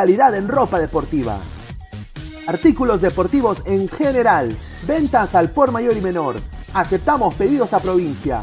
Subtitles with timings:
[0.00, 1.38] calidad en ropa deportiva.
[2.46, 4.56] Artículos deportivos en general,
[4.86, 6.36] ventas al por mayor y menor.
[6.72, 8.42] Aceptamos pedidos a provincia.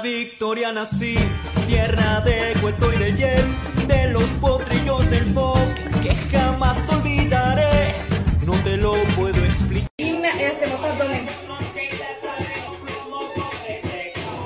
[0.00, 1.16] Victoria nací,
[1.66, 3.46] tierra de Cueto y de Jeff,
[3.86, 7.94] de los potrillos del Fog, que jamás olvidaré,
[8.44, 9.88] no te lo puedo explicar.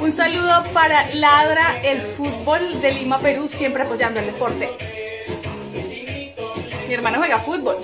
[0.00, 4.70] Un saludo para Ladra el fútbol de Lima, Perú, siempre apoyando el deporte.
[6.88, 7.76] Mi hermano juega fútbol.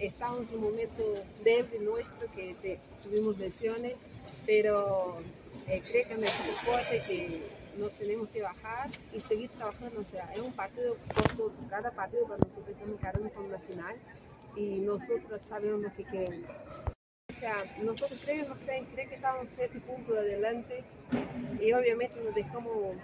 [0.00, 1.02] Estamos en un momento
[1.44, 3.94] débil nuestro, que tuvimos lesiones,
[4.46, 5.18] pero
[5.68, 7.42] eh, creo que nuestro fuerte que
[7.78, 10.00] nos tenemos que bajar y seguir trabajando.
[10.00, 10.96] O sea, es un partido
[11.68, 13.96] cada partido para nosotros estamos encarando con la final
[14.56, 16.50] y nosotros sabemos lo que queremos.
[17.28, 20.82] O sea, nosotros creo, no sé, creo que estamos siete puntos adelante
[21.60, 22.96] y obviamente nos dejamos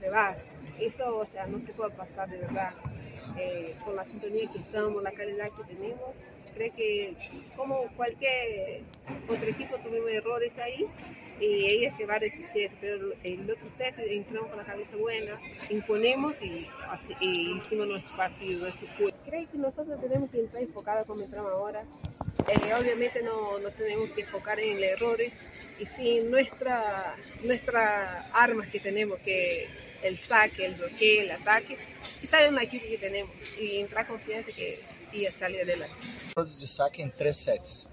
[0.00, 0.38] llevar.
[0.78, 2.72] Eso, o sea, no se puede pasar de verdad.
[3.36, 6.10] Eh, con la sintonía que estamos, la calidad que tenemos,
[6.54, 7.14] creo que
[7.56, 8.82] como cualquier
[9.28, 10.86] otro equipo tuvimos errores ahí
[11.40, 15.38] y ellos llevaron ese set, pero el otro set entramos con la cabeza buena,
[15.70, 19.16] imponemos y, así- y hicimos nuestro partido, nuestro juego.
[19.24, 21.84] Creo que nosotros tenemos que entrar enfocados como entramos ahora.
[22.48, 25.38] Eh, obviamente no, no tenemos que enfocar en los errores
[25.78, 29.68] y sí nuestra, nuestras armas que tenemos, que
[30.02, 31.76] el saque, el bloqueo, el ataque,
[32.22, 34.80] y sabemos la equipo que tenemos y entrar confiante que
[35.12, 35.94] ia salir adelante.
[36.36, 37.88] errores de saque em três sets.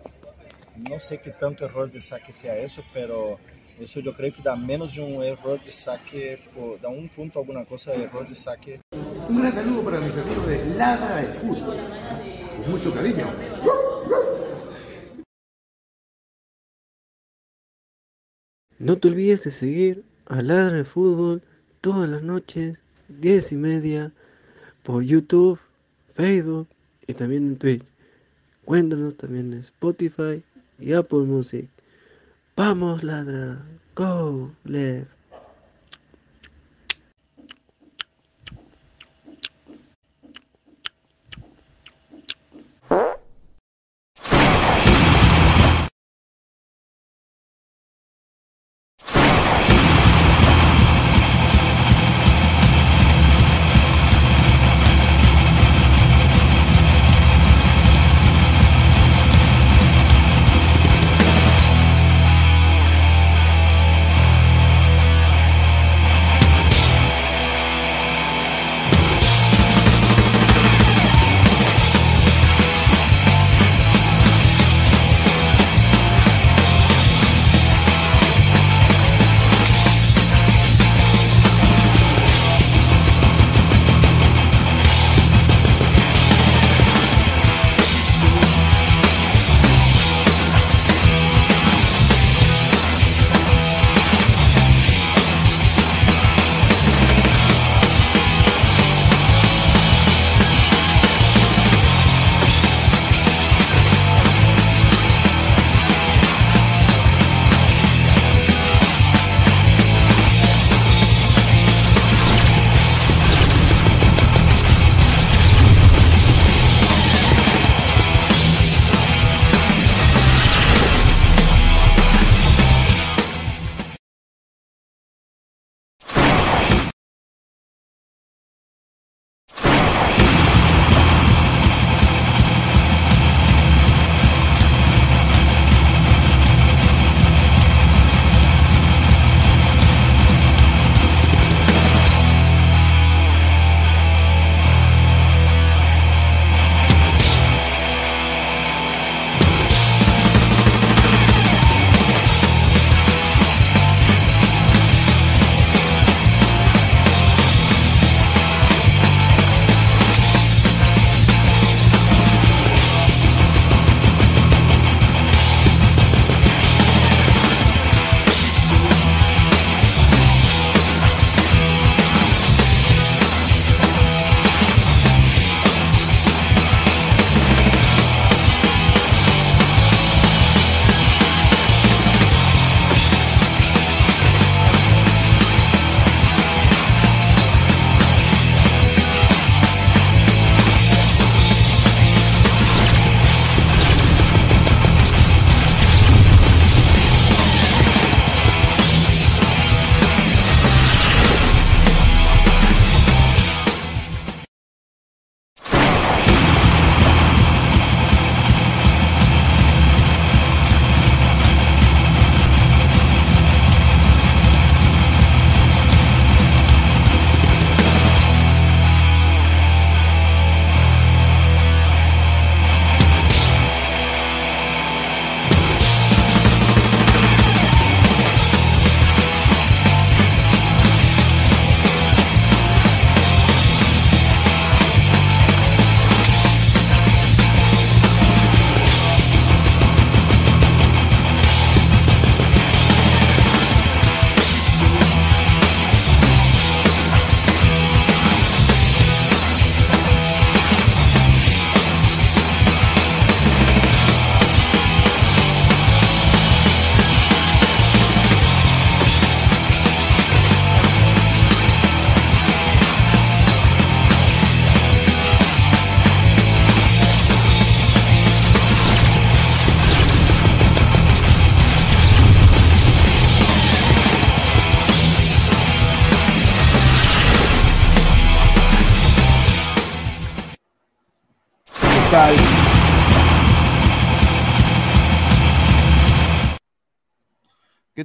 [0.78, 3.40] Não sei que tanto erro de saque sea isso, pero
[3.80, 6.38] isso eu creio que dá menos de um erro de saque,
[6.82, 8.80] dá um ponto alguma coisa de erro de saque.
[9.28, 11.78] Un gran saludo para mis amigos de Ladra del Fútbol.
[12.56, 13.28] Con mucho cariño.
[18.78, 21.42] No te olvides de seguir a Ladra de Fútbol
[21.82, 24.12] todas las noches, 10 y media,
[24.84, 25.60] por YouTube,
[26.14, 26.68] Facebook
[27.08, 27.86] y también en Twitch.
[28.66, 30.44] Cuéntanos también en Spotify
[30.80, 31.68] y Apple Music.
[32.56, 33.62] Vamos, Ladra.
[33.96, 35.25] Go, Left.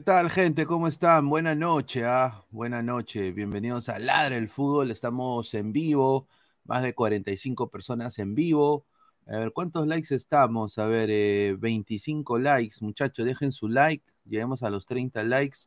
[0.01, 0.65] ¿Qué tal, gente?
[0.65, 1.29] ¿Cómo están?
[1.29, 2.47] Buenas noches, ¿ah?
[2.51, 3.35] Buenas noches.
[3.35, 4.91] Bienvenidos a Ladra el Fútbol.
[4.91, 6.27] Estamos en vivo,
[6.65, 8.87] más de 45 personas en vivo.
[9.27, 10.79] A ver, ¿cuántos likes estamos?
[10.79, 12.77] A ver, eh, 25 likes.
[12.81, 14.03] Muchachos, dejen su like.
[14.25, 15.59] Lleguemos a los 30 likes.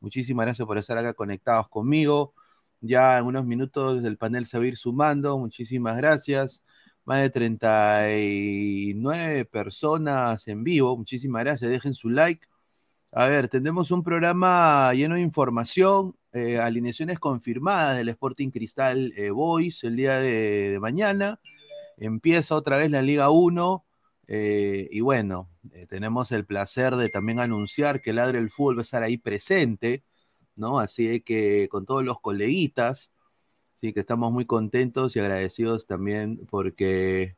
[0.00, 2.34] Muchísimas gracias por estar acá conectados conmigo.
[2.82, 5.38] Ya en unos minutos el panel se va a ir sumando.
[5.38, 6.62] Muchísimas gracias.
[7.06, 10.94] Más de 39 personas en vivo.
[10.94, 11.70] Muchísimas gracias.
[11.70, 12.46] Dejen su like.
[13.12, 19.30] A ver, tendremos un programa lleno de información, eh, alineaciones confirmadas del Sporting Cristal eh,
[19.30, 21.40] Boys el día de, mañana.
[21.96, 23.84] Empieza otra vez la Liga 1.
[24.28, 25.48] eh, y bueno,
[25.88, 30.04] tenemos el placer de también anunciar que Ladre el Fútbol va a estar ahí presente,
[30.56, 30.78] ¿no?
[30.80, 33.12] Así que con todos los coleguitas,
[33.74, 37.36] sí, que estamos muy contentos y agradecidos también porque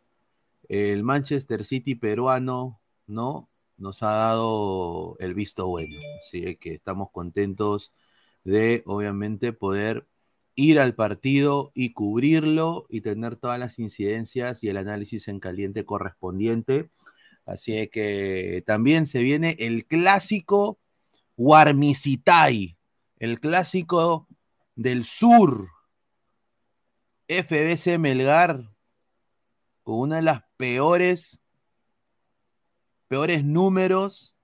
[0.69, 3.51] el Manchester City peruano, ¿no?
[3.81, 5.99] Nos ha dado el visto bueno.
[6.19, 7.93] Así que estamos contentos
[8.45, 10.07] de, obviamente, poder
[10.55, 15.85] ir al partido y cubrirlo y tener todas las incidencias y el análisis en caliente
[15.87, 16.91] correspondiente.
[17.47, 20.79] Así que también se viene el clásico
[21.37, 22.77] Guarmicitai,
[23.17, 24.29] el clásico
[24.77, 25.69] del sur,
[27.29, 28.71] FBC Melgar,
[29.83, 31.41] con una de las peores,
[33.11, 34.37] peores números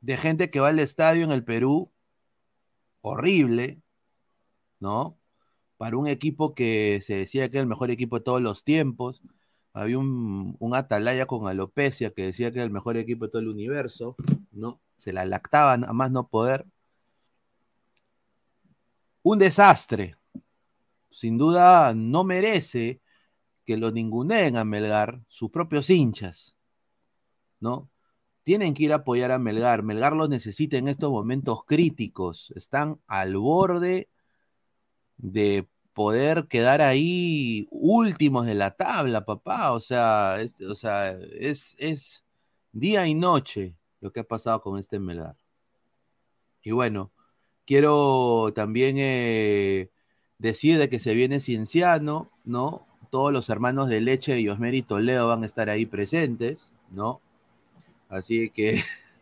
[0.00, 1.92] de gente que va al estadio en el Perú.
[3.00, 3.80] Horrible,
[4.80, 5.16] ¿no?
[5.76, 9.22] Para un equipo que se decía que era el mejor equipo de todos los tiempos.
[9.72, 13.42] Había un, un atalaya con alopecia que decía que era el mejor equipo de todo
[13.42, 14.16] el universo,
[14.50, 14.80] ¿no?
[14.96, 16.66] Se la lactaban a más no poder.
[19.22, 20.16] Un desastre.
[21.12, 23.00] Sin duda no merece
[23.64, 26.53] que lo ninguneen a Melgar, sus propios hinchas,
[27.64, 27.90] ¿no?
[28.44, 29.82] Tienen que ir a apoyar a Melgar.
[29.82, 32.52] Melgar los necesita en estos momentos críticos.
[32.56, 34.08] Están al borde
[35.16, 39.72] de poder quedar ahí últimos de la tabla, papá.
[39.72, 42.24] O sea, es, o sea, es, es
[42.72, 45.36] día y noche lo que ha pasado con este Melgar.
[46.62, 47.12] Y bueno,
[47.64, 49.90] quiero también eh,
[50.38, 52.86] decir de que se viene Cienciano, ¿no?
[53.10, 57.22] Todos los hermanos de Leche y Osmeri Toledo van a estar ahí presentes, ¿no?
[58.14, 58.80] Así que,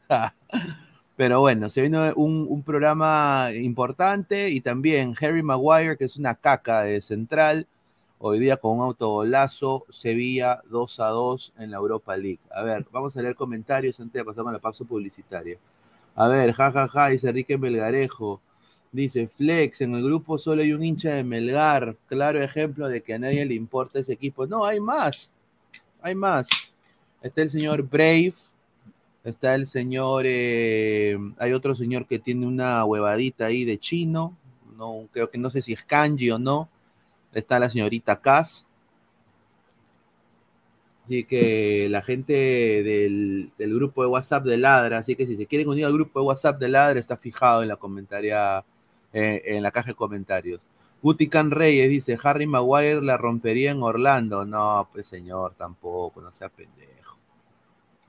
[1.17, 6.83] pero bueno, se un, un, programa importante y también Harry Maguire, que es una caca
[6.83, 7.67] de central,
[8.19, 12.41] hoy día con un autogolazo, Sevilla 2 a 2 en la Europa League.
[12.51, 15.57] A ver, vamos a leer comentarios antes de pasar con la pausa publicitaria.
[16.15, 18.43] A ver, jajaja, ja, ja, dice Enrique Melgarejo.
[18.93, 21.97] Dice, Flex, en el grupo solo hay un hincha de Melgar.
[22.09, 24.47] Claro ejemplo de que a nadie le importa ese equipo.
[24.47, 25.33] No, hay más.
[26.03, 26.47] Hay más.
[27.23, 28.35] Está el señor Brave.
[29.25, 30.25] Está el señor.
[30.27, 34.37] Eh, hay otro señor que tiene una huevadita ahí de chino.
[34.77, 36.69] No, creo que no sé si es kanji o no.
[37.33, 38.67] Está la señorita Kass.
[41.05, 45.47] Así que la gente del, del, grupo de WhatsApp de Ladra, así que si se
[45.47, 48.65] quieren unir al grupo de WhatsApp de Ladra, está fijado en la comentaria,
[49.13, 50.63] eh, en la caja de comentarios.
[51.03, 54.45] Gutican Reyes dice, Harry Maguire la rompería en Orlando.
[54.45, 56.92] No, pues señor, tampoco, no sea pendejo.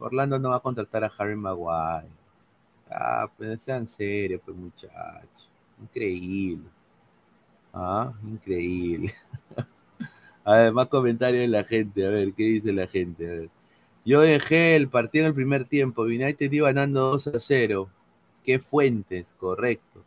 [0.03, 2.09] Orlando no va a contratar a Harry Maguire.
[2.91, 5.49] Ah, pues sean serios, pues muchachos.
[5.81, 6.67] Increíble.
[7.73, 9.15] Ah, increíble.
[10.45, 12.05] A ver, más comentarios de la gente.
[12.05, 13.49] A ver, ¿qué dice la gente?
[14.03, 16.01] Yo dejé el partido en el primer tiempo.
[16.03, 17.89] United iba ganando 2 a 0.
[18.43, 20.03] Qué fuentes, correcto.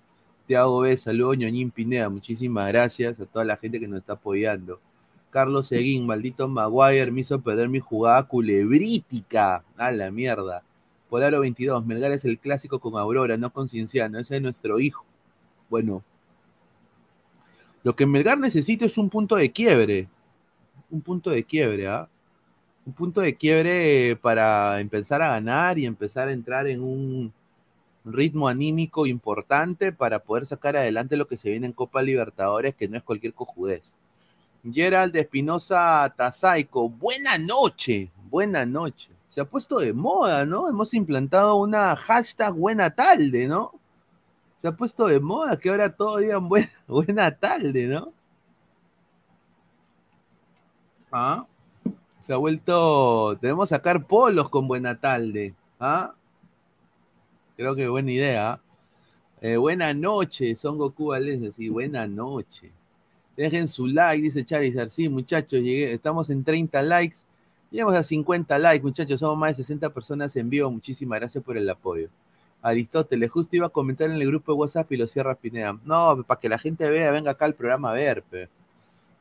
[0.47, 2.11] Tiago B, saludos, Ñoñín Pineda.
[2.11, 4.79] Muchísimas gracias a toda la gente que nos está apoyando.
[5.31, 9.65] Carlos Seguín, maldito Maguire, me hizo perder mi jugada culebrítica.
[9.77, 10.63] A la mierda.
[11.11, 14.19] Polaro 22, Melgar es el clásico con Aurora, no con Cienciano.
[14.19, 15.05] Ese es nuestro hijo.
[15.69, 16.03] Bueno,
[17.83, 20.09] lo que Melgar necesita es un punto de quiebre
[20.91, 22.09] un punto de quiebre, ¿ah?
[22.85, 27.33] Un punto de quiebre para empezar a ganar y empezar a entrar en un
[28.05, 32.89] ritmo anímico importante para poder sacar adelante lo que se viene en Copa Libertadores, que
[32.89, 33.95] no es cualquier cojudez.
[34.73, 39.11] Gerald Espinosa Tazaico, buena noche, buena noche.
[39.31, 40.69] Se ha puesto de moda, ¿no?
[40.69, 43.73] Hemos implantado una hashtag buena tarde, ¿no?
[44.59, 48.13] Se ha puesto de moda que ahora todos digan buena, buena tarde, ¿no?
[51.13, 51.47] ¿Ah?
[52.21, 53.37] Se ha vuelto.
[53.41, 55.55] Debemos sacar polos con Buena Tarde.
[55.79, 56.15] ¿Ah?
[57.57, 58.61] Creo que buena idea.
[59.41, 61.53] Eh, buena noche, Son Goku Valencia.
[61.53, 62.73] Sí, buena noche.
[63.37, 64.89] Dejen su like, dice Charizard.
[64.89, 67.19] Sí, muchachos, llegué, estamos en 30 likes.
[67.71, 69.21] Llegamos a 50 likes, muchachos.
[69.21, 70.71] Somos más de 60 personas en vivo.
[70.71, 72.09] Muchísimas gracias por el apoyo.
[72.63, 75.79] Aristóteles, justo iba a comentar en el grupo de WhatsApp y lo cierra Pineda.
[75.85, 78.25] No, para que la gente vea, venga acá al programa a ver.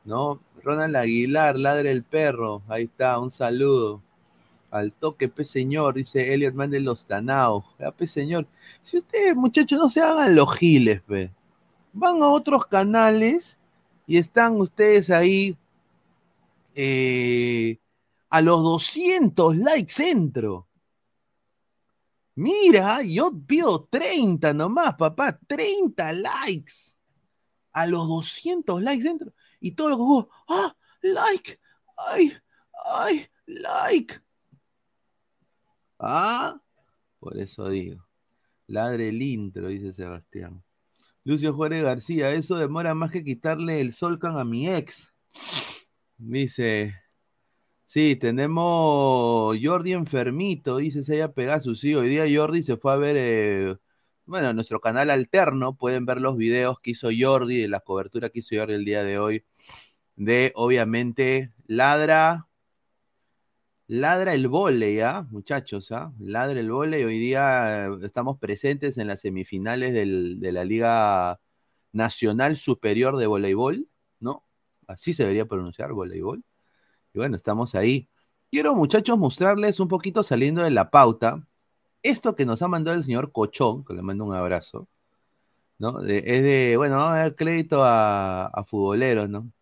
[0.06, 0.40] ¿no?
[0.62, 4.00] Ronald Aguilar, ladre el perro, ahí está, un saludo.
[4.70, 7.64] Al toque, pe señor, dice Elliot Mandel Los Tanao.
[7.96, 8.46] Pe señor,
[8.82, 11.30] si ustedes, muchachos, no se hagan los giles, pe.
[11.92, 13.58] Van a otros canales
[14.06, 15.56] y están ustedes ahí
[16.74, 17.78] eh,
[18.30, 20.68] a los 200 likes entro.
[22.34, 26.72] Mira, yo pido 30 nomás, papá, 30 likes.
[27.72, 29.32] A los 200 likes dentro.
[29.60, 30.76] Y todo lo que ¡ah!
[31.02, 31.60] ¡Like!
[31.96, 32.32] ¡Ay!
[32.84, 33.26] ¡Ay!
[33.46, 34.20] ¡Like!
[35.98, 36.60] ¿Ah?
[37.18, 38.06] Por eso digo.
[38.66, 40.62] Ladre el intro, dice Sebastián.
[41.26, 45.12] Lucio Juárez García, eso demora más que quitarle el Solcan a mi ex.
[46.18, 46.94] Dice,
[47.84, 51.80] sí, tenemos Jordi enfermito, dice Sella Pegasus.
[51.80, 53.76] Sí, hoy día Jordi se fue a ver, eh,
[54.24, 58.38] bueno, nuestro canal alterno, pueden ver los videos que hizo Jordi, de la cobertura que
[58.38, 59.44] hizo Jordi el día de hoy,
[60.14, 62.46] de obviamente Ladra,
[63.88, 65.26] Ladra el volei, ¿ah?
[65.30, 66.12] Muchachos, ¿ah?
[66.18, 67.04] Ladra el volei.
[67.04, 71.40] Hoy día eh, estamos presentes en las semifinales de la Liga
[71.92, 73.88] Nacional Superior de Voleibol,
[74.20, 74.44] ¿no?
[74.88, 76.44] Así se debería pronunciar, voleibol.
[77.14, 78.08] Y bueno, estamos ahí.
[78.50, 81.46] Quiero, muchachos, mostrarles un poquito saliendo de la pauta.
[82.02, 84.88] Esto que nos ha mandado el señor Cochón, que le mando un abrazo,
[85.78, 86.00] ¿no?
[86.02, 89.52] Es de, bueno, vamos a dar crédito a, a futboleros, ¿no?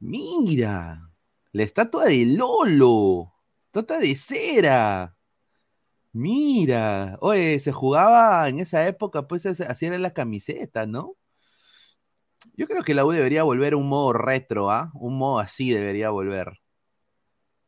[0.00, 1.11] Mira,
[1.52, 3.32] la estatua de Lolo,
[3.66, 5.16] estatua de cera.
[6.12, 11.16] Mira, oye, se jugaba en esa época, pues así era la camiseta, ¿no?
[12.56, 14.90] Yo creo que la U debería volver a un modo retro, ¿ah?
[14.94, 16.60] Un modo así debería volver.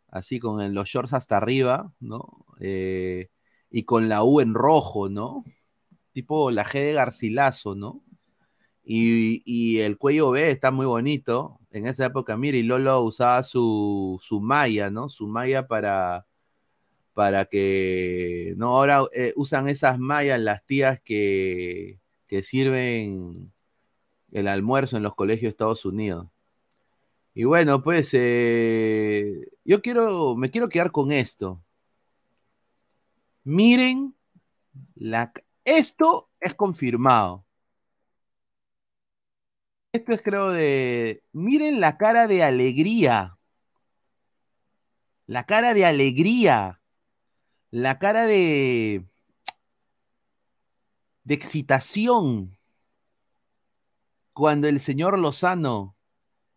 [0.08, 2.46] Así con los shorts hasta arriba, ¿no?
[2.60, 3.30] Eh,
[3.70, 5.44] y con la U en rojo, ¿no?
[6.12, 8.04] Tipo la G de Garcilaso, ¿no?
[8.84, 11.58] Y, el cuello B está muy bonito.
[11.70, 15.08] En esa época, mire, y Lolo usaba su, su malla, ¿no?
[15.08, 16.26] Su malla para,
[17.14, 23.52] para que, no, ahora eh, usan esas mallas las tías que, que sirven
[24.32, 26.28] el almuerzo en los colegios de Estados Unidos.
[27.34, 31.62] Y bueno, pues eh, yo quiero, me quiero quedar con esto.
[33.44, 34.14] Miren,
[35.64, 37.43] esto es confirmado.
[39.94, 43.38] Esto es creo de, miren la cara de alegría.
[45.26, 46.82] La cara de alegría.
[47.70, 49.06] La cara de,
[51.22, 52.58] de excitación
[54.32, 55.96] cuando el señor Lozano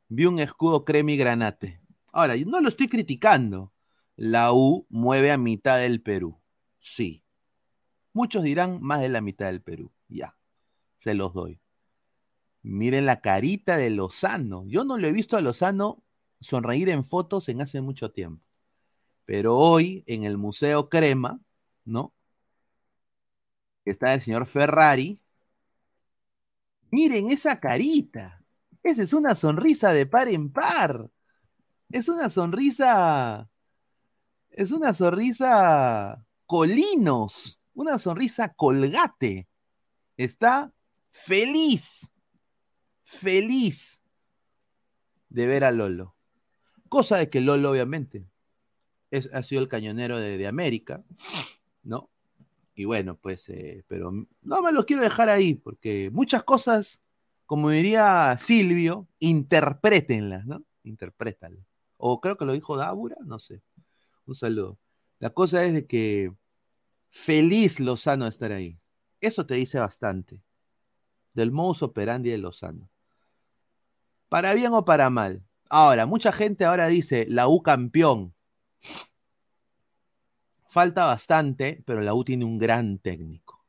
[0.07, 1.79] vio un escudo crema y granate.
[2.11, 3.71] Ahora, yo no lo estoy criticando.
[4.15, 6.41] La U mueve a mitad del Perú.
[6.79, 7.23] Sí.
[8.13, 9.91] Muchos dirán más de la mitad del Perú.
[10.07, 10.35] Ya.
[10.95, 11.61] Se los doy.
[12.67, 14.65] Miren la carita de Lozano.
[14.67, 16.03] Yo no lo he visto a Lozano
[16.41, 18.43] sonreír en fotos en hace mucho tiempo.
[19.25, 21.39] Pero hoy en el Museo Crema,
[21.85, 22.13] ¿no?
[23.85, 25.21] Está el señor Ferrari.
[26.91, 28.43] Miren esa carita.
[28.83, 31.09] Esa es una sonrisa de par en par.
[31.89, 33.49] Es una sonrisa.
[34.49, 37.61] Es una sonrisa colinos.
[37.73, 39.47] Una sonrisa colgate.
[40.17, 40.73] Está
[41.11, 42.11] feliz.
[43.07, 44.01] Feliz
[45.29, 46.13] de ver a Lolo.
[46.89, 48.27] Cosa de que Lolo, obviamente,
[49.11, 51.05] es, ha sido el cañonero de, de América,
[51.83, 52.09] ¿no?
[52.75, 56.99] Y bueno, pues, eh, pero no me lo quiero dejar ahí, porque muchas cosas,
[57.45, 60.65] como diría Silvio, interprétenlas, ¿no?
[60.83, 61.65] Interprétalas.
[61.95, 63.61] O creo que lo dijo Dábura, no sé.
[64.25, 64.77] Un saludo.
[65.19, 66.33] La cosa es de que
[67.09, 68.77] feliz Lozano de estar ahí.
[69.21, 70.43] Eso te dice bastante.
[71.33, 72.89] Del modus operandi de Lozano.
[74.29, 75.43] Para bien o para mal.
[75.69, 78.33] Ahora, mucha gente ahora dice la U campeón.
[80.67, 83.65] Falta bastante, pero la U tiene un gran técnico.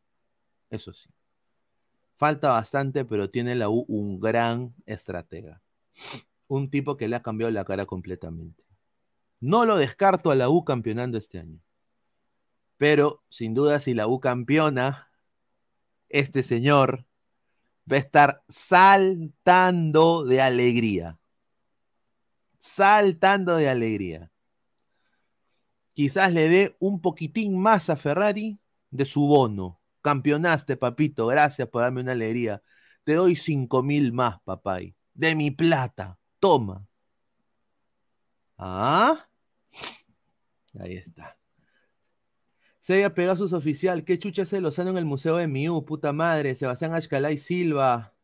[0.71, 1.11] Eso sí.
[2.17, 5.63] Falta bastante, pero tiene la U un gran estratega.
[6.49, 8.65] Un tipo que le ha cambiado la cara completamente.
[9.41, 11.61] No lo descarto a la U campeonando este año.
[12.77, 15.11] Pero, sin duda, si la U campeona,
[16.09, 17.08] este señor
[17.91, 21.19] va a estar saltando de alegría.
[22.59, 24.31] Saltando de alegría.
[25.95, 28.59] Quizás le dé un poquitín más a Ferrari
[28.91, 29.81] de su bono.
[30.03, 31.27] Campeonaste, papito.
[31.27, 32.63] Gracias por darme una alegría.
[33.05, 34.79] Te doy cinco mil más, papá.
[35.15, 36.19] De mi plata.
[36.39, 36.87] Toma.
[38.57, 39.29] Ah.
[40.79, 41.38] Ahí está.
[42.89, 45.85] Seiya Pegasus Oficial, ¿qué chucha hace Lozano en el Museo de Miu?
[45.85, 48.15] Puta madre, Sebastián Ashkalay Silva.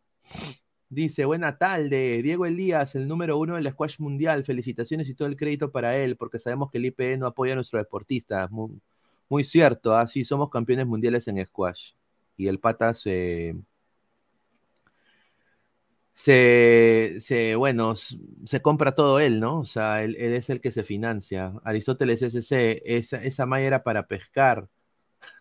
[0.89, 4.43] Dice, buena tarde, Diego Elías, el número uno del squash mundial.
[4.43, 7.57] Felicitaciones y todo el crédito para él, porque sabemos que el IPE no apoya a
[7.57, 8.51] nuestros deportistas.
[8.51, 11.93] Muy, cierto, así somos campeones mundiales en squash.
[12.39, 13.55] Y el pata se,
[16.15, 19.61] se, se, bueno, se compra todo él, ¿no?
[19.61, 21.55] O sea, él, él es el que se financia.
[21.65, 24.69] Aristóteles SC, esa, esa malla era para pescar.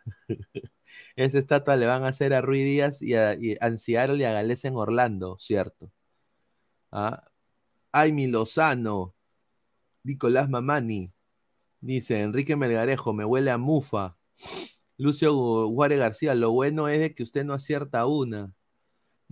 [1.16, 3.70] Esa estatua le van a hacer a Rui Díaz y a, y a
[4.16, 5.92] y a Gales en Orlando, ¿cierto?
[6.92, 7.24] Ah,
[7.94, 9.16] Aimi Lozano,
[10.04, 11.14] Nicolás Mamani,
[11.82, 14.18] dice Enrique Melgarejo, me huele a mufa.
[14.98, 15.34] Lucio
[15.70, 18.54] Juárez García, lo bueno es de que usted no acierta una.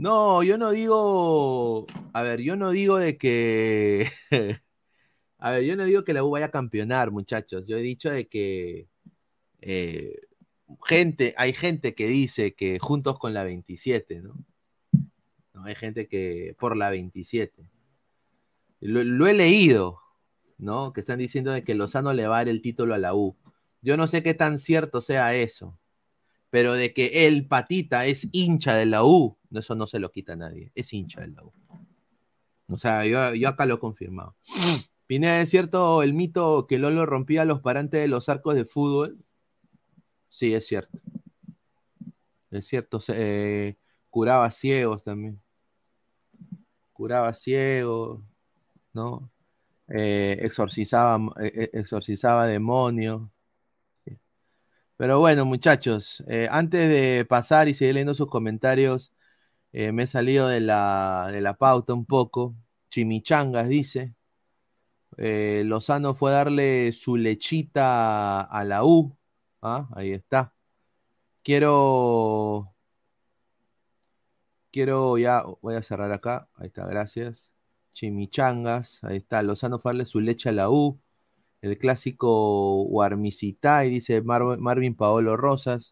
[0.02, 4.10] No, yo no digo, a ver, yo no digo de que,
[5.38, 7.68] a ver, yo no digo que la U vaya a campeonar, muchachos.
[7.68, 8.88] Yo he dicho de que
[9.62, 10.16] eh,
[10.86, 14.34] gente, hay gente que dice que juntos con la 27, ¿no?
[15.54, 17.70] No, hay gente que por la 27.
[18.80, 20.00] Lo, lo he leído,
[20.58, 20.94] ¿no?
[20.94, 23.38] Que están diciendo de que Lozano le va a dar el título a la U.
[23.84, 25.78] Yo no sé qué tan cierto sea eso,
[26.52, 30.36] pero de que el patita es hincha de la U, eso no se lo quita
[30.36, 31.54] nadie, es hincha de la U.
[32.68, 34.36] O sea, yo, acá lo he confirmado.
[35.08, 39.18] Pineda, ¿es cierto el mito que Lolo rompía los parantes de los arcos de fútbol?
[40.30, 41.00] Sí, es cierto.
[42.52, 43.78] Es cierto, eh,
[44.10, 45.42] curaba ciegos también.
[46.92, 48.22] Curaba ciegos,
[48.94, 49.32] ¿no?
[49.88, 53.30] Eh, exorcizaba, eh, exorcizaba demonios.
[55.02, 59.12] Pero bueno, muchachos, eh, antes de pasar y seguir leyendo sus comentarios,
[59.74, 62.56] eh, me he salido de la, de la pauta un poco.
[62.92, 64.14] Chimichangas dice.
[65.18, 69.16] eh, Lozano fue a darle su lechita a la U.
[69.62, 70.54] Ah, ahí está.
[71.44, 72.74] Quiero.
[74.72, 75.44] Quiero ya.
[75.62, 76.48] Voy a cerrar acá.
[76.56, 77.52] Ahí está, gracias.
[77.94, 79.04] Chimichangas.
[79.04, 79.44] Ahí está.
[79.44, 81.00] Lozano fue a darle su leche a la U.
[81.62, 85.91] El clásico Guarmicitai, dice Mar- Marvin Paolo Rosas.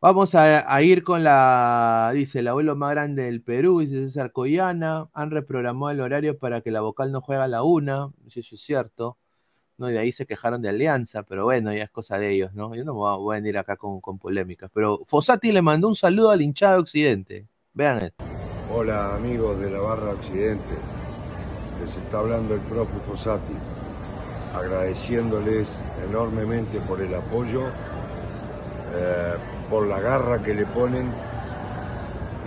[0.00, 5.08] Vamos a, ir con la, dice, el abuelo más grande del Perú, dice César Coyana.
[5.14, 8.10] Han reprogramado el horario para que la vocal no juegue a la una.
[8.28, 9.16] Sí, Eso es cierto.
[9.78, 12.52] No, y de ahí se quejaron de Alianza, pero bueno, ya es cosa de ellos,
[12.52, 12.74] ¿no?
[12.74, 14.70] Yo no me voy a, voy a venir acá con, con polémicas.
[14.74, 17.48] Pero Fossati le mandó un saludo al hinchado de Occidente.
[17.72, 18.22] Vean esto.
[18.70, 20.76] Hola amigos de la Barra Occidente,
[21.80, 23.54] les está hablando el profe Fossati,
[24.54, 25.68] agradeciéndoles
[26.08, 27.62] enormemente por el apoyo,
[28.94, 29.34] eh,
[29.68, 31.12] por la garra que le ponen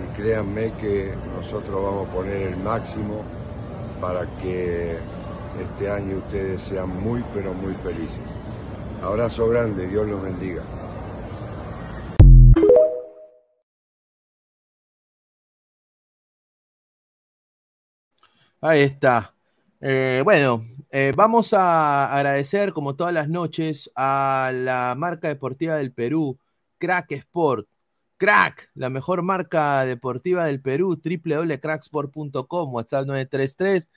[0.02, 3.22] y créanme que nosotros vamos a poner el máximo
[4.00, 4.96] para que
[5.60, 8.20] este año ustedes sean muy pero muy felices.
[9.02, 10.62] Abrazo grande, Dios los bendiga.
[18.60, 19.34] Ahí está.
[19.80, 25.92] Eh, bueno, eh, vamos a agradecer, como todas las noches, a la marca deportiva del
[25.92, 26.38] Perú,
[26.78, 27.68] Crack Sport.
[28.16, 33.90] Crack, la mejor marca deportiva del Perú, www.cracksport.com, WhatsApp 933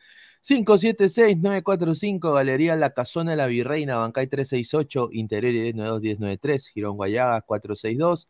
[0.43, 8.27] 576-945, Galería La Casona de la Virreina, Bancay 368, Interior 1092-1093, Girón Guayaga 462.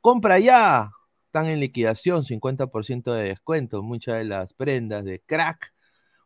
[0.00, 0.90] Compra ya,
[1.26, 5.71] están en liquidación, 50% de descuento, muchas de las prendas de crack,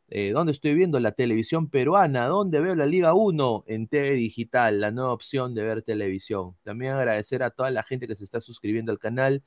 [0.09, 4.81] eh, donde estoy viendo la televisión peruana, donde veo la Liga 1 en TV Digital,
[4.81, 6.57] la nueva opción de ver televisión.
[6.63, 9.45] También agradecer a toda la gente que se está suscribiendo al canal,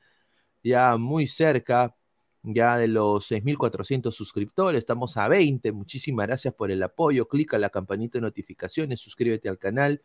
[0.64, 1.96] ya muy cerca
[2.44, 7.70] ya de los 6.400 suscriptores, estamos a 20, muchísimas gracias por el apoyo, clica la
[7.70, 10.02] campanita de notificaciones, suscríbete al canal,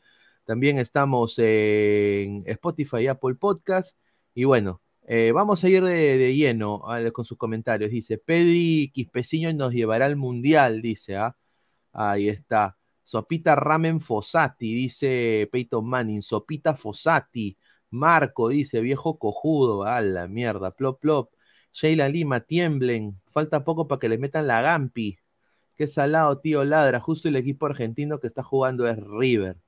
[0.47, 3.99] también estamos en Spotify Apple Podcast,
[4.35, 9.53] y bueno, eh, vamos a ir de, lleno a- con sus comentarios, dice, Pedi Quispeciño
[9.53, 11.37] nos llevará al Mundial, dice, ¿ah?
[11.93, 17.57] ahí está, Sopita Ramen Fossati, dice Peyton Manning, Sopita Fossati,
[17.91, 21.31] Marco dice, viejo cojudo, a la mierda, plop plop.
[21.73, 25.19] Sheila Lima, tiemblen, falta poco para que le metan la Gampi.
[25.77, 27.01] Qué salado, tío Ladra.
[27.01, 29.59] Justo el equipo argentino que está jugando es River.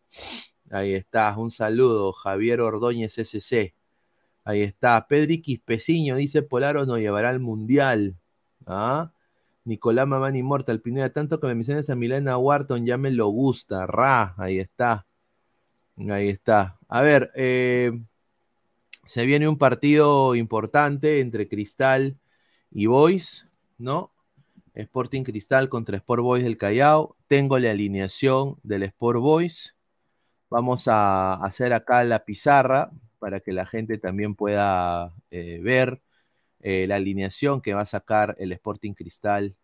[0.70, 1.36] Ahí está.
[1.36, 3.74] Un saludo, Javier Ordóñez SC.
[4.44, 5.06] Ahí está.
[5.08, 8.16] Pedri Quispeciño dice: Polaro nos llevará al mundial.
[8.66, 9.12] ¿Ah?
[9.64, 13.86] Nicolás Mamán Inmortal, Pineda, tanto que me mencionas a Milena Wharton, ya me lo gusta.
[13.86, 15.06] Ra, ahí está.
[16.10, 16.78] Ahí está.
[16.88, 17.92] A ver, eh,
[19.04, 22.18] se viene un partido importante entre Cristal
[22.70, 23.46] y Boys,
[23.78, 24.12] ¿no?
[24.74, 27.16] Sporting Cristal contra Sport Boys del Callao.
[27.26, 29.74] Tengo la alineación del Sport Boys.
[30.50, 36.00] Vamos a hacer acá la pizarra para que la gente también pueda eh, ver
[36.60, 39.56] eh, la alineación que va a sacar el Sporting Cristal.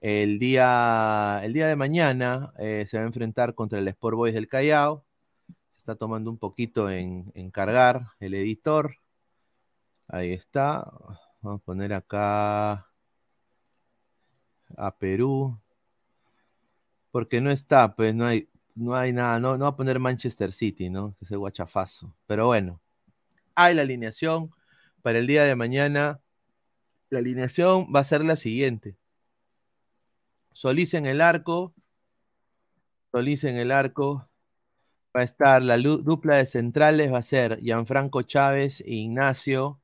[0.00, 4.34] El día, el día de mañana eh, se va a enfrentar contra el Sport Boys
[4.34, 5.04] del Callao.
[5.76, 8.96] Se está tomando un poquito en, en cargar el editor.
[10.08, 10.90] Ahí está.
[11.42, 12.88] Vamos a poner acá
[14.76, 15.58] a Perú.
[17.10, 20.52] Porque no está, pues no hay, no hay nada, no, no va a poner Manchester
[20.52, 21.14] City, ¿no?
[21.18, 22.14] Que es el guachafazo.
[22.26, 22.80] Pero bueno,
[23.54, 24.50] hay la alineación
[25.02, 26.20] para el día de mañana.
[27.10, 28.96] La alineación va a ser la siguiente.
[30.52, 31.74] Solís en el arco.
[33.12, 34.28] Solís en el arco.
[35.16, 39.80] Va a estar la dupla de centrales, va a ser Gianfranco Chávez e Ignacio.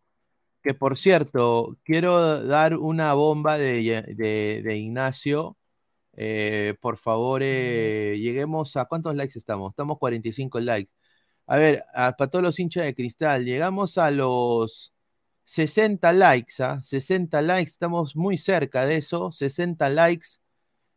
[0.62, 5.57] Que por cierto, quiero dar una bomba de, Ignacio.
[6.16, 9.70] Eh, por favor, eh, lleguemos a cuántos likes estamos.
[9.70, 10.92] Estamos 45 likes.
[11.46, 14.94] A ver, para todos los hinchas de cristal, llegamos a los
[15.44, 16.81] 60 likes, ¿ah?
[16.83, 20.29] 60 likes, estamos muy cerca de eso, 60 likes.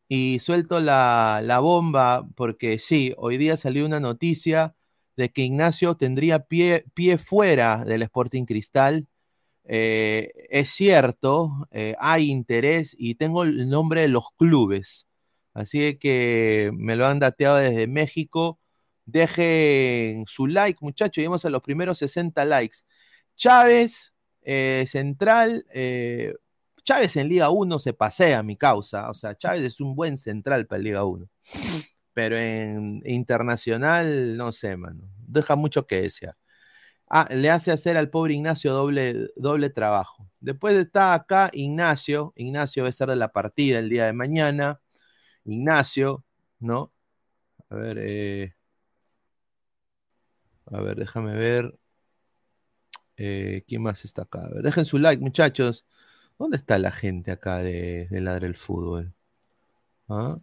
[0.10, 4.76] Y suelto la, bomba porque sí, hoy día salió una noticia
[5.18, 9.08] de que Ignacio tendría pie, pie fuera del Sporting Cristal.
[9.70, 15.08] Eh, es cierto, eh, hay interés y tengo el nombre de los clubes.
[15.54, 18.60] Así que me lo han dateado desde México.
[19.06, 21.18] Dejen su like, muchachos.
[21.18, 22.80] Llegamos a los primeros 60 likes.
[23.36, 25.66] Chávez, eh, Central,
[26.84, 29.10] Chávez en Liga 1 se pasea mi causa.
[29.10, 31.28] O sea, Chávez es un buen central para Liga 1.
[32.14, 35.10] Pero en internacional, no sé, mano.
[35.28, 36.36] Deja mucho que desear.
[37.10, 40.30] Ah, le hace hacer al pobre Ignacio doble, doble trabajo.
[40.40, 42.34] Después está acá Ignacio.
[42.36, 44.82] Ignacio va a ser de la partida el día de mañana.
[45.46, 46.26] Ignacio,
[46.60, 46.94] ¿no?
[47.70, 48.56] A ver, eh,
[50.66, 51.78] a ver, déjame ver.
[53.18, 54.46] Eh, ¿Quién más está acá?
[54.46, 55.86] A ver, dejen su like, muchachos.
[56.38, 59.14] ¿Dónde está la gente acá de, de Ladre el Fútbol?
[60.10, 60.38] ¿Ah?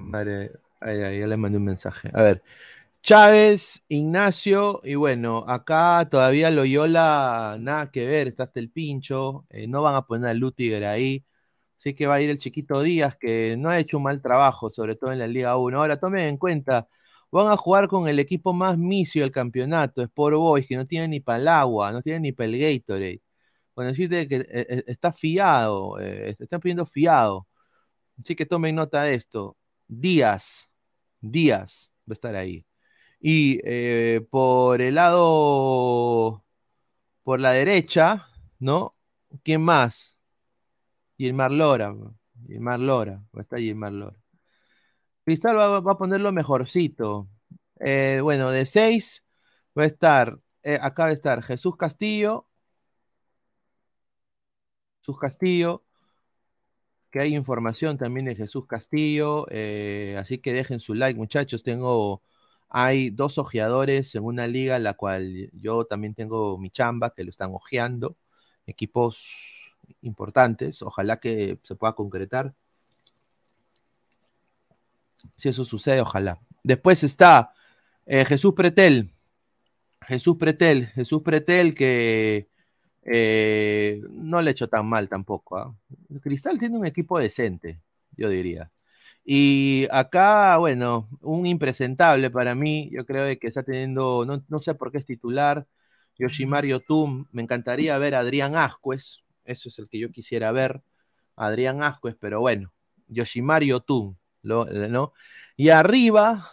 [0.00, 2.10] Madre, ahí, ya le mandé un mensaje.
[2.14, 2.42] A ver,
[3.02, 9.66] Chávez, Ignacio, y bueno, acá todavía Loyola, nada que ver, está hasta el pincho, eh,
[9.68, 11.24] no van a poner a Lutiger ahí,
[11.78, 14.70] así que va a ir el chiquito Díaz, que no ha hecho un mal trabajo,
[14.70, 15.78] sobre todo en la Liga 1.
[15.78, 16.88] Ahora, tomen en cuenta,
[17.32, 21.06] Van a jugar con el equipo más misio del campeonato, Sport Boys, que no tiene
[21.08, 23.22] ni para el agua, no tiene ni para el Gatorade.
[23.74, 27.46] Bueno, que eh, eh, está fiado, eh, están pidiendo fiado.
[28.20, 29.56] Así que tomen nota de esto.
[29.90, 30.70] Díaz,
[31.20, 32.66] Díaz va a estar ahí.
[33.20, 33.60] Y
[34.30, 36.44] por el lado,
[37.22, 38.28] por la derecha,
[38.58, 38.92] ¿no?
[39.44, 40.18] ¿Quién más?
[41.18, 41.94] Gilmar Lora.
[42.46, 44.16] Gilmar Lora, va a estar Gilmar Lora.
[45.24, 47.28] Cristal va, a ponerlo mejorcito.
[47.80, 49.24] Eh, bueno, de 6
[49.78, 52.48] va a estar, eh, acá va a estar Jesús Castillo.
[55.00, 55.84] Jesús Castillo.
[57.10, 59.46] Que hay información también de Jesús Castillo.
[59.50, 61.62] eh, así que dejen su like, muchachos.
[61.62, 62.22] Tengo,
[62.68, 67.24] hay dos ojeadores en una liga en la cual yo también tengo mi chamba, que
[67.24, 68.16] lo están ojeando.
[68.66, 70.82] Equipos importantes.
[70.82, 72.54] Ojalá que se pueda concretar.
[75.36, 76.40] Si eso sucede, ojalá.
[76.62, 77.52] Después está
[78.06, 79.10] eh, Jesús Pretel.
[80.02, 82.49] Jesús Pretel, Jesús Pretel que
[83.02, 85.58] eh, no le hecho tan mal tampoco.
[85.58, 85.74] ¿ah?
[86.22, 87.80] Cristal tiene un equipo decente,
[88.16, 88.70] yo diría.
[89.24, 94.90] Y acá, bueno, un impresentable para mí, yo creo que está teniendo, no, sé por
[94.90, 95.66] qué es titular,
[96.18, 100.82] Yoshimario Tum, me encantaría ver a Adrián Ascuez, eso es el que yo quisiera ver,
[101.36, 102.72] Adrián Ascuez, pero bueno,
[103.08, 105.12] Yoshimario Tum, ¿no?
[105.56, 106.50] Y arriba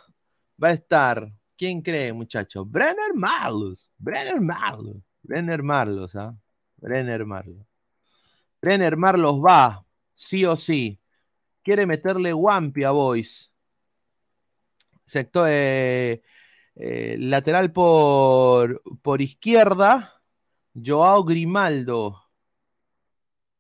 [0.62, 2.70] va a estar, ¿quién cree, muchachos?
[2.70, 4.98] Brenner Marlos, Brenner Marlos,
[5.28, 6.36] Brenner Marlos, ¿ah?
[6.78, 7.68] Brenner Marlos.
[8.62, 11.00] Brenner Marlos va, sí o sí.
[11.64, 13.52] Quiere meterle Wampi a Boys.
[15.06, 16.22] Sector eh,
[16.76, 20.22] eh, lateral por, por izquierda,
[20.74, 22.24] Joao Grimaldo.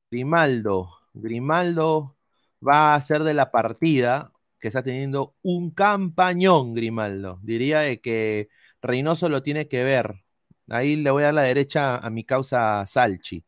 [0.09, 0.89] Grimaldo.
[1.13, 2.17] Grimaldo
[2.65, 7.39] va a ser de la partida que está teniendo un campañón, Grimaldo.
[7.43, 8.49] Diría de que
[8.81, 10.26] Reynoso lo tiene que ver.
[10.69, 13.45] Ahí le voy a dar la derecha a mi causa Salchi,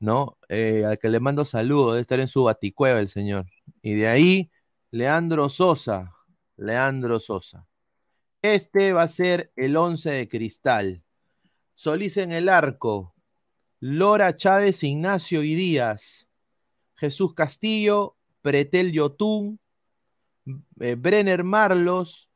[0.00, 0.38] ¿no?
[0.48, 3.46] Eh, al que le mando saludos, debe estar en su baticueva el señor.
[3.82, 4.50] Y de ahí,
[4.90, 6.12] Leandro Sosa.
[6.56, 7.66] Leandro Sosa.
[8.42, 11.02] Este va a ser el 11 de cristal.
[11.74, 13.14] Solís en el arco.
[13.80, 16.26] Lora Chávez, Ignacio y Díaz.
[16.96, 19.58] Jesús Castillo, Pretel Yotún,
[20.80, 22.28] eh, Brenner Marlos,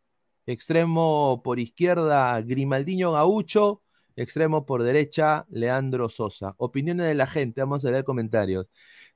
[0.47, 3.83] extremo por izquierda Grimaldiño Gaucho,
[4.23, 6.55] extremo por derecha Leandro Sosa.
[6.59, 8.67] Opiniones de la gente, vamos a leer comentarios.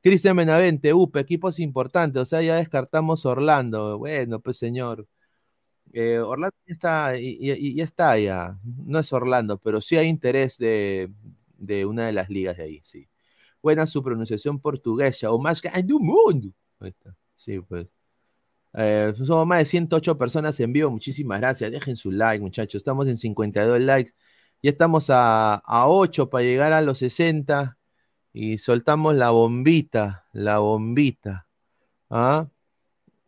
[0.03, 3.99] Cristian Benavente, UP, equipos importantes, o sea, ya descartamos Orlando.
[3.99, 5.07] Bueno, pues señor.
[5.93, 8.59] Eh, Orlando ya está, y, ya está ya.
[8.65, 11.13] No es Orlando, pero sí hay interés de,
[11.59, 13.09] de una de las ligas de ahí, sí.
[13.63, 16.51] Buena su pronunciación portuguesa, o más que en el mundo.
[16.81, 17.15] Ahí está.
[17.37, 17.87] Sí, pues.
[18.75, 20.91] Eh, somos más de 108 personas en vivo.
[20.91, 21.71] Muchísimas gracias.
[21.71, 22.77] Dejen su like, muchachos.
[22.81, 24.13] Estamos en 52 likes.
[24.63, 27.79] Ya estamos a, a 8 para llegar a los 60.
[28.33, 30.27] Y soltamos la bombita.
[30.33, 31.47] La bombita.
[32.11, 32.49] ¿Ah?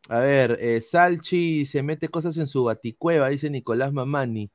[0.09, 4.51] A ver, eh, Salchi se mete cosas en su baticueva, dice Nicolás Mamani.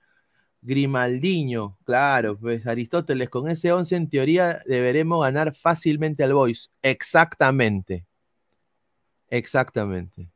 [0.62, 6.72] Grimaldiño, claro, pues Aristóteles, con ese 11 en teoría deberemos ganar fácilmente al Boys.
[6.82, 8.06] Exactamente.
[9.30, 10.30] Exactamente.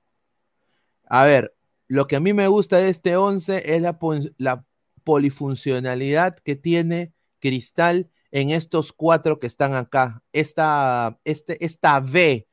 [1.05, 1.53] A ver,
[1.87, 3.97] lo que a mí me gusta de este 11 es la,
[4.37, 4.65] la
[5.03, 10.23] polifuncionalidad que tiene Cristal en estos cuatro que están acá.
[10.31, 12.47] Esta, este, esta B,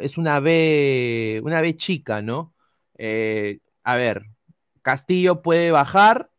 [0.00, 2.54] es una B, una B chica, ¿no?
[2.96, 4.26] Eh, a ver,
[4.82, 6.30] Castillo puede bajar,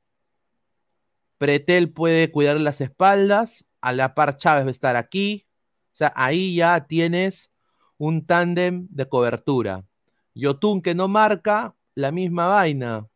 [1.38, 5.48] Pretel puede cuidar las espaldas, a la par Chávez va a estar aquí.
[5.92, 7.52] O sea, ahí ya tienes
[7.98, 9.86] un tándem de cobertura.
[10.34, 13.08] Yotun que no marca, la misma vaina.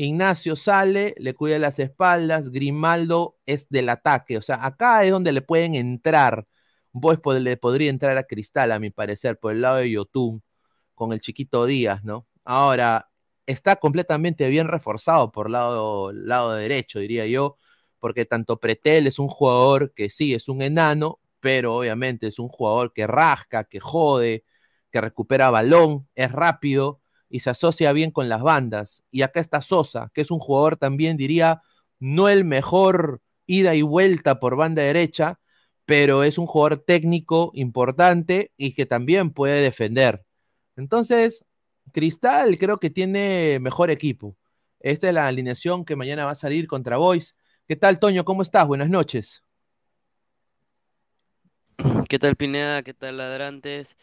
[0.00, 4.38] Ignacio sale, le cuida las espaldas, Grimaldo es del ataque.
[4.38, 6.46] O sea, acá es donde le pueden entrar.
[6.92, 10.42] Pues le podría entrar a Cristal, a mi parecer, por el lado de Yotun,
[10.94, 12.28] con el chiquito Díaz, ¿no?
[12.44, 13.10] Ahora,
[13.46, 17.56] está completamente bien reforzado por lado, lado derecho, diría yo,
[17.98, 22.48] porque tanto Pretel es un jugador que sí, es un enano, pero obviamente es un
[22.48, 24.44] jugador que rasca, que jode,
[24.92, 29.02] que recupera balón, es rápido y se asocia bien con las bandas.
[29.10, 31.62] Y acá está Sosa, que es un jugador también, diría,
[31.98, 35.40] no el mejor ida y vuelta por banda derecha,
[35.84, 40.24] pero es un jugador técnico importante y que también puede defender.
[40.76, 41.44] Entonces,
[41.92, 44.36] Cristal creo que tiene mejor equipo.
[44.80, 47.34] Esta es la alineación que mañana va a salir contra Boys.
[47.66, 48.24] ¿Qué tal, Toño?
[48.24, 48.66] ¿Cómo estás?
[48.66, 49.42] Buenas noches.
[52.08, 52.82] ¿Qué tal, Pineda?
[52.82, 53.96] ¿Qué tal, Ladrantes?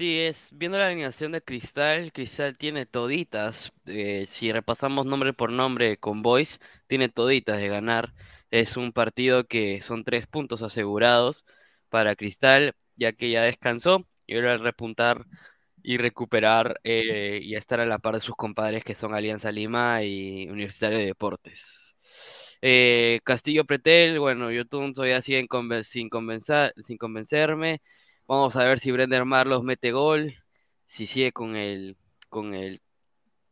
[0.00, 3.70] Sí, es viendo la alineación de Cristal, Cristal tiene toditas.
[3.84, 8.14] eh, si repasamos nombre por nombre con Boys, tiene toditas de ganar.
[8.50, 11.44] Es un partido que son tres puntos asegurados
[11.90, 15.26] para Cristal, ya que ya descansó y ahora repuntar
[15.82, 20.02] y recuperar eh, y estar a la par de sus compadres que son Alianza Lima
[20.04, 21.94] y Universitario de Deportes.
[22.62, 27.80] Eh, Castillo Pretel, bueno, yo todavía siguen conven- sin convencer, sin convencerme.
[28.30, 30.36] Vamos a ver si Brender Marlos mete gol,
[30.86, 31.96] si sigue con el,
[32.28, 32.80] con el,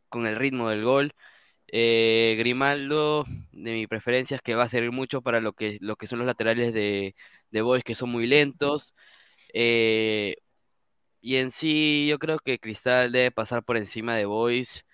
[0.09, 1.13] con el ritmo del gol.
[1.67, 5.97] Eh, Grimaldo, de mi preferencia, es que va a servir mucho para lo que, lo
[5.97, 7.15] que son los laterales de,
[7.51, 8.95] de Boys, que son muy lentos.
[9.53, 10.37] Eh,
[11.21, 14.85] y en sí, yo creo que Cristal debe pasar por encima de Boys.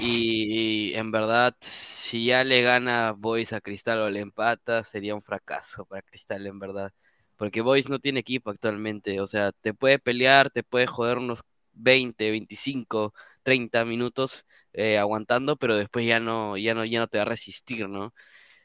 [0.00, 5.22] Y, en verdad, si ya le gana Boys a Cristal o le empata, sería un
[5.22, 6.92] fracaso para Cristal, en verdad.
[7.38, 9.20] Porque Boys no tiene equipo actualmente.
[9.20, 11.40] O sea, te puede pelear, te puede joder unos
[11.72, 17.18] 20, 25, 30 minutos eh, aguantando, pero después ya no, ya no, ya no te
[17.18, 18.14] va a resistir, ¿no?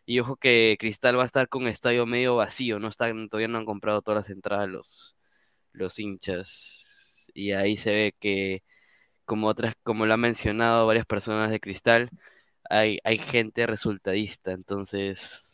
[0.06, 3.60] Y ojo que Cristal va a estar con estadio medio vacío, no están, todavía no
[3.60, 5.16] han comprado todas las entradas los,
[5.74, 7.32] los hinchas.
[7.34, 8.64] Y ahí se ve que,
[9.26, 12.10] como otras, como lo han mencionado varias personas de Cristal,
[12.70, 15.54] hay, hay gente resultadista, entonces,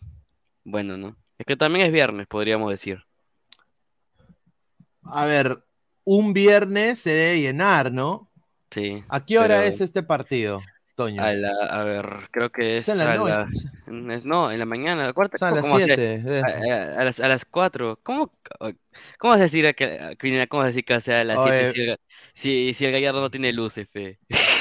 [0.64, 1.18] bueno, ¿no?
[1.38, 3.04] Es que también es viernes, podríamos decir.
[5.04, 5.64] A ver,
[6.04, 8.32] un viernes se debe llenar, ¿no?
[8.72, 9.04] Sí.
[9.10, 10.62] ¿A qué hora pero- es este partido,
[10.96, 11.24] Toño?
[11.24, 13.30] A, la- a ver, creo que es Es en la a noche.
[13.32, 15.86] la- es- no, en la mañana, la cuarta, a las ¿cómo hace?
[15.86, 16.42] siete, eh.
[16.42, 16.48] A,
[16.98, 18.32] a- a las, a las 4, ¿cómo,
[19.18, 20.16] cómo vas a decir que,
[20.50, 21.40] cómo vas a decir que sea a las.
[21.44, 21.98] 7
[22.36, 24.20] si si, si el Gallardo no tiene luces, fe?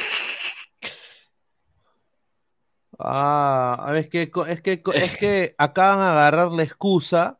[2.98, 7.37] Ah, es que, es que, es que acá van a agarrar la excusa,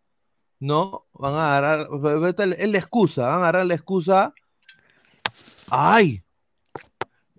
[0.61, 1.07] ¿no?
[1.13, 1.89] Van a agarrar,
[2.21, 4.33] vete el- es la excusa, van a agarrar la excusa.
[5.69, 6.23] Ay,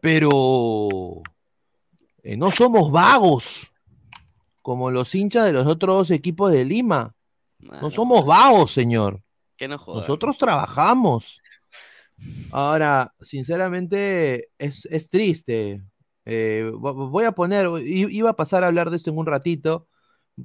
[0.02, 1.22] pero
[2.24, 3.72] eh, no somos vagos,
[4.62, 7.14] como los hinchas de los otros dos equipos de Lima.
[7.60, 9.22] No somos vagos, señor.
[9.58, 9.76] Que no.
[9.86, 11.42] Nosotros trabajamos.
[12.52, 15.82] Ahora, sinceramente, es, es triste.
[16.24, 19.88] Eh, vo- voy a poner, iba a pasar a hablar de esto en un ratito.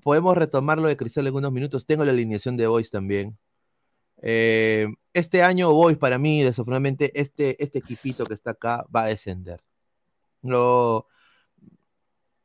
[0.03, 1.87] Podemos retomarlo de Cristal en unos minutos.
[1.87, 3.39] Tengo la alineación de Boys también.
[4.23, 9.07] Eh, este año Boys, para mí, desafortunadamente, este, este equipito que está acá va a
[9.07, 9.63] descender.
[10.43, 11.07] No,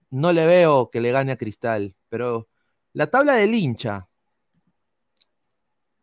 [0.09, 2.49] no le veo que le gane a Cristal, pero
[2.93, 4.09] la tabla del hincha,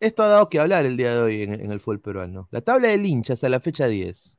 [0.01, 2.49] esto ha dado que hablar el día de hoy en, en el fútbol peruano.
[2.51, 4.37] La tabla del hincha hasta la fecha 10.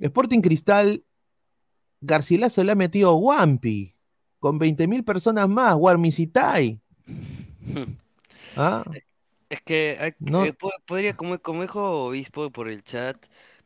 [0.00, 1.04] Sporting Cristal,
[2.00, 3.94] Garcilaso le ha metido Wampi,
[4.40, 6.80] con 20.000 personas más, Guarmicitai.
[8.56, 8.84] ¿Ah?
[9.48, 10.46] Es que hay- No.
[10.48, 13.16] eh, po- podría, como, como dijo Obispo por el chat,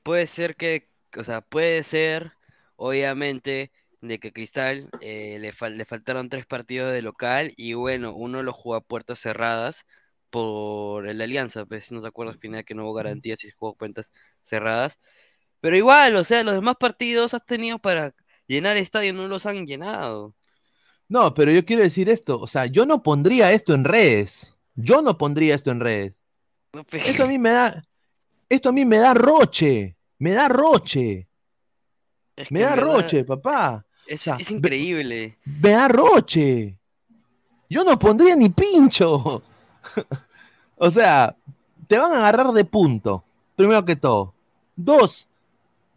[0.02, 2.32] puede ser que, o sea, puede ser,
[2.76, 3.70] obviamente,
[4.00, 8.42] de que Cristal eh, le, fal- le faltaron tres partidos de local y bueno, uno
[8.42, 9.84] lo jugó a puertas cerradas
[10.30, 13.48] por el Alianza, pues si no se acuerda al final que no hubo garantías y
[13.48, 14.10] se jugó puertas
[14.42, 14.98] cerradas.
[15.60, 18.14] Pero igual, o sea, los demás partidos has tenido para
[18.46, 20.34] llenar estadio, no los han llenado.
[21.08, 24.56] No, pero yo quiero decir esto, o sea, yo no pondría esto en redes.
[24.74, 26.14] Yo no pondría esto en redes.
[26.72, 27.84] No, Esto a mí me da,
[28.48, 31.28] esto a mí me da roche, me da roche,
[32.34, 33.86] es me que da roche, papá.
[34.06, 35.38] Es, sea, es increíble.
[35.44, 36.76] Me da roche.
[37.70, 39.42] Yo no pondría ni pincho.
[40.76, 41.36] o sea,
[41.86, 43.24] te van a agarrar de punto,
[43.54, 44.34] primero que todo.
[44.74, 45.28] Dos,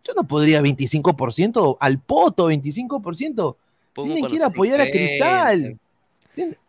[0.03, 3.55] yo no podría 25% al poto, 25%.
[3.98, 4.89] Pongo Tienen que ir a apoyar a.
[4.89, 5.80] Cristal.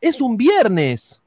[0.01, 1.21] Es un viernes.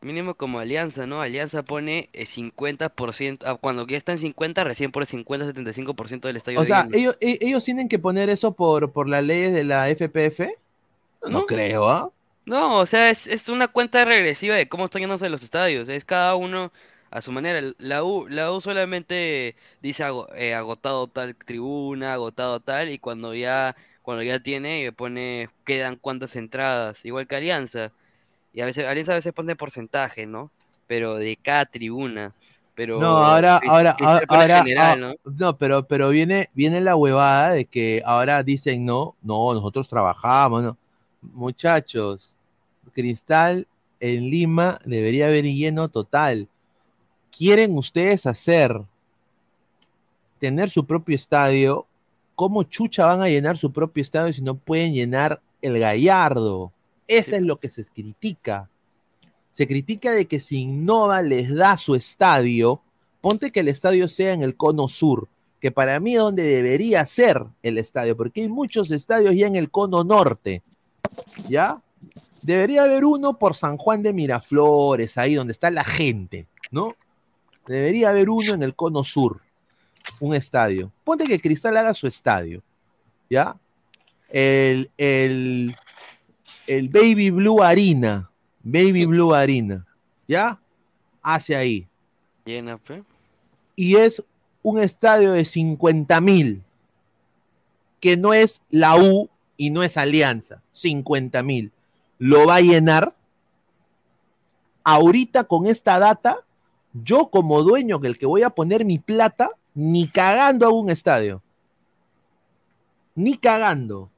[0.00, 1.22] Mínimo como Alianza, ¿no?
[1.22, 6.60] Alianza pone eh, 50%, ah, cuando ya está en 50, recién pone 50-75% del estadio
[6.60, 9.88] O sea, ellos, e- ellos tienen que poner eso por, por las leyes de la
[9.88, 10.58] FPF.
[11.22, 11.46] No, No.
[11.46, 12.10] creo, ¿ah?
[12.44, 15.88] No, o sea, es, es una cuenta regresiva de cómo están llenándose los estadios.
[15.88, 16.72] Es cada uno
[17.12, 17.60] a su manera.
[17.78, 20.02] La U, la U solamente dice
[20.34, 25.96] eh, agotado tal tribuna, agotado tal, y cuando ya, cuando ya tiene, eh, pone, quedan
[25.96, 27.92] cuántas entradas, igual que Alianza.
[28.52, 30.50] Y a veces, Alianza a veces pone porcentaje, ¿no?
[30.86, 32.34] Pero de cada tribuna.
[32.74, 35.32] Pero No, ahora, ahora, ahora, pone ahora, general, ah, ¿no?
[35.32, 40.62] no, pero, pero viene, viene la huevada de que ahora dicen no, no, nosotros trabajamos,
[40.62, 40.76] no.
[41.20, 42.34] Muchachos,
[42.92, 43.66] Cristal
[44.00, 46.48] en Lima debería haber lleno total.
[47.30, 48.82] ¿Quieren ustedes hacer
[50.38, 51.86] tener su propio estadio?
[52.42, 56.72] ¿Cómo chucha van a llenar su propio estadio si no pueden llenar el Gallardo?
[57.06, 58.68] Eso es lo que se critica.
[59.52, 62.80] Se critica de que si Innova les da su estadio,
[63.20, 65.28] ponte que el estadio sea en el cono sur,
[65.60, 69.54] que para mí es donde debería ser el estadio, porque hay muchos estadios ya en
[69.54, 70.64] el cono norte,
[71.48, 71.80] ¿ya?
[72.42, 76.96] Debería haber uno por San Juan de Miraflores, ahí donde está la gente, ¿no?
[77.68, 79.42] Debería haber uno en el cono sur,
[80.22, 80.92] un estadio.
[81.02, 82.62] Ponte que Cristal haga su estadio,
[83.28, 83.56] ¿ya?
[84.28, 85.74] El, el,
[86.68, 88.30] el Baby Blue Harina,
[88.62, 89.84] Baby Blue Harina,
[90.28, 90.60] ¿ya?
[91.24, 91.88] Hacia ahí.
[92.44, 93.02] Llena, pe.
[93.74, 94.22] Y es
[94.62, 96.62] un estadio de 50 mil,
[97.98, 101.72] que no es la U y no es Alianza, 50 mil.
[102.18, 103.12] ¿Lo va a llenar?
[104.84, 106.38] Ahorita con esta data,
[106.92, 110.90] yo como dueño, que el que voy a poner mi plata, ni cagando hago un
[110.90, 111.42] estadio.
[113.14, 114.10] Ni cagando.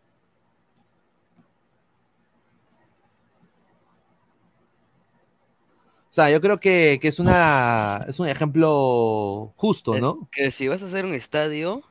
[6.10, 10.28] O sea, yo creo que, que es, una, es un ejemplo justo, ¿no?
[10.30, 11.82] Que si vas a hacer un estadio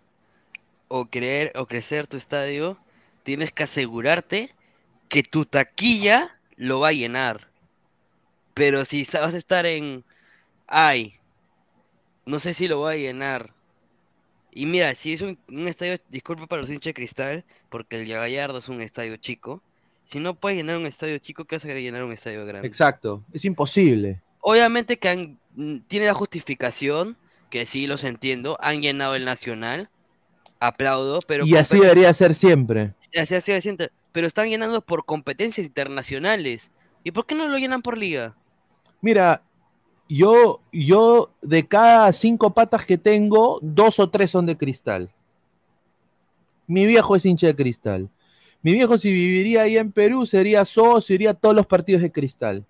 [0.87, 2.77] o creer o crecer tu estadio,
[3.23, 4.55] tienes que asegurarte
[5.09, 7.49] que tu taquilla lo va a llenar.
[8.53, 10.05] Pero si vas a estar en,
[10.67, 11.15] ay,
[12.25, 13.52] no sé si lo va a llenar.
[14.55, 18.07] Y mira, si es un, un estadio, disculpa para los hinchas de cristal, porque el
[18.07, 19.61] Gallardo es un estadio chico.
[20.05, 22.67] Si no puedes llenar un estadio chico, ¿qué vas a llenar un estadio grande?
[22.67, 24.21] Exacto, es imposible.
[24.41, 27.17] Obviamente que han, mm, tiene la justificación,
[27.49, 29.89] que sí los entiendo, han llenado el Nacional,
[30.59, 32.93] aplaudo, pero y así debería ser siempre.
[33.17, 36.71] así- así siempre, pero están llenando por competencias internacionales.
[37.03, 38.35] ¿Y por qué no lo llenan por liga?
[39.01, 39.41] Mira,
[40.07, 45.09] yo, yo de cada cinco patas que tengo, dos o tres son de cristal.
[46.67, 48.09] Mi viejo es hincha de cristal.
[48.61, 52.11] Mi viejo, si viviría ahí en Perú, sería socio, iría a todos los partidos de
[52.11, 52.65] cristal.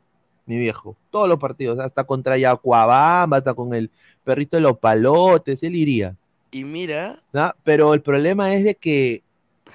[0.45, 3.89] Mi viejo, todos los partidos, hasta contra Yacuabamba, hasta con el
[4.23, 6.15] perrito de los palotes, él iría.
[6.51, 7.53] Y mira, ¿no?
[7.63, 9.23] Pero el problema es de que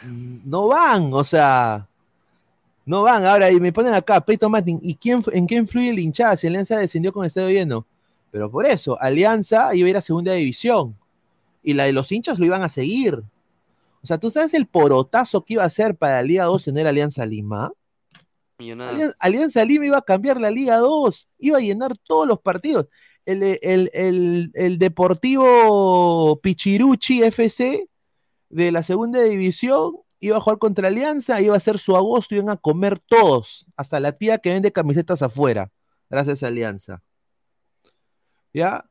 [0.05, 1.88] no van, o sea,
[2.89, 3.25] no van.
[3.25, 6.47] Ahora, y me ponen acá, Peyton Martin, ¿y quién, en qué influye el hinchada si
[6.47, 7.87] Alianza descendió con el estadio lleno?
[8.31, 10.97] Pero por eso, Alianza iba a ir a segunda división.
[11.63, 13.23] Y la de los hinchas lo iban a seguir.
[14.03, 16.87] O sea, ¿tú sabes el porotazo que iba a ser para la Liga 2 tener
[16.87, 17.73] Alianza Lima?
[18.89, 22.87] Alianza, Alianza Lima iba a cambiar la Liga 2, iba a llenar todos los partidos.
[23.27, 27.87] El, el- el- el Deportivo Pichiruchi FC
[28.49, 32.51] de la segunda división iba a jugar contra Alianza, iba a ser su agosto, iban
[32.51, 35.71] a comer todos, hasta la tía que vende camisetas afuera,
[36.11, 37.03] gracias a Alianza.
[38.53, 38.89] ¿Ya?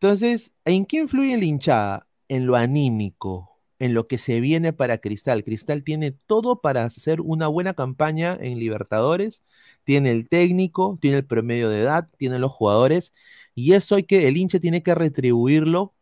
[0.00, 2.06] Entonces, ¿en qué influye la hinchada?
[2.28, 5.44] En lo anímico, en lo que se viene para Cristal.
[5.44, 9.42] Cristal tiene todo para hacer una buena campaña en Libertadores.
[9.84, 13.12] Tiene el técnico, tiene el promedio de edad, tiene los jugadores.
[13.54, 15.94] Y eso hay que, el hincha tiene que retribuirlo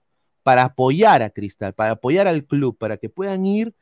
[0.42, 3.74] para apoyar a Cristal, para apoyar al club, para que puedan ir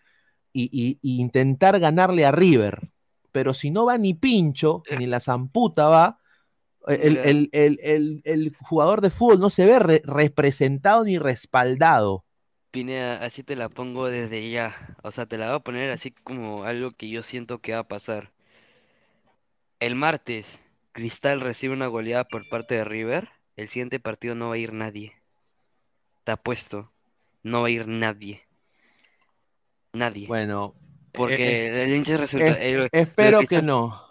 [0.53, 2.91] y, y- y intentar ganarle a River.
[3.33, 6.19] Pero si no va ni Pincho, ni la Zamputa va,
[6.89, 7.29] el, Claro.
[7.31, 12.25] el- el- el- el jugador de fútbol no se ve re- representado ni respaldado.
[12.71, 14.97] Pineda, así te la pongo desde ya.
[15.03, 17.81] O sea, te la voy a poner así como algo que yo siento que va
[17.81, 18.33] a pasar.
[19.81, 20.61] El martes,
[20.93, 23.29] Cristal recibe una goleada por parte de River.
[23.57, 25.13] El siguiente partido no va a ir nadie.
[26.25, 26.91] Te apuesto.
[27.43, 28.43] No va a ir nadie.
[29.93, 30.27] Nadie.
[30.27, 30.75] Bueno,
[31.13, 32.57] Porque eh, el hincha resulta.
[32.61, 34.03] eh, espero que no.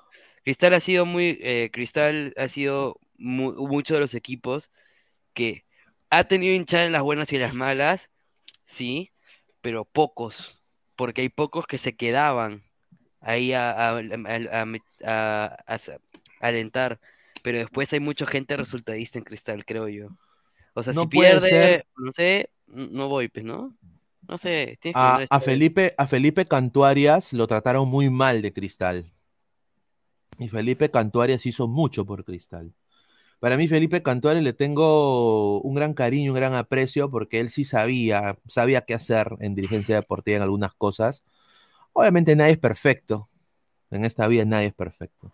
[0.44, 1.38] Cristal ha sido muy.
[1.42, 4.70] eh, Cristal ha sido mu- muchos de los equipos
[5.34, 5.64] que
[6.10, 8.10] ha tenido hinchada en las buenas y en las malas,
[8.68, 9.12] sí,
[9.62, 10.60] pero pocos.
[10.96, 12.64] Porque hay pocos que se quedaban
[13.22, 13.98] ahí a,
[16.40, 17.00] alentar.
[17.44, 20.10] Pero después hay mucha gente resultadista en Cristal, creo yo.
[20.74, 23.76] O sea, No si pierde, ser- no sé, no voy, pues, ¿no?
[24.28, 25.30] No sé, tienes que A, vez.
[25.44, 29.12] Felipe, a Felipe Cantuarias lo trataron muy mal de Cristal.
[30.38, 32.74] Y Felipe Cantuarias hizo mucho por Cristal.
[33.40, 37.64] Para mí, Felipe Cantuarias le tengo un gran cariño, un gran aprecio, porque él sí
[37.64, 41.24] sabía, sabía qué hacer en dirigencia deportiva en algunas cosas.
[41.94, 43.28] Obviamente nadie es perfecto.
[43.90, 45.32] En esta vida nadie es perfecto.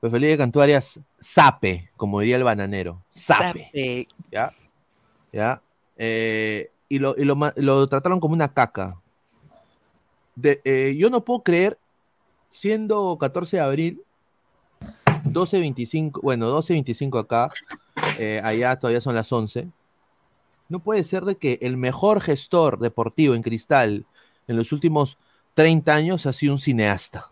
[0.00, 3.02] Pero Felipe Cantuarias, sape, como diría el bananero.
[3.10, 4.06] Sape.
[4.30, 4.52] ¿Ya?
[5.32, 5.62] ¿Ya?
[5.96, 9.00] Eh, y lo, y lo trataron como una caca.
[10.42, 11.78] Eh, yo no puedo creer,
[12.50, 14.02] siendo 14 de abril,
[15.24, 17.50] 12.25, bueno, 12.25 acá,
[18.18, 19.68] eh, allá todavía son las 11.
[20.68, 24.04] No puede ser de que el mejor gestor deportivo en Cristal
[24.48, 25.16] en los últimos
[25.54, 27.30] 30 años ha sido un cineasta.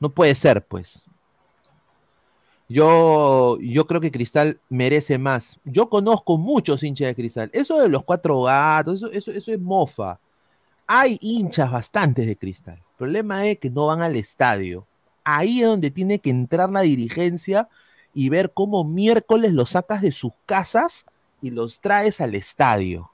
[0.00, 1.04] No puede ser, pues.
[2.68, 5.58] Yo, yo creo que Cristal merece más.
[5.64, 7.50] Yo conozco muchos hinchas de Cristal.
[7.54, 10.20] Eso de los cuatro gatos, eso, eso, eso es mofa.
[10.86, 12.76] Hay hinchas bastantes de Cristal.
[12.76, 14.86] El problema es que no van al estadio.
[15.24, 17.68] Ahí es donde tiene que entrar la dirigencia
[18.12, 21.06] y ver cómo miércoles los sacas de sus casas
[21.40, 23.10] y los traes al estadio.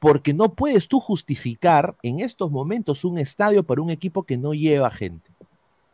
[0.00, 4.54] Porque no puedes tú justificar en estos momentos un estadio para un equipo que no
[4.54, 5.30] lleva gente.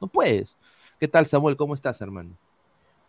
[0.00, 0.56] No puedes.
[0.98, 1.56] ¿Qué tal, Samuel?
[1.56, 2.34] ¿Cómo estás, hermano?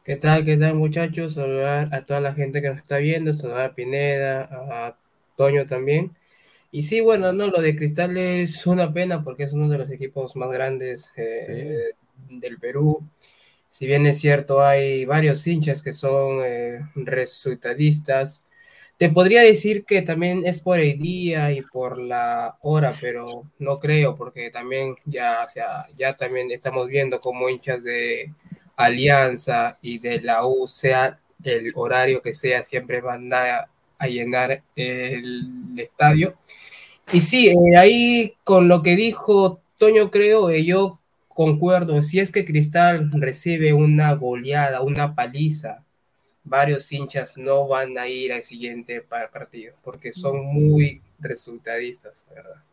[0.03, 1.33] ¿Qué tal, qué tal, muchachos?
[1.35, 4.97] Saludar a toda la gente que nos está viendo, saludar a Pineda, a
[5.37, 6.15] Toño también.
[6.71, 9.91] Y sí, bueno, no, lo de Cristal es una pena porque es uno de los
[9.91, 11.93] equipos más grandes eh,
[12.29, 13.03] del Perú.
[13.71, 18.45] Si bien es cierto, hay varios hinchas que son eh, resultadistas.
[18.97, 23.79] Te podría decir que también es por el día y por la hora, pero no
[23.79, 28.33] creo, porque también ya, o sea, ya también estamos viendo como hinchas de
[28.79, 34.63] Alianza y de la U, sea el horario que sea, siempre van a, a llenar
[34.75, 36.35] el estadio.
[37.11, 40.99] Y sí, eh, ahí con lo que dijo Toño, creo, eh, yo
[41.29, 45.83] concuerdo, si es que Cristal recibe una goleada, una paliza,
[46.43, 52.63] varios hinchas no van a ir al siguiente pa- partido, porque son muy resultadistas, ¿verdad?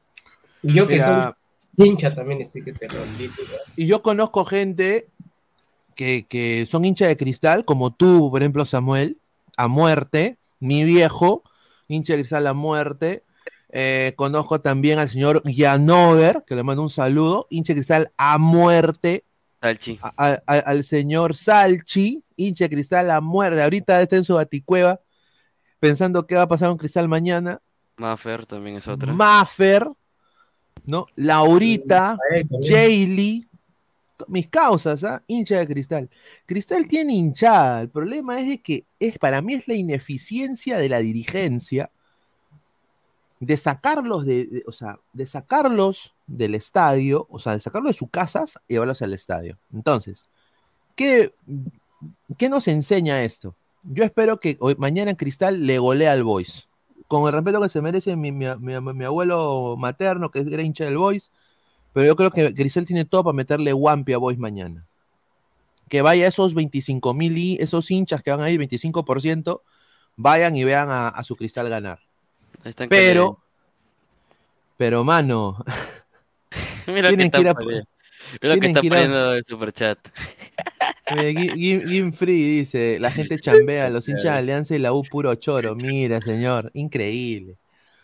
[0.62, 1.34] Y yo que Mira, soy
[1.76, 3.34] hincha también estoy que te lo digo.
[3.76, 5.08] Y yo conozco gente
[5.96, 9.18] que, que son hinchas de cristal, como tú, por ejemplo, Samuel,
[9.56, 11.42] a muerte, mi viejo,
[11.88, 13.24] hincha de cristal a muerte.
[13.70, 18.38] Eh, conozco también al señor Yanover, que le mando un saludo, hincha de cristal a
[18.38, 19.24] muerte.
[19.60, 19.98] Salchi.
[20.02, 23.62] A- a- a- al señor Salchi, hincha de cristal a muerte.
[23.62, 25.00] Ahorita está en su baticueva,
[25.80, 27.60] pensando qué va a pasar con cristal mañana.
[27.96, 29.12] Maffer también es otra.
[29.12, 29.88] Maffer,
[30.84, 31.06] ¿no?
[31.16, 32.18] Laurita,
[32.62, 33.45] Jaylee,
[34.28, 35.22] mis causas, ¿ah?
[35.26, 36.10] Hincha de cristal.
[36.46, 37.82] Cristal tiene hinchada.
[37.82, 41.90] El problema es que es, para mí es la ineficiencia de la dirigencia
[43.38, 48.10] de sacarlos de, o sea, de sacarlos del estadio, o sea, de sacarlos de sus
[48.10, 49.58] casas y llevarlos al estadio.
[49.74, 50.24] Entonces,
[50.94, 51.34] ¿qué,
[52.38, 53.54] qué nos enseña esto?
[53.82, 56.68] Yo espero que mañana Cristal le golea al Boys.
[57.08, 60.84] Con el respeto que se merece mi, mi- mi- mi abuelo materno, que era hincha
[60.84, 61.30] del Boys,
[61.96, 64.84] pero yo creo que Cristal tiene todo para meterle Wampi a Boys mañana.
[65.88, 69.62] Que vaya esos 25 mil y esos hinchas que van ahí, 25%,
[70.14, 72.00] vayan y vean a, a su Cristal ganar.
[72.64, 73.38] Están Pero,
[74.76, 75.56] pero mano,
[76.86, 77.64] Mira tienen que que ir está a-.
[78.42, 79.98] Mira que está que a- poniendo el superchat.
[81.08, 84.92] Mira, Gim- Gim- Gim Free dice, la gente chambea, los hinchas de Alianza y la
[84.92, 85.74] U puro choro.
[85.74, 87.56] Mira, señor, increíble.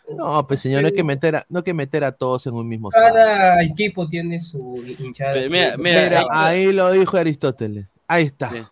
[0.09, 2.53] No, pues señor, no hay que meter a, no hay que meter a todos en
[2.53, 2.89] un mismo.
[2.89, 5.33] Cada equipo tiene su hinchada.
[5.33, 7.87] Pero mira, mira, Mira, ahí- ahí lo dijo Aristóteles.
[8.07, 8.49] Ahí está.
[8.51, 8.63] Sí.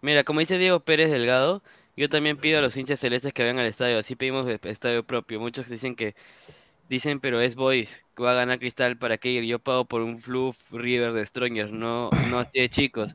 [0.00, 1.62] Mira, como dice Diego Pérez Delgado,
[1.96, 5.40] yo también pido a los hinchas celestes que vayan al estadio, así pedimos estadio propio.
[5.40, 6.14] Muchos dicen que,
[6.88, 9.44] dicen, pero es Boys, que va a ganar Cristal, ¿para qué ir?
[9.44, 13.14] Yo pago por un Fluff River de Strongers, no, no así de chicos.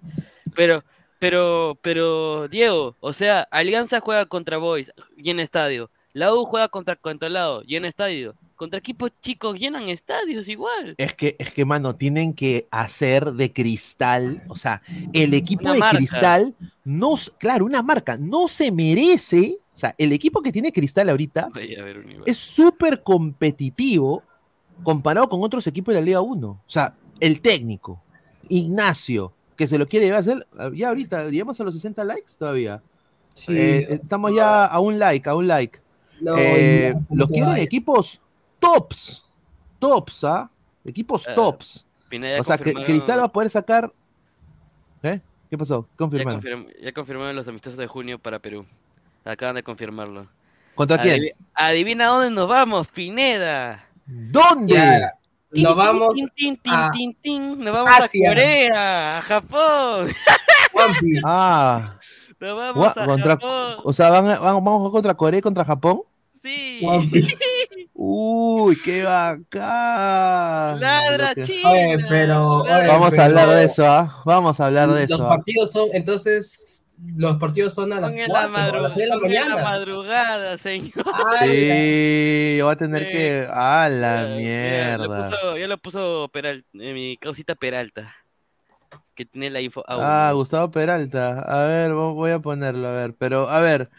[0.55, 0.83] Pero,
[1.19, 5.89] pero, pero, Diego, o sea, Alianza juega contra Boys, llena estadio.
[6.13, 8.35] La U juega contra Controlado, llena estadio.
[8.55, 10.93] Contra equipos chicos llenan estadios igual.
[10.97, 15.73] Es que, es que, mano, tienen que hacer de cristal, o sea, el equipo Una
[15.73, 15.97] de marca.
[15.97, 16.55] cristal,
[16.85, 21.49] no, claro, una marca, no se merece, o sea, el equipo que tiene cristal ahorita
[21.49, 24.21] ver es súper competitivo
[24.83, 26.47] comparado con otros equipos de la Liga 1.
[26.47, 28.01] O sea, el técnico,
[28.49, 32.33] Ignacio, que se lo quiere llevar a hacer, ya ahorita, llegamos a los 60 likes
[32.37, 32.83] todavía.
[33.33, 35.79] Sí, Eh, estamos ya a un like, a un like.
[36.19, 38.19] No, Eh, los quieren equipos
[38.59, 39.23] tops,
[39.79, 40.49] tops, ¿ah?
[40.85, 41.85] Equipos Ah, tops.
[42.09, 43.91] Pineda, O sea, que Cristal va a poder sacar.
[45.01, 45.19] ¿Eh?
[45.49, 45.87] ¿Qué pasó?
[45.91, 46.41] Ya, Confirmaron.
[46.41, 48.65] confirm- ya confirmaron los amistosos de junio para Perú.
[49.25, 50.27] Acaban de confirmarlo.
[50.75, 51.21] ¿Contra quién?
[51.21, 53.85] Adivi- adivina dónde nos vamos, Pineda.
[54.05, 54.73] ¿Dónde?
[54.73, 55.13] Ya,
[55.51, 57.59] nos vamos Tin, tin, tin, a tin, tin.
[57.63, 58.29] Nos vamos Asia.
[58.29, 60.13] a Corea, a Japón.
[61.25, 61.99] Ah,
[62.47, 63.75] Nos vamos a contra, Japón.
[63.83, 66.01] o sea, van a- van- vamos a jugar contra Corea y contra Japón.
[66.41, 66.81] Sí.
[67.93, 70.79] Uy, qué bacán.
[70.79, 71.69] Ladra que- China.
[71.71, 74.21] Oye, pero, oye, Vamos pero a hablar de eso, ¿ah?
[74.25, 75.25] Vamos a hablar de Los eso.
[75.25, 75.29] ¿ah?
[75.29, 76.85] partidos son, entonces,
[77.15, 79.21] los partidos son a las Son en la, 4, a las 6 de la en
[79.33, 79.63] la mañana.
[79.69, 80.91] madrugada, señor.
[81.39, 83.15] Ay, Sí, yo voy a tener Sí.
[83.17, 83.47] que.
[83.51, 84.97] ¡A la Ya, ya mierda!
[84.97, 88.13] lo puso, ya lo puso Peral- eh, mi causita Peralta.
[89.15, 89.83] Que tiene la info.
[89.87, 91.39] Ah, Gustavo Peralta.
[91.41, 93.15] A ver, vo- voy a ponerlo, a ver.
[93.15, 93.89] Pero, a ver.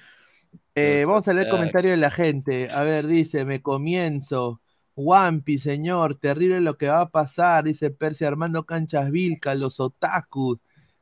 [0.74, 2.70] eh, vamos a leer el comentario de la gente.
[2.70, 4.60] A ver, dice, me comienzo.
[4.96, 10.58] Wampi, señor, terrible lo que va a pasar, dice Percy Armando Canchas Vilca, los otakus.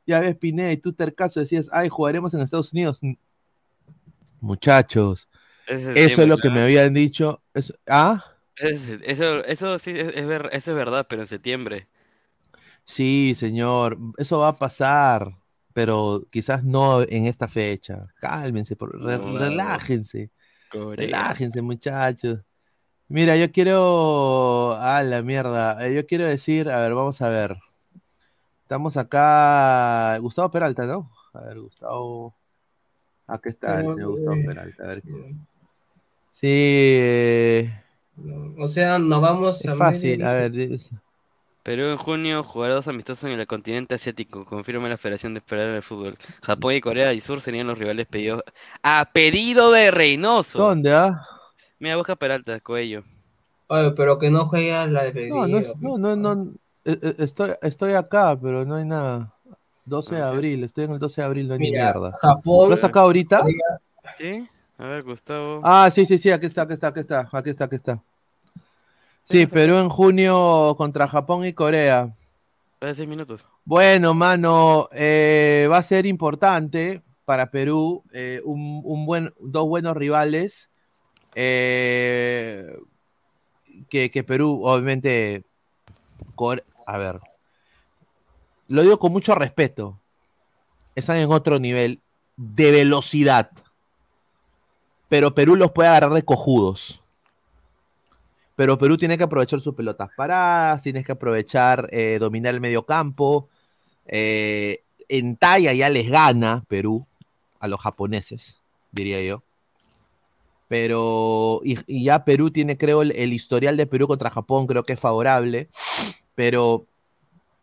[0.07, 3.01] Ya ves, Pineda, y tú tercaso decías, ay, jugaremos en Estados Unidos.
[4.41, 5.29] Muchachos,
[5.93, 7.41] eso es lo que me habían dicho.
[7.53, 8.25] Eso- ¿Ah?
[8.55, 11.87] Eso, eso sí, es, es ver- eso es verdad, pero en septiembre.
[12.85, 15.37] Sí, señor, eso va a pasar,
[15.73, 18.07] pero quizás no en esta fecha.
[18.19, 20.29] Cálmense, por- re- No, relájense,
[20.69, 20.95] Corea.
[21.05, 22.39] relájense, muchachos.
[23.07, 27.57] Mira, yo quiero, a la mierda, eh, yo quiero decir, a ver, vamos a ver.
[28.63, 31.11] Estamos acá, Gustavo Peralta, ¿no?
[31.33, 32.33] A ver, Gustavo,
[33.27, 35.01] aquí está el señor Gustavo eh, Peralta, a ver.
[35.03, 35.35] qué-
[36.31, 37.83] Sí, eh,
[38.57, 40.51] O sea, nos vamos es a fácil, a ver,
[41.63, 45.71] Perú en junio jugará dos amistosos en el continente asiático, confirma la Federación de Esperar
[45.71, 46.17] del Fútbol.
[46.41, 48.43] Japón y Corea del Sur serían los rivales pedidos
[48.83, 50.59] a pedido de Reynoso.
[50.59, 51.21] ¿dónde, ah?
[51.79, 53.03] Mira, busca Peralta, Coello.
[53.67, 55.47] Oye, pero que no juega la defensiva.
[55.47, 56.51] No, no, no, no, no,
[56.83, 59.31] eh, eh, estoy, estoy acá, pero no hay nada.
[59.85, 62.11] 12 de abril, estoy en el 12 de abril, no hay ni mierda.
[62.19, 62.69] Japón.
[62.69, 63.45] ¿Lo has sacado ahorita?
[64.17, 64.47] ¿Sí?
[64.77, 65.61] A ver, Gustavo.
[65.63, 68.01] Ah, sí, sí, sí, aquí está, aquí está, aquí está, aquí está, aquí está.
[69.23, 72.13] Sí, Perú en junio contra Japón y Corea.
[72.81, 73.45] Hace seis minutos.
[73.65, 79.95] Bueno, mano, eh, va a ser importante para Perú, eh, un, un buen, dos buenos
[79.95, 80.69] rivales.
[81.35, 82.77] eh,
[83.89, 85.45] que, que Perú, obviamente,
[86.35, 87.19] Core- a ver,
[88.67, 89.99] lo digo con mucho respeto,
[90.95, 92.01] están en otro nivel
[92.37, 93.51] de velocidad,
[95.09, 97.02] pero Perú los puede agarrar de cojudos.
[98.55, 102.85] Pero Perú tiene que aprovechar sus pelotas paradas, tiene que aprovechar, eh, dominar el medio
[102.85, 103.49] campo.
[104.07, 104.79] eh,
[105.09, 107.05] en talla ya les gana Perú
[107.59, 109.43] a los japoneses, diría yo.
[110.67, 114.83] pero y, y ya Perú tiene, creo, el, el historial de Perú contra Japón, creo
[114.83, 115.69] que es favorable,
[116.35, 116.85] pero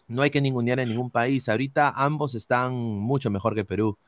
[0.08, 1.48] no hay que ningunear en ningún país.
[1.48, 3.98] Ahorita ambos están mucho mejor que Perú.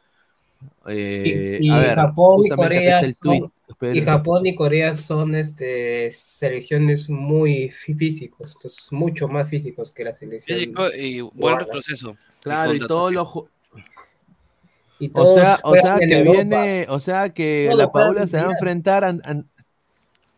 [0.88, 3.50] Eh, Y, y a ver, Japón y Corea el son, tweet.
[3.68, 3.96] Esperen.
[3.96, 10.04] y Japón y Corea son este, selecciones muy fí- físicos, entonces mucho más físicos que
[10.04, 10.58] la selección.
[10.58, 12.16] Físico y buen retroceso.
[12.40, 13.28] Claro, y con todos los
[14.98, 16.32] Y O todos sea, o sea que Europa.
[16.32, 19.48] viene, o sea que Todos la Paula se va a enfrentar, an- an-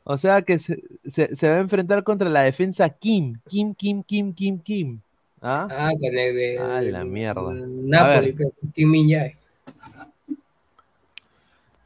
[0.05, 4.03] o sea que se, se- se va a enfrentar contra la defensa Kim, Kim, Kim,
[4.03, 5.01] Kim, Kim, Kim.
[5.43, 5.67] ¿Ah?
[5.71, 7.53] Ah, con el de Ah, la mierda.
[7.53, 9.37] Napoli, pero Kim Min-jae.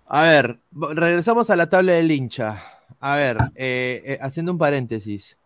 [0.08, 2.62] A ver, regresamos a la tabla del hincha.
[3.00, 5.36] A ver, eh, eh, haciendo un paréntesis.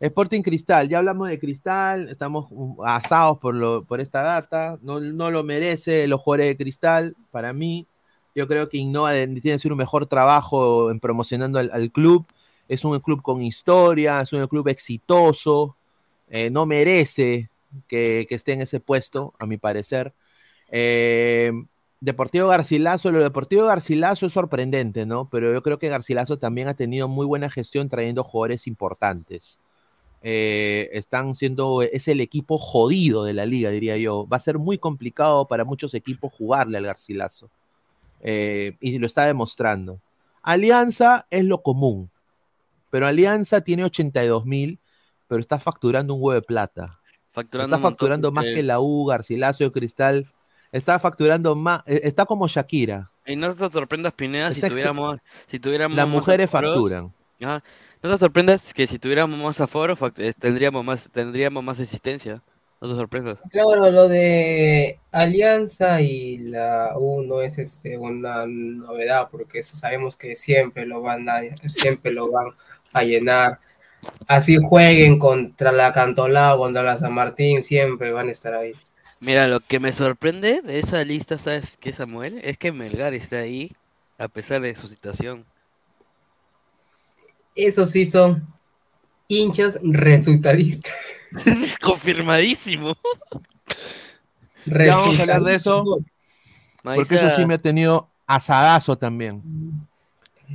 [0.00, 4.98] Sporting Cristal, ya hablamos de Cristal, estamos uh, asados por, lo, por esta data, no,
[4.98, 7.86] no lo merece los jugadores de Cristal, para mí.
[8.34, 12.26] Yo creo que Innova tiene que hacer un mejor trabajo en promocionando al, al club.
[12.68, 15.76] Es un club con historia, es un club exitoso,
[16.28, 17.50] eh, no merece
[17.88, 20.14] que, que esté en ese puesto, a mi parecer.
[20.70, 21.52] Eh,
[22.00, 25.28] Deportivo Garcilaso, lo de Deportivo Garcilaso es sorprendente, ¿no?
[25.28, 29.58] Pero yo creo que Garcilaso también ha tenido muy buena gestión trayendo jugadores importantes.
[30.22, 34.26] Eh, están siendo, es el equipo jodido de la liga, diría yo.
[34.26, 37.50] Va a ser muy complicado para muchos equipos jugarle al Garcilaso.
[38.22, 40.00] Eh, y lo está demostrando.
[40.42, 42.10] Alianza es lo común,
[42.88, 44.78] pero Alianza tiene 82 mil,
[45.28, 46.98] pero está facturando un huevo de plata.
[47.32, 50.26] Facturando está montón, facturando más que la U, Garcilaso y Cristal.
[50.72, 53.10] Está facturando más, eh, está como Shakira.
[53.26, 57.12] Y no te sorprendas, Pineda, si Está tuviéramos, si tuviéramos Las mujeres aforos- facturan.
[57.42, 57.62] Ajá.
[58.02, 62.42] No te sorprendas que si tuviéramos más aforo, eh, tendríamos más, tendríamos más existencia.
[62.80, 63.38] No te sorprendas.
[63.50, 70.16] Claro, lo de Alianza y la U no es este una novedad, porque eso sabemos
[70.16, 72.46] que siempre lo van a, siempre lo van
[72.94, 73.58] a llenar.
[74.26, 78.72] Así jueguen contra la Cantolao, contra la San Martín, siempre van a estar ahí.
[79.20, 82.40] Mira, lo que me sorprende de esa lista, ¿sabes qué, Samuel?
[82.42, 83.70] Es que Melgar está ahí
[84.18, 85.44] a pesar de su situación.
[87.54, 88.46] Esos sí son
[89.28, 90.94] hinchas resultadistas.
[91.82, 92.96] Confirmadísimo.
[94.66, 95.98] Ya vamos a hablar de eso,
[96.82, 99.42] porque eso sí me ha tenido asadazo también.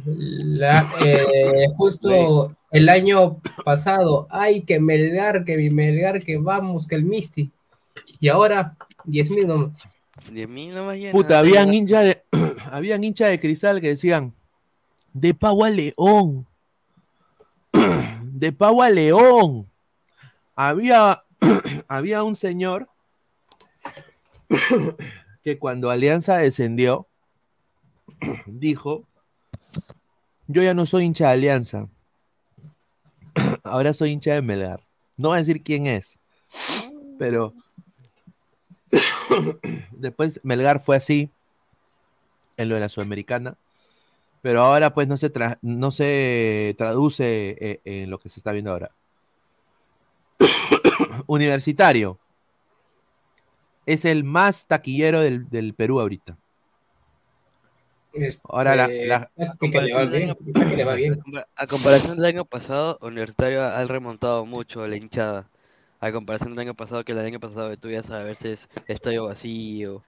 [0.05, 6.95] La- eh, justo el año pasado, ay, que Melgar, que mi Melgar, que vamos, que
[6.95, 7.51] el Misti.
[8.19, 9.87] Y ahora, 10 mil nomás.
[10.31, 11.11] 10.000 no más llena.
[11.11, 12.23] Puta, habían hinchas de,
[12.71, 14.33] habían hinchas de cristal que decían,
[15.13, 16.47] de pavo a león.
[18.35, 19.69] De pavo a león.
[20.55, 21.23] Había,
[21.87, 22.89] había un señor
[25.41, 27.07] que cuando Alianza descendió,
[28.45, 29.05] dijo,
[30.47, 31.87] yo ya no soy hincha de Alianza.
[33.63, 34.81] Ahora soy hincha de Melgar.
[35.17, 36.19] No voy a decir quién es,
[37.17, 37.53] pero
[39.91, 41.29] después Melgar fue así
[42.57, 43.55] en lo de la Sudamericana,
[44.41, 48.51] pero ahora pues no se, tra- no se traduce eh, en lo que se está
[48.51, 48.91] viendo ahora.
[51.27, 52.19] Universitario
[53.85, 56.37] es el más taquillero del, del Perú ahorita.
[58.45, 58.89] Ahora la-.
[61.55, 65.49] A comparación del año pasado, Universitario ha remontado mucho la hinchada.
[66.05, 69.25] A comparación del año pasado, que el año pasado tú ya sabes a veces estadio
[69.25, 70.03] vacío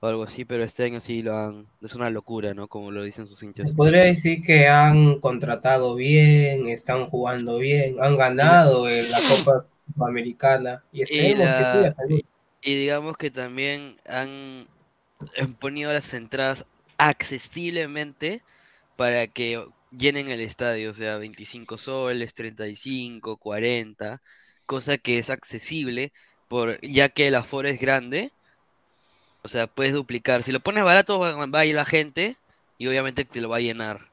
[0.00, 1.66] o algo así, pero este año sí lo han...
[1.80, 2.68] Es una locura, ¿no?
[2.68, 3.72] Como lo dicen sus hinchas.
[3.72, 10.82] Podría decir que han contratado bien, están jugando bien, han ganado en la Copa Sudamericana
[10.92, 12.22] y Y, esperemos que la- siga también.
[12.62, 14.66] y digamos que también han,
[15.38, 16.66] han ponido las entradas
[16.98, 18.42] accesiblemente
[18.96, 24.20] para que llenen el estadio, o sea, 25 soles, 35, 40,
[24.74, 26.12] cosa que es accesible
[26.48, 28.32] por ya que el aforo es grande,
[29.42, 30.42] o sea, puedes duplicar.
[30.42, 32.38] Si lo pones barato va, va a ir la gente
[32.78, 34.12] y obviamente te lo va a llenar.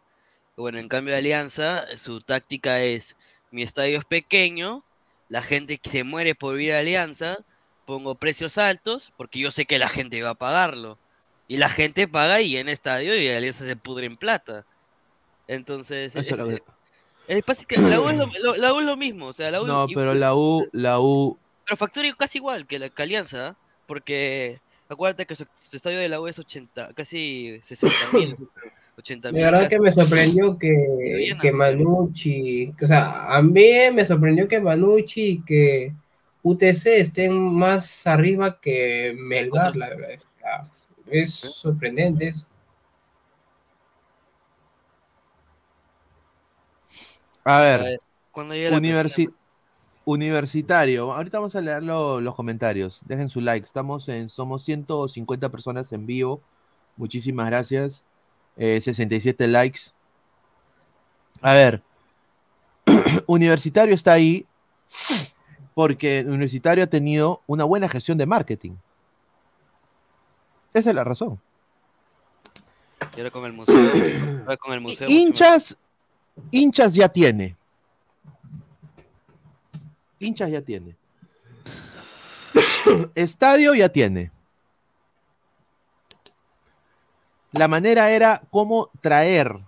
[0.57, 3.17] Bueno, en cambio Alianza, su táctica es,
[3.51, 4.85] mi estadio es pequeño,
[5.29, 7.39] la gente que se muere por ir a Alianza,
[7.85, 11.01] pongo precios altos porque yo sé que la gente va a pagarlo.
[11.47, 14.67] Y la gente paga y en estadio y Alianza se pudre en plata.
[15.47, 16.61] Entonces, es es-
[17.27, 19.61] es que la U es lo, lo- la U es lo mismo, o sea, la
[19.61, 23.55] U No, pero la U, la U, pero factura casi igual que la que Alianza,
[23.85, 24.59] porque
[24.89, 28.37] acuérdate que su, su estadio de la U es 80, casi 60 mil,
[28.97, 29.41] 80 De mil.
[29.43, 35.21] verdad que me sorprendió que, que Manucci, o sea, a mí me sorprendió que Manucci
[35.31, 35.93] y que
[36.43, 40.09] UTC estén más arriba que Melgar, la verdad.
[40.15, 40.67] O sea,
[41.11, 42.46] es sorprendente eso.
[47.47, 47.99] A A ver, ver,
[48.31, 49.31] ¿cuándo llega la universi-
[50.03, 51.13] universitario.
[51.13, 53.01] Ahorita vamos a leer lo- los comentarios.
[53.05, 53.65] Dejen su like.
[53.65, 56.41] Estamos en, somos 150 personas en vivo.
[56.97, 58.03] Muchísimas gracias.
[58.57, 59.79] Eh, 67 likes.
[61.41, 61.81] A ver,
[63.27, 64.45] Universitario está ahí
[65.73, 68.71] porque Universitario ha tenido una buena gestión de marketing.
[70.73, 71.39] Esa es la razón.
[73.15, 73.91] Y ahora con el museo.
[74.59, 75.07] con el museo.
[75.09, 75.77] Hinchas,
[76.51, 77.55] hinchas ya tiene.
[80.19, 80.95] Hinchas ya tiene.
[83.15, 84.31] Estadio ya tiene.
[87.51, 89.59] La manera era cómo traer.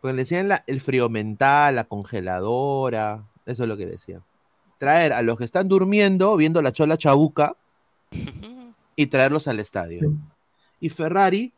[0.00, 3.24] Porque le decían la- el frío mental, la congeladora.
[3.46, 4.22] Eso es lo que decían.
[4.78, 7.56] Traer a los que están durmiendo, viendo la chola chabuca,
[8.96, 10.12] y traerlos al estadio.
[10.80, 11.52] Y Ferrari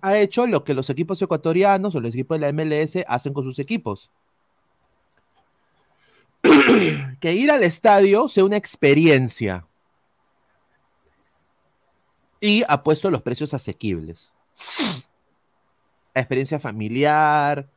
[0.00, 3.44] ha hecho lo que los equipos ecuatorianos o los equipos de la MLS hacen con
[3.44, 4.10] sus equipos.
[7.20, 9.66] que ir al estadio sea una experiencia.
[12.40, 14.32] Y ha puesto los precios asequibles.
[16.14, 17.68] Experiencia familiar,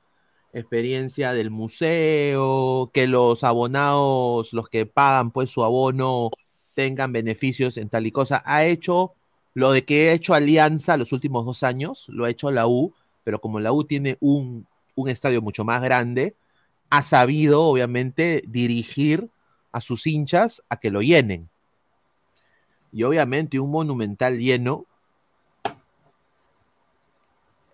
[0.53, 6.29] experiencia del museo, que los abonados, los que pagan pues su abono,
[6.73, 8.41] tengan beneficios en tal y cosa.
[8.45, 9.13] Ha hecho
[9.53, 12.93] lo de que ha hecho Alianza los últimos dos años, lo ha hecho la U,
[13.23, 16.35] pero como la U tiene un, un estadio mucho más grande,
[16.89, 19.29] ha sabido, obviamente, dirigir
[19.71, 21.49] a sus hinchas a que lo llenen.
[22.91, 24.85] Y obviamente un monumental lleno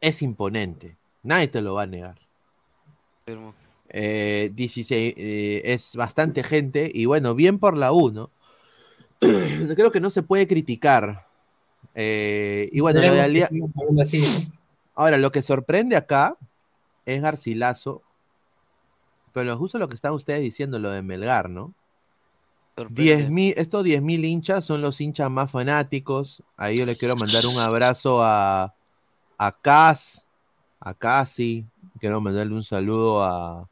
[0.02, 0.98] es imponente.
[1.24, 2.16] Nadie te lo va a negar.
[3.90, 8.30] Eh, 16, eh, es bastante gente y bueno, bien por la U, ¿no?
[9.20, 11.26] Creo que no se puede criticar.
[11.96, 14.50] Eh, y bueno, lo de.
[14.94, 16.38] Ahora, lo que sorprende acá
[17.06, 18.02] es Garcilaso,
[19.34, 21.74] pero es justo lo que están ustedes diciendo, lo de Melgar, ¿no?
[22.78, 23.30] Sorprende.
[23.30, 26.44] 10.000 estos 10.000 hinchas son los hinchas más fanáticos.
[26.58, 28.74] Ahí yo le quiero mandar un abrazo a,
[29.38, 30.26] a Cas,
[30.80, 31.66] a Casi.
[32.00, 33.70] Quiero mandarle un saludo a,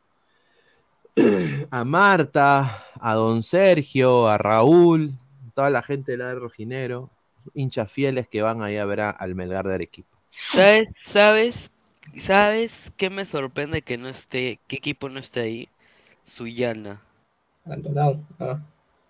[1.71, 5.13] a Marta, a Don Sergio, a Raúl,
[5.53, 7.09] toda la gente del área rojinero,
[7.53, 10.17] hinchas fieles que van ahí a ver a- al Melgar de Arequipa.
[10.29, 10.95] ¿Sabes?
[10.97, 11.71] ¿Sabes?
[12.17, 15.69] ¿Sabes qué me sorprende que no esté, qué equipo no esté ahí?
[16.23, 17.01] Suyana.
[17.65, 18.19] Abandonado.
[18.39, 18.59] Ah.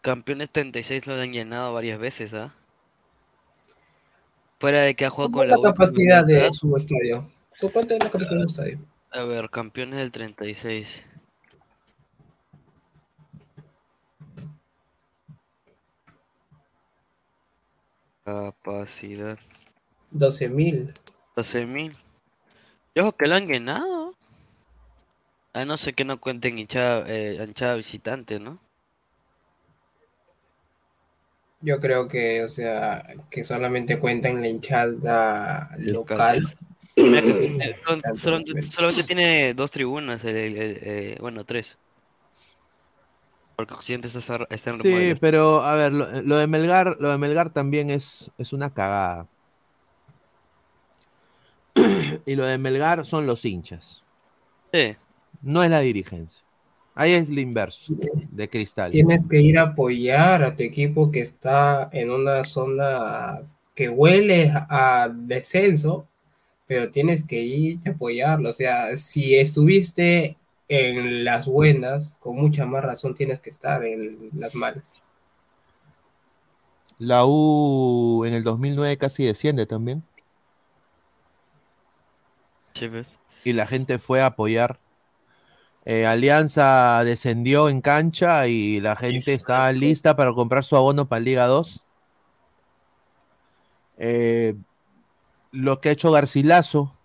[0.02, 2.54] Campeones 36 lo han llenado varias veces, ¿ah?
[4.60, 7.28] Fuera de que ha jugado ¿Cómo con la la capacidad de su estadio?
[7.60, 8.80] ¿Cu- ¿Cuánto es la capacidad del estadio?
[9.12, 11.06] A ver, campeones del 36.
[18.24, 19.38] Capacidad.
[20.12, 20.94] 12.000.
[21.36, 21.96] 12.000.
[22.96, 24.14] Y ojo que lo han llenado.
[25.54, 28.60] A no ser que no cuenten hinchada, eh, hinchada visitante, ¿no?
[31.62, 36.42] Yo creo que, o sea, que solamente cuentan la hinchada local.
[37.86, 41.78] Son- solamente, solamente tiene dos tribunas, el- el- el- eh, bueno, tres.
[43.56, 47.18] Porque Occidente está, está en Sí, pero a ver, lo, lo de Melgar, lo de
[47.18, 49.28] Melgar también es, es una cagada.
[52.26, 54.04] y lo de Melgar son los hinchas.
[54.72, 54.96] Sí.
[55.42, 56.44] No es la dirigencia.
[56.96, 57.94] Ahí es el inverso
[58.32, 58.92] de Cristal.
[58.92, 63.42] Tienes que ir a apoyar a tu equipo que está en una zona
[63.74, 66.08] que huele a descenso,
[66.68, 68.50] pero tienes que ir a apoyarlo.
[68.50, 70.38] O sea, si estuviste
[70.68, 75.02] en las buenas, con mucha más razón tienes que estar en las malas.
[77.00, 80.04] La U en el 2009 casi desciende también.
[82.74, 83.18] Sí, pues.
[83.44, 84.80] Y la gente fue a apoyar.
[85.86, 91.20] Eh, Alianza descendió en cancha y la gente estaba lista para comprar su abono para
[91.20, 91.84] Liga 2.
[93.98, 94.56] Eh,
[95.52, 96.96] lo que ha hecho Garcilaso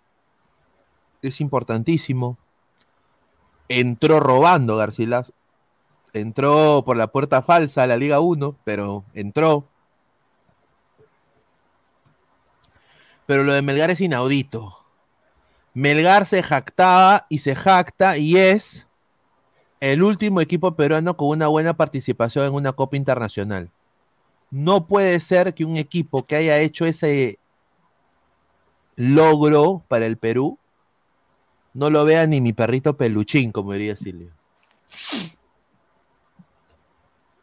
[1.21, 2.37] es importantísimo.
[3.69, 5.33] Entró robando Garcilaso.
[6.13, 9.67] Entró por la puerta falsa a la Liga 1, pero entró.
[13.25, 14.79] Pero lo de Melgar es inaudito.
[15.75, 18.87] Melgar se jactaba y se jacta y es
[19.79, 23.69] el último equipo peruano con una buena participación en una Copa Internacional.
[24.51, 27.37] No puede ser que un equipo que haya hecho ese
[28.95, 30.57] logro para el Perú
[31.79, 34.29] no lo vea ni mi perrito peluchín, como diría Silvia.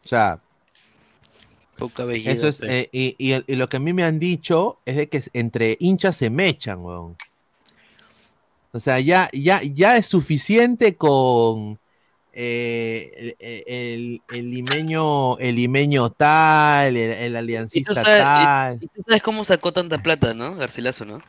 [0.05, 0.41] O sea,
[1.79, 2.47] Poca belleza.
[2.47, 5.23] eso es, eh, y, y lo que a mí me han dicho es de que
[5.33, 7.17] entre hinchas se mechan, weón.
[8.73, 11.79] O sea, ya, ya, ya es suficiente con
[12.33, 17.37] eh, el, el- el limeño, el limeño tal, el, el
[17.73, 20.57] ¿Y tú, aliancista sabes, tal, y tú sabes cómo sacó tanta plata, ¿no?
[20.57, 21.21] Garcilaso, ¿no?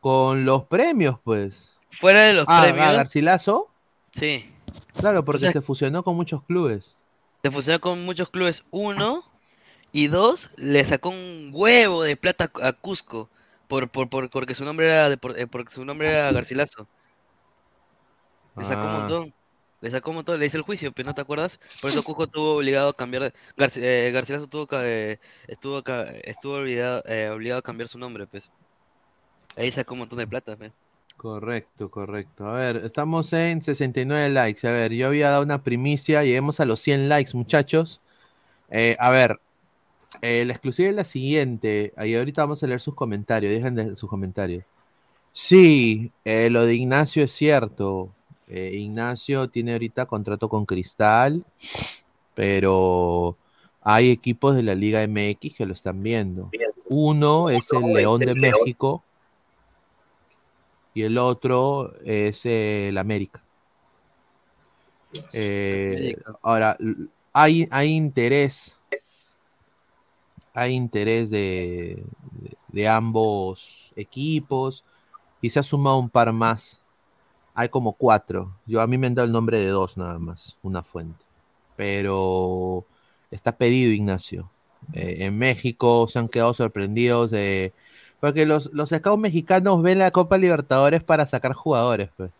[0.00, 1.77] con los premios, pues.
[2.00, 2.86] Fuera de los Ah, premios.
[2.86, 3.68] ah, Garcilaso,
[4.14, 4.50] Sí.
[4.96, 6.96] claro, porque sea- se fusionó con muchos clubes.
[7.42, 8.64] Se fusionó con muchos clubes.
[8.70, 9.24] Uno.
[9.90, 13.28] Y dos, le sacó un huevo de plata a Cusco.
[13.68, 16.86] Por, por, por- porque su nombre era de, por- eh, porque su nombre era Garcilaso.
[18.56, 18.98] Le sacó un Ah.
[18.98, 19.34] montón.
[19.80, 20.38] Le sacó un montón.
[20.40, 21.60] Le hice el juicio, pero no te acuerdas.
[21.80, 23.32] Por eso Cusco estuvo obligado a cambiar.
[23.56, 25.82] Garci- eh, Garcilaso tuvo eh, estuvo,
[26.22, 28.50] estuvo obligado, eh, obligado a cambiar su nombre, pues.
[29.56, 30.72] Ahí sacó un montón de plata, pues.
[31.18, 32.46] Correcto, correcto.
[32.46, 34.66] A ver, estamos en 69 likes.
[34.68, 38.00] A ver, yo había dado una primicia, lleguemos a los 100 likes, muchachos.
[38.70, 39.40] Eh, a ver,
[40.22, 41.92] eh, la exclusiva es la siguiente.
[41.96, 43.52] Ahí ahorita vamos a leer sus comentarios.
[43.52, 44.64] Dejen de sus comentarios.
[45.32, 48.14] Sí, eh, lo de Ignacio es cierto.
[48.46, 51.44] Eh, Ignacio tiene ahorita contrato con Cristal,
[52.36, 53.36] pero
[53.82, 56.48] hay equipos de la Liga MX que lo están viendo.
[56.88, 59.02] Uno es el León de México
[60.98, 63.42] y el otro es eh, el América.
[65.32, 66.76] Eh, ahora,
[67.32, 68.78] hay, hay interés,
[70.54, 74.84] hay interés de, de- de ambos equipos
[75.40, 76.82] y se ha sumado un par más.
[77.54, 78.56] Hay como cuatro.
[78.66, 81.24] Yo a mí me han dado el nombre de dos nada más, una fuente.
[81.76, 82.86] Pero
[83.30, 84.50] está pedido Ignacio.
[84.92, 87.74] Eh, en México se han quedado sorprendidos de
[88.20, 92.30] porque los, los scouts mexicanos ven la Copa Libertadores para sacar jugadores, pues.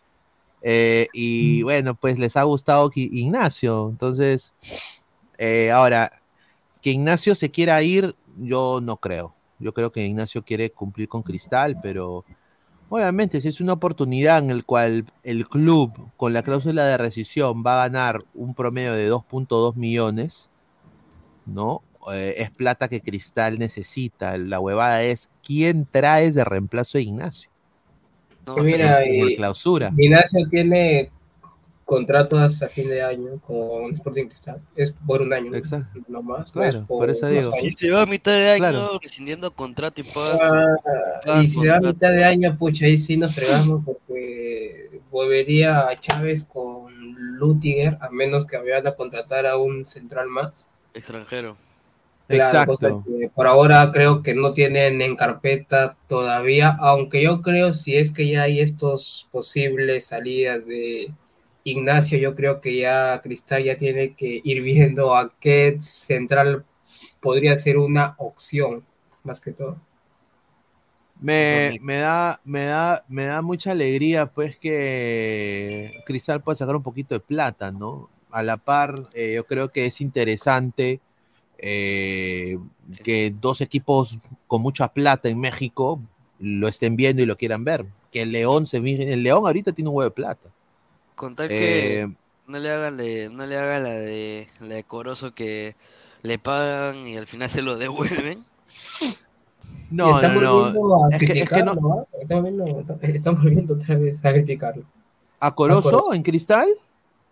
[0.62, 3.88] Eh, y bueno, pues les ha gustado Ignacio.
[3.90, 4.52] Entonces,
[5.38, 6.20] eh, ahora,
[6.82, 9.34] que Ignacio se quiera ir, yo no creo.
[9.58, 12.24] Yo creo que Ignacio quiere cumplir con Cristal, pero
[12.88, 17.64] obviamente si es una oportunidad en el cual el club con la cláusula de rescisión
[17.66, 20.48] va a ganar un promedio de 2.2 millones,
[21.44, 21.82] ¿no?
[22.12, 24.36] Eh, es plata que Cristal necesita.
[24.38, 27.50] La huevada es quién traes de reemplazo a Ignacio.
[28.54, 29.92] Que mira, Por y- clausura.
[29.96, 31.10] Ignacio tiene
[31.84, 34.60] contrato hasta fin de año con Sporting Cristal.
[34.76, 35.54] Es por un año.
[35.54, 36.00] Exacto.
[36.08, 36.52] No más.
[36.52, 37.50] Claro, es por eso digo.
[37.60, 38.98] Si se va a mitad de año Claro.
[39.02, 40.38] rescindiendo contrato y paga.
[40.42, 43.82] Ah, paga y si se va a mitad de año, pucha, ahí sí nos fregamos
[43.84, 46.92] porque volvería a Chávez con
[47.38, 50.70] Lutiger, a menos que vayan a contratar a un central más.
[50.94, 51.56] Extranjero.
[52.28, 53.04] Claro, Exacto.
[53.06, 58.10] que por ahora creo que no tienen en carpeta todavía, aunque yo creo si es
[58.10, 61.10] que ya hay estos posibles salidas de
[61.64, 66.66] Ignacio, yo creo que ya Cristal ya tiene que ir viendo a qué central
[67.20, 68.84] podría ser una opción,
[69.24, 69.78] más que todo.
[71.20, 76.82] Me, me da, me da, me da mucha alegría, pues, que Cristal pueda sacar un
[76.82, 78.10] poquito de plata, ¿no?
[78.30, 81.00] A la par, eh, yo creo que es interesante
[81.58, 82.58] eh,
[83.04, 86.00] que dos equipos con mucha plata en México
[86.38, 87.84] lo estén viendo y lo quieran ver.
[88.12, 90.48] Que el León se mire- el León ahorita tiene un huevo de plata.
[91.14, 92.08] Con tal que Eh,
[92.46, 95.74] no le hagan le- no le haga la de la de Corozo que
[96.22, 98.44] le pagan y al final se lo devuelven.
[99.90, 100.52] No, están no, no.
[100.54, 101.92] volviendo a Es que, es que criticarlo, no.
[102.00, 102.04] ¿ah?
[102.20, 104.84] Están volviendo- están volviendo otra vez a criticarlo.
[105.40, 106.14] ¿A Corozo Corozo.
[106.14, 106.68] en Cristal?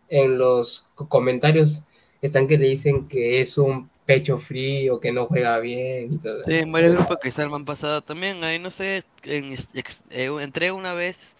[0.08, 1.82] en los co- comentarios
[2.22, 6.42] están que le dicen que es un pecho frío, que no juega bien y todo.
[6.44, 8.44] Sí, en varios grupos de Cristal me han pasado también.
[8.44, 9.52] Ahí no sé, en,
[10.10, 11.36] eh, entré una vez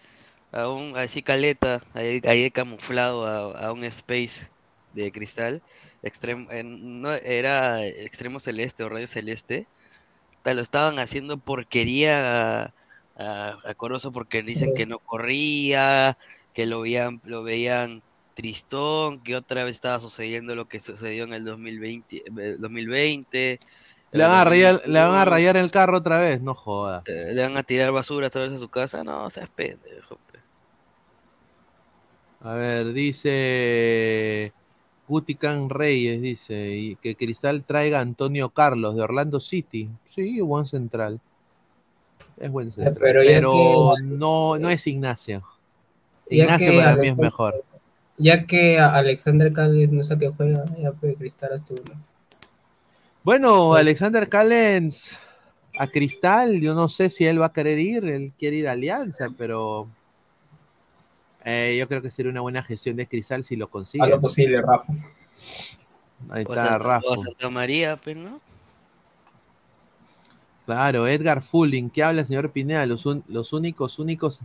[0.51, 4.51] a un así caleta, ahí, ahí camuflado a, a un space
[4.91, 5.63] de Cristal,
[6.01, 9.69] extremo, en- no, era extremo celeste o radio celeste.
[10.45, 12.73] Lo estaban haciendo porquería a,
[13.15, 16.17] a, a Corozo porque dicen que no corría,
[16.53, 18.03] que lo veían, lo veían
[18.37, 23.59] tristón, que otra vez estaba sucediendo lo que sucedió en el 2020, eh, 2020.
[24.11, 25.25] Le van, a el rayar, le van a 2021.
[25.25, 27.01] rayar el carro otra vez, no joda.
[27.07, 30.19] Eh, le van a tirar basura otra vez a su casa, no, seas pendejo.
[30.31, 30.39] pe.
[32.41, 34.53] A ver, dice
[35.07, 39.89] Gutican Reyes, dice, y que Cristal traiga a Antonio Carlos de Orlando City.
[40.05, 41.19] Sí, buen central.
[42.39, 42.97] Es buen central.
[43.01, 45.41] pero Pero, no, no es Ignacio.
[46.29, 47.63] Ignacio que para mí es mejor.
[48.17, 52.01] Ya que Alexander Cales no está que juega, ya puede Cristal hasta uno.
[53.23, 55.17] Bueno, Alexander Callens
[55.77, 58.71] a Cristal, yo no sé si él va a querer ir, él quiere ir a
[58.71, 59.87] Alianza, pero
[61.45, 64.03] eh, yo creo que sería una buena gestión de Cristal si lo consigue.
[64.03, 64.91] A lo posible, Rafa.
[66.29, 67.07] Ahí O está Santa, Rafa.
[67.07, 68.39] o a Santa María, pues, ¿no?
[70.65, 72.85] Claro, Edgar Fulling, ¿qué habla, señor Pineda?
[72.85, 74.39] Los, un- los únicos, únicos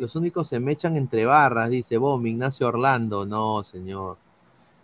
[0.00, 3.26] los únicos se mechan entre barras, dice Bom, Ignacio Orlando.
[3.26, 4.16] No, señor.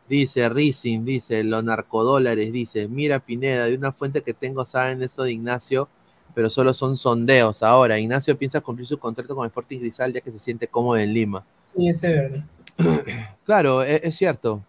[0.08, 5.24] Dice Rising, dice los narcodólares, dice, mira Pineda, de una fuente que tengo saben eso
[5.24, 5.88] de Ignacio,
[6.34, 7.62] pero solo son sondeos.
[7.62, 11.12] Ahora, Ignacio piensa cumplir su contrato con Sporting Cristal ya que se siente cómodo en
[11.12, 11.44] Lima.
[11.74, 12.44] Sí, eso es verdad.
[13.46, 14.62] Claro, e- es, cierto,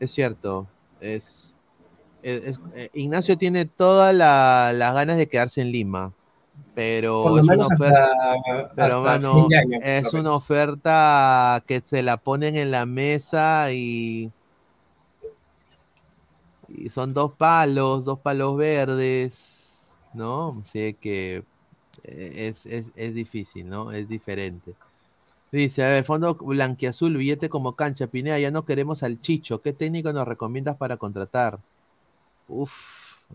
[0.00, 0.66] es cierto.
[1.00, 1.54] Es,
[2.22, 6.12] es- es- eh, Ignacio tiene todas la- las ganas de quedarse en Lima,
[6.74, 9.78] pero es una oferta, hasta, pero hasta mano, año.
[9.82, 14.32] es una oferta que se la ponen en la mesa y,
[16.68, 20.58] y son dos palos, dos palos verdes, ¿no?
[20.60, 21.44] Así que
[22.02, 23.92] eh, es, es, es difícil, ¿no?
[23.92, 24.74] Es diferente.
[25.52, 29.62] Dice, a ver, fondo blanquiazul, billete como cancha, Pineda, ya no queremos al Chicho.
[29.62, 31.60] ¿Qué técnico nos recomiendas para contratar?
[32.48, 32.72] Uf,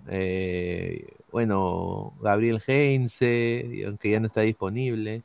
[0.07, 5.23] eh, bueno, Gabriel Heinze, aunque ya no está disponible.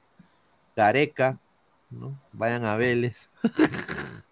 [0.76, 1.38] Gareca,
[1.90, 2.18] ¿no?
[2.32, 3.28] Vayan a Vélez.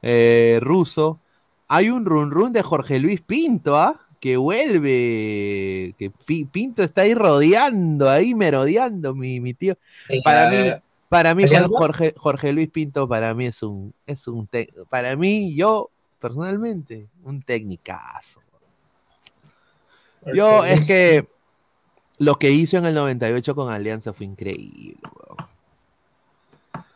[0.00, 1.18] Eh, Ruso.
[1.66, 4.00] Hay un run run de Jorge Luis Pinto, ¿ah?
[4.20, 5.92] Que vuelve.
[5.98, 9.76] Que Pi- Pinto está ahí rodeando, ahí merodeando, mi, mi tío.
[10.22, 10.70] Para mí,
[11.08, 11.42] para mí.
[11.78, 14.48] Jorge, Jorge Luis Pinto, para mí es un, es un
[14.88, 15.90] para mí, yo,
[16.20, 18.40] personalmente, un tecnicazo.
[20.34, 21.26] Yo, es que
[22.18, 25.48] lo que hizo en el 98 con Alianza fue increíble, weón.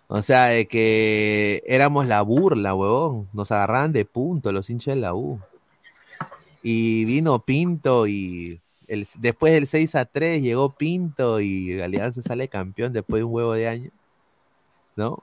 [0.08, 3.28] O sea, de que éramos la burla, huevón.
[3.32, 5.40] Nos agarraban de punto los hinchas de la U.
[6.62, 12.48] Y vino Pinto y el- después del 6 a 3 llegó Pinto y Alianza sale
[12.48, 13.90] campeón después de un huevo de año.
[14.94, 15.22] ¿No?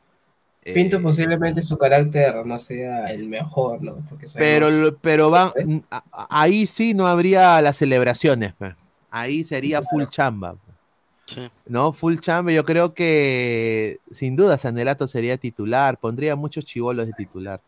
[0.73, 3.97] Pinto Eh, posiblemente su carácter no sea el mejor, ¿no?
[4.09, 5.51] Porque Pero, pero van,
[5.91, 8.75] a- ahí sí no habría las celebraciones, pe.
[9.09, 10.53] ahí sería full chamba.
[10.53, 11.49] pe.
[11.67, 17.13] No, full chamba, yo creo que sin duda Sanelato sería titular, pondría muchos chivolos de
[17.13, 17.61] titular.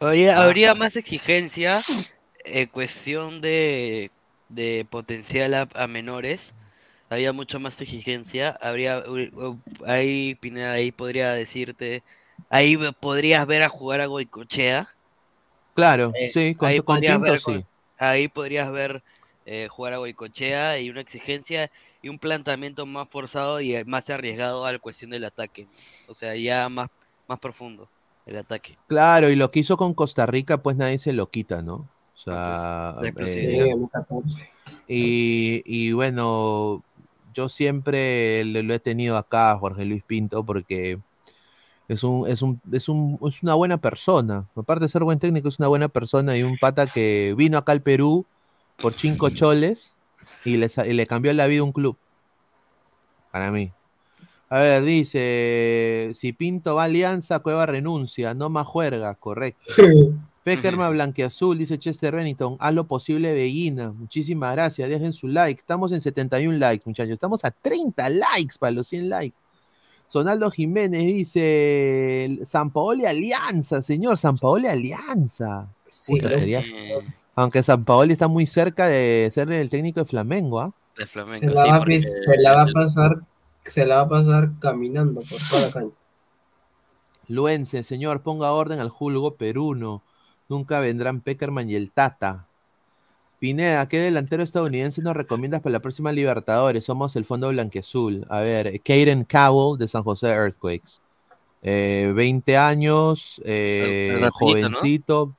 [0.00, 0.44] Habría, Ah.
[0.44, 1.80] habría más exigencia
[2.44, 4.10] en cuestión de,
[4.48, 6.54] de potencial a, a menores.
[7.08, 8.50] Había mucha más exigencia.
[8.60, 9.04] Habría
[9.86, 12.02] ahí Pineda ahí podría decirte,
[12.50, 14.88] ahí podrías ver a jugar a Goicochea.
[15.74, 17.52] Claro, Eh, sí, con, ahí con podrías Pinto ver sí.
[17.52, 17.66] con-
[17.98, 19.02] ahí podrías ver
[19.44, 21.70] eh, jugar a Goicochea y una exigencia
[22.02, 25.68] y un planteamiento más forzado y más arriesgado a la cuestión del ataque.
[26.08, 26.88] O sea, ya más,
[27.28, 27.90] más profundo
[28.26, 28.78] el ataque.
[28.88, 31.74] Claro, y lo que hizo con Costa Rica, pues nadie se lo quita, ¿no?
[31.74, 33.64] O sea, la eh, exclusividad.
[33.64, 34.50] Sí, 2014.
[34.86, 36.84] y, y bueno,
[37.32, 41.00] yo siempre le- lo he tenido acá, a Jorge Luis Pinto, porque
[41.88, 44.46] es un, es un, es un, es una buena persona.
[44.56, 47.72] Aparte de ser buen técnico, es una buena persona y un pata que vino acá
[47.72, 48.26] al Perú
[48.78, 49.94] por cinco choles
[50.44, 51.96] y le, y le cambió la vida a un club.
[53.30, 53.72] Para mí.
[54.48, 59.74] A ver, dice, si Pinto va a Alianza, Cueva renuncia, no más juerga, correcto.
[60.44, 63.90] Peckerman Blanqueazul, dice Chester Bennington, haz lo posible, Bellina.
[63.90, 65.60] Muchísimas gracias, dejen su like.
[65.60, 67.14] Estamos en 71 likes, muchachos.
[67.14, 69.36] Estamos a 30 likes para los 100 likes.
[70.08, 75.68] Sonaldo Jiménez dice, San Paoli Alianza, señor, San Paoli Alianza.
[76.06, 76.98] Puta, creo sería- que-
[77.34, 80.72] Aunque San Paoli está muy cerca de ser el técnico de Flamengo, ¿ah?
[80.96, 83.20] De Flamengo, Se la, sí, va, a porque- pis- se la va a pasar,
[83.62, 85.96] se la va a pasar caminando por toda la cancha.
[87.28, 90.02] Luense, señor, ponga orden al julgo peruno.
[90.48, 92.45] Nunca vendrán Peckerman y el Tata.
[93.38, 96.84] Pineda, ¿qué delantero estadounidense nos recomiendas para la próxima Libertadores?
[96.84, 98.26] Somos el Fondo Blanqueazul.
[98.30, 101.00] A ver, Caden Cowell de San José Earthquakes.
[101.62, 104.76] Eh, 20 años, eh, El- el rapidito, ¿no?
[104.78, 105.36] jovencito.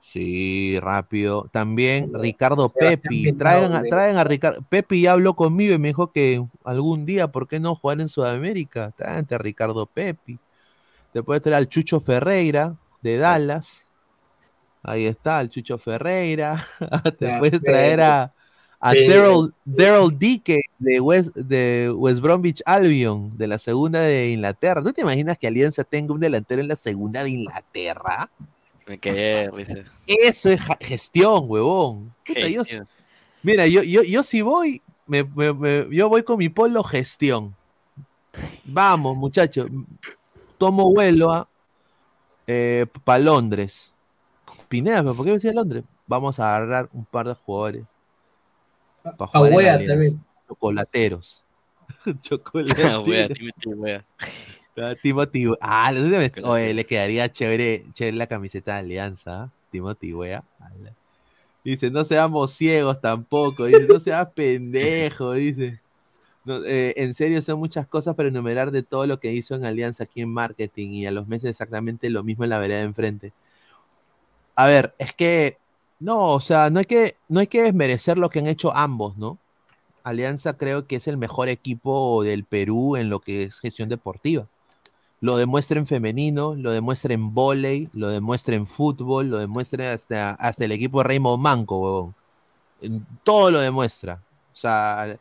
[0.00, 1.48] Sí, rápido.
[1.52, 3.32] También Ricardo Pepi.
[3.32, 4.62] Traigan a, a Ricardo.
[4.68, 8.08] Pepi ya habló conmigo y me dijo que algún día, ¿por qué no jugar en
[8.08, 8.92] Sudamérica?
[8.96, 10.38] Tráete a Ricardo Pepi.
[11.12, 13.85] Te puedes traer al Chucho Ferreira de Dallas.
[14.88, 16.64] Ahí está, el Chucho Ferreira.
[17.18, 18.32] Te Ya, puedes traer a,
[18.78, 19.06] a Sí.
[19.08, 24.82] Daryl Daryl Dike de West, de West Bromwich Albion, de la segunda de Inglaterra.
[24.82, 28.30] ¿Tú te imaginas que Alianza tenga un delantero en la segunda de Inglaterra?
[28.86, 29.74] Me quedé risa.
[30.06, 32.14] Eso es gestión, huevón.
[32.24, 32.86] Puta, yo- Gestión.
[33.42, 37.56] mira, yo, yo, yo si voy, me- me- me- yo voy con mi polo gestión.
[38.64, 39.66] Vamos, muchachos.
[40.58, 41.48] Tomo vuelo a
[43.02, 43.92] para Londres.
[44.76, 45.84] Pineda, ¿pero ¿por qué decía Londres?
[46.06, 47.84] Vamos a agarrar un par de jugadores.
[49.02, 50.22] Para jugar Wea también.
[50.46, 51.42] Chocolateros.
[52.06, 53.38] Ah, wea, Chocolateros.
[53.38, 54.04] Timothy, wea.
[54.78, 59.44] Ah, Timothy, ah, ¿no te me- oye, le quedaría chévere, chévere la camiseta de Alianza,
[59.44, 59.52] ¿ah?
[59.70, 60.44] Timothy, wea.
[61.64, 65.80] Dice, no seamos ciegos tampoco, dice, no seas pendejo, dice.
[66.44, 69.64] No, eh, en serio, son muchas cosas para enumerar de todo lo que hizo en
[69.64, 72.84] Alianza aquí en marketing y a los meses exactamente lo mismo en la vereda de
[72.84, 73.32] enfrente.
[74.56, 75.58] A ver, es que,
[76.00, 79.38] no, o sea, no hay que, no que desmerecer lo que han hecho ambos, ¿no?
[80.02, 84.46] Alianza creo que es el mejor equipo del Perú en lo que es gestión deportiva.
[85.20, 90.30] Lo demuestra en femenino, lo demuestra en volei, lo demuestra en fútbol, lo demuestra hasta,
[90.32, 92.14] hasta el equipo de Raymond Manco, huevón.
[93.24, 94.22] Todo lo demuestra.
[94.52, 95.18] O sea,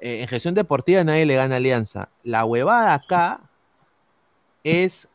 [0.00, 2.10] eh, en gestión deportiva nadie le gana Alianza.
[2.22, 3.40] La huevada acá
[4.62, 5.08] es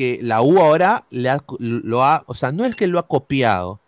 [0.00, 3.80] que la U ahora lo ha, o sea, no es que lo ha copiado,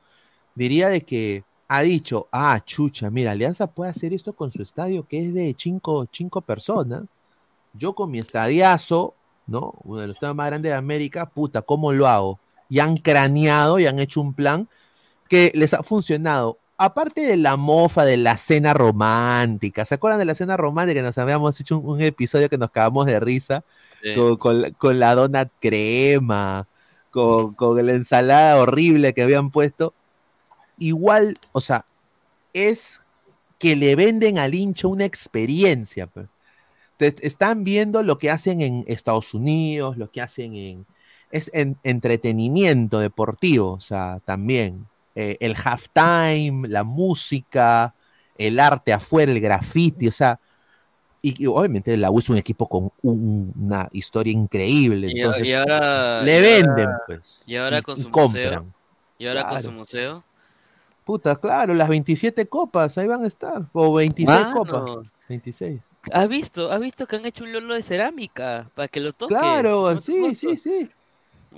[0.55, 5.06] diría de que ha dicho, ah, chucha, mira, Alianza puede hacer esto con su estadio
[5.09, 7.05] que es de cinco, cinco personas.
[7.72, 9.14] Yo con mi estadiazo,
[9.47, 9.72] ¿no?
[9.84, 12.39] Uno de los temas más grandes de América, puta, ¿cómo lo hago?
[12.68, 14.68] Y han craneado y han hecho un plan
[15.30, 16.59] que les ha funcionado.
[16.76, 21.01] Aparte de la mofa de la cena romántica, ¿se acuerdan de la cena romántica?
[21.01, 23.64] Nos habíamos hecho un, un episodio que nos cagamos de risa
[24.39, 26.66] Con, con- la donut crema,
[27.11, 29.95] con, con la ensalada horrible que habían puesto.
[30.79, 31.85] Igual, o sea,
[32.53, 33.01] es
[33.59, 36.07] que le venden al hincha una experiencia.
[36.09, 36.27] pues.
[36.97, 40.87] Te- están viendo lo que hacen en Estados Unidos, lo que hacen en...
[41.31, 44.87] Es en- entretenimiento deportivo, o sea, también.
[45.15, 47.95] Eh, el halftime, la música,
[48.37, 50.41] el arte afuera, el graffiti, o sea,
[51.23, 55.09] y, y obviamente la U es un equipo con un- una historia increíble.
[55.11, 56.23] Y, Entonces, y ahora.
[56.23, 57.40] le y venden, ahora- pues.
[57.47, 58.44] Y ahora y- con y su compran.
[58.44, 58.66] museo.
[59.19, 60.24] Y ahora con su museo.
[61.05, 63.62] Puta, claro, las 27 copas, ahí van a estar.
[63.73, 64.82] O 26 copas.
[64.82, 65.81] Mano, 26.
[66.12, 66.70] ¿Has visto?
[66.73, 68.69] ¿Has visto que han hecho un lolo de cerámica?
[68.74, 69.36] Para que lo toques.
[69.36, 70.90] Claro, ¿No te sí, sí, sí.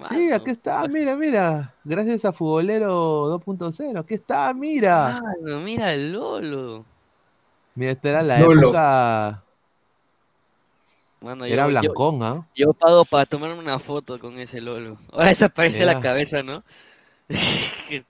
[0.09, 1.73] Sí, aquí está, mira, mira.
[1.85, 4.01] Gracias a Futbolero 2.0.
[4.01, 5.21] Aquí está, mira.
[5.23, 6.85] Mano, mira el lolo.
[7.77, 8.61] Mira, esta era la Lolo.
[8.69, 9.44] época.
[11.25, 12.47] Mano, Era yo- yo- blancón, ¿ah?
[12.55, 14.99] Yo pago para tomarme una foto con ese lolo.
[15.11, 16.63] Ahora desaparece la cabeza, ¿no?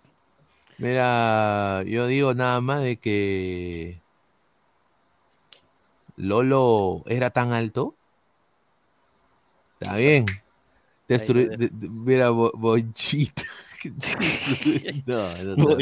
[0.78, 4.00] Mira, yo digo nada más de que
[6.16, 7.94] Lolo era tan alto.
[9.78, 10.26] Está bien.
[11.08, 13.42] Destru- Ay, de- de- mira, Bo- Bonchito.
[15.06, 15.76] no, no.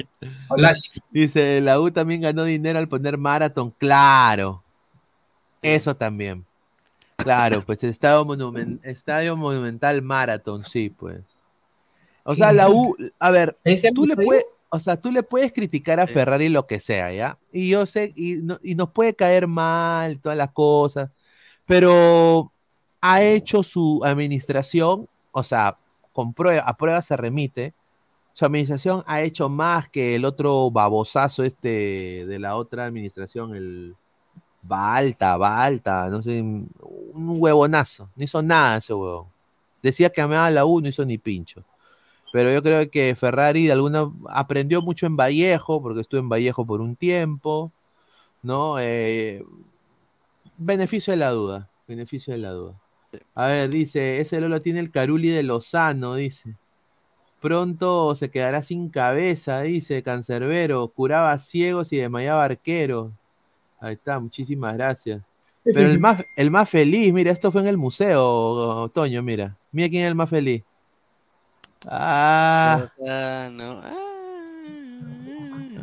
[1.10, 3.70] Dice, la U también ganó dinero al poner maratón.
[3.78, 4.62] Claro.
[5.62, 6.44] Eso también.
[7.16, 11.20] Claro, pues Estadio, Monumen- Estadio Monumental Marathon, sí, pues.
[12.24, 13.56] O sea, la U, a ver,
[13.94, 17.38] tú le puedes, o sea, tú le puedes criticar a Ferrari lo que sea, ¿ya?
[17.52, 21.10] Y yo sé, y, no- y nos puede caer mal, todas las cosas,
[21.66, 22.52] pero
[23.00, 25.76] ha hecho su administración, o sea,
[26.12, 27.74] con prueba, a prueba se remite,
[28.34, 33.94] su administración ha hecho más que el otro babosazo este de la otra administración, el
[34.62, 36.70] Balta, Balta, no sé, un
[37.38, 39.26] huevonazo, no hizo nada ese huevón.
[39.82, 41.64] Decía que amaba la U, no hizo ni pincho.
[42.32, 46.64] Pero yo creo que Ferrari de alguna aprendió mucho en Vallejo, porque estuve en Vallejo
[46.64, 47.72] por un tiempo,
[48.42, 48.78] ¿no?
[48.78, 49.44] Eh,
[50.56, 52.74] beneficio de la duda, beneficio de la duda.
[53.34, 56.56] A ver, dice, ese Lolo tiene el Caruli de Lozano, dice.
[57.40, 60.88] Pronto se quedará sin cabeza, dice Cancerbero.
[60.88, 63.12] Curaba ciegos y desmayaba arqueros.
[63.82, 65.20] Ahí está, muchísimas gracias.
[65.64, 69.56] Pero el más, el más feliz, mira, esto fue en el museo, Toño, mira.
[69.72, 70.62] Mira quién es el más feliz.
[71.88, 73.82] Ah, Ah, no.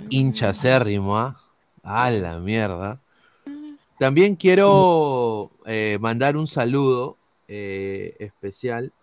[0.09, 1.37] hincha acérrimo, ¿ah?
[1.83, 2.99] A la mierda.
[3.97, 7.17] También quiero eh, mandar un saludo
[7.47, 8.93] eh, especial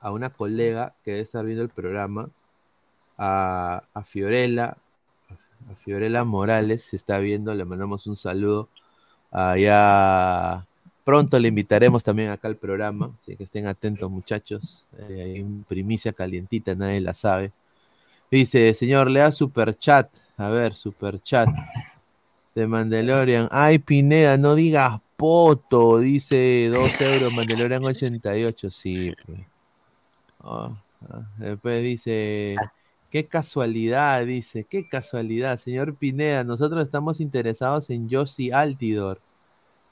[0.00, 2.30] a una colega que debe estar viendo el programa,
[3.18, 4.76] a, a Fiorella,
[5.68, 8.68] a Fiorella Morales, se está viendo, le mandamos un saludo.
[9.30, 10.66] Allá
[11.04, 14.86] pronto le invitaremos también acá al programa, así que estén atentos muchachos.
[14.98, 17.52] Eh, hay primicia calientita, nadie la sabe.
[18.30, 20.08] Dice, señor, lea super chat.
[20.36, 21.48] A ver, super chat.
[22.54, 23.48] De Mandalorian.
[23.50, 25.98] Ay, Pineda, no digas poto.
[25.98, 28.70] Dice 2 euros, Mandalorian 88.
[28.70, 29.12] Sí,
[30.40, 30.72] ah.
[31.38, 32.56] Después dice,
[33.10, 39.20] qué casualidad, dice, qué casualidad, señor Pineda, nosotros estamos interesados en Yossi Altidor.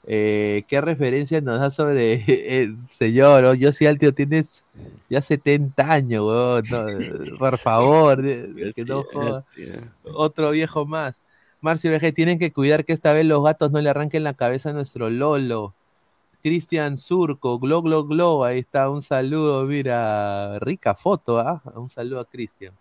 [0.05, 2.23] Eh, ¿Qué referencia nos da sobre
[2.61, 3.43] el señor?
[3.43, 4.63] Oh, Yossi Altidor tienes
[5.09, 6.85] ya 70 años, weón, no,
[7.39, 9.45] por favor, que no joda.
[10.03, 11.21] Otro viejo más.
[11.61, 14.69] Marcio VG, tienen que cuidar que esta vez los gatos no le arranquen la cabeza
[14.69, 15.75] a nuestro Lolo.
[16.41, 21.61] Cristian Surco, Glo Glo Glo, ahí está, un saludo, mira, rica foto, ¿ah?
[21.75, 22.73] Un saludo a Cristian.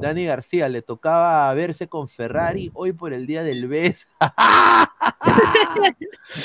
[0.00, 4.06] Dani García, le tocaba verse con Ferrari hoy por el día del beso.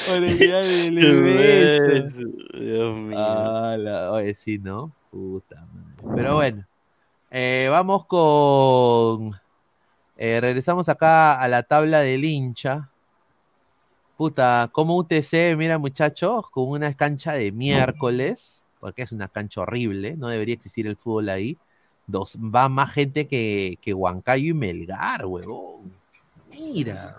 [0.05, 2.09] Por el día del beso.
[2.53, 3.17] Dios mío.
[3.19, 4.91] Ah, la- oye, sí, ¿no?
[5.09, 6.15] Puta madre.
[6.15, 6.65] Pero bueno,
[7.31, 9.31] eh, vamos con.
[10.17, 12.89] eh, regresamos acá a la tabla del hincha.
[14.19, 20.17] Puta, como UTC, mira muchachos, con una cancha de miércoles, porque es una cancha horrible,
[20.17, 21.57] no debería existir el fútbol ahí.
[22.05, 25.93] Dos, va más gente que, que Huancayo y Melgar, huevón.
[26.51, 27.15] Mira.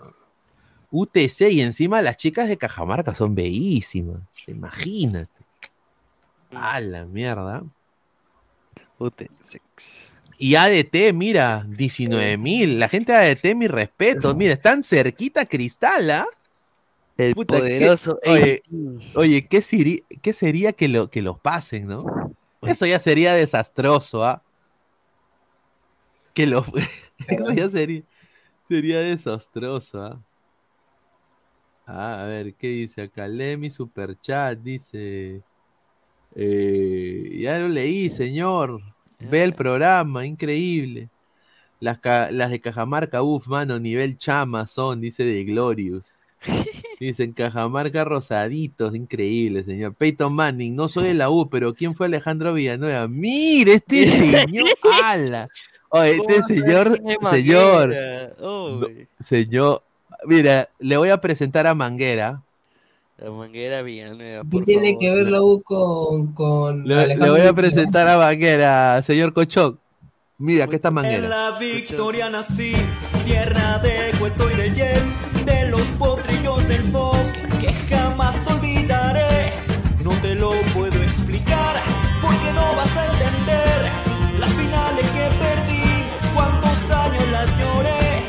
[0.91, 4.21] UTC y encima las chicas de Cajamarca son bellísimas.
[4.45, 5.43] Imagínate.
[6.53, 7.63] A la mierda.
[10.37, 12.77] Y ADT, mira, 19 mil.
[12.77, 14.35] La gente de ADT, mi respeto.
[14.35, 16.27] Mira, están cerquita Cristal, ¿ah?
[17.17, 18.61] El Puta, ¿qué- poderoso Oye,
[19.15, 22.03] oye, ¿qué, siri- qué sería que, lo, que los pasen, no?
[22.61, 24.43] Eso ya sería desastroso, ¿ah?
[26.33, 26.65] Que los.
[27.27, 28.03] Eso ya sería,
[28.69, 30.21] sería desastroso, ¿ah?
[31.85, 33.27] Ah, a ver, ¿qué dice acá?
[33.27, 35.41] Lemi Superchat, dice.
[36.35, 38.81] eh, ya lo leí, señor.
[39.19, 41.09] Ve el programa, increíble.
[41.79, 46.05] Las, ca- las de Cajamarca, uff, mano, nivel chama son, dice de Glorious.
[46.99, 49.93] Dicen Cajamarca rosaditos, increíble, señor.
[49.95, 53.07] Peyton Manning, no soy de la U, pero ¿quién fue Alejandro Villanueva?
[53.07, 54.67] Mire, este señor,
[55.03, 55.47] ala.
[55.89, 56.97] Oye, este ¿Cómo señor,
[57.31, 57.95] señor,
[58.39, 58.79] no,
[59.19, 59.83] señor,
[60.25, 62.41] mira, le voy a presentar a Manguera.
[63.17, 64.99] La manguera Villanueva, ¿Qué por tiene favor.
[64.99, 69.79] que ver la U con, con Le, voy a presentar a Manguera, señor Cochón.
[70.39, 71.27] Mira, aquí está En Manguera.
[71.27, 72.73] la victoria nací,
[73.25, 75.03] tierra de Cueto y Jet,
[75.45, 76.30] de los potrillos
[76.71, 79.51] del Foc, que jamás olvidaré.
[80.03, 81.81] No te lo puedo explicar,
[82.21, 83.79] porque no vas a entender
[84.39, 88.23] las finales que perdimos, cuántos años las lloré,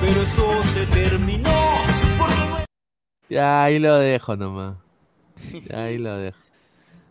[0.00, 1.60] pero eso se terminó,
[2.18, 2.66] porque
[3.28, 4.76] Ya, ahí lo dejo nomás.
[5.68, 6.38] Ya, Ahí lo dejo.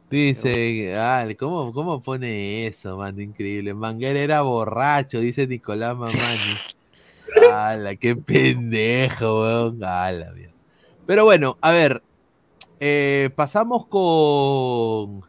[0.10, 3.22] Dice, ah, ¿cómo, ¿cómo pone eso, mano?
[3.22, 3.74] Increíble.
[3.74, 6.58] Manguera era borracho, dice Nicolás Mamani.
[7.52, 9.84] ¡Hala, qué pendejo, weón!
[9.84, 10.47] ¡Hala, mierda!
[11.08, 12.04] Pero bueno, a ver.
[12.80, 15.26] eh, pasamos con.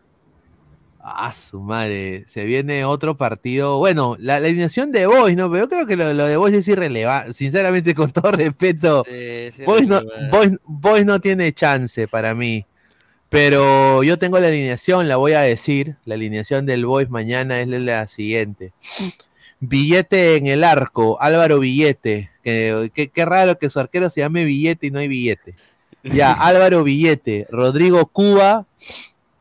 [1.00, 2.24] Ah, su madre.
[2.26, 3.78] Se viene otro partido.
[3.78, 5.50] Bueno, la, la alineación de Boys, ¿no?
[5.50, 7.32] Pero yo creo que lo, lo de Boys es irrelevante.
[7.32, 9.04] Sinceramente, con todo respeto.
[9.08, 10.36] Sí, sí, Boys no, relevante.
[10.36, 12.66] Boys- Boys no tiene chance para mí.
[13.30, 15.96] Pero yo tengo la alineación, la voy a decir.
[16.04, 18.72] La alineación del Boys mañana es la siguiente.
[19.60, 22.30] Billete en el arco, Álvaro Billete.
[22.42, 25.54] Que, que- qué raro que su arquero se llame Billete y no hay billete.
[26.02, 28.66] Ya, Álvaro Billete, Rodrigo Cuba,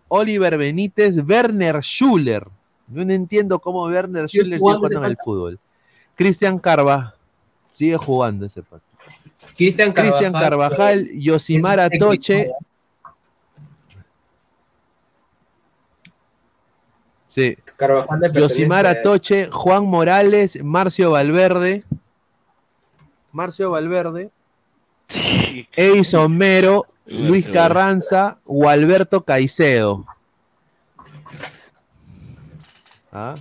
[0.07, 2.47] Oliver Benítez, Werner Schuller.
[2.87, 5.59] Yo no entiendo cómo Werner Schuller sigue jugando en el fútbol.
[6.15, 7.15] Cristian Carva,
[7.73, 8.87] sigue jugando ese partido.
[9.55, 12.51] Cristian Carvajal, Carvajal, Yosimar Atoche.
[17.27, 17.55] Sí.
[17.75, 21.83] Carvajal Yosimar Atoche, Juan Morales, Marcio Valverde.
[23.31, 24.31] Marcio Valverde.
[25.75, 30.05] Edison Mero, Luis Carranza o Alberto Caicedo.
[33.11, 33.35] Ah.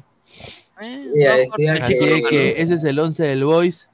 [0.77, 1.57] Así
[1.87, 3.89] que- es que ese es el 11 del Boys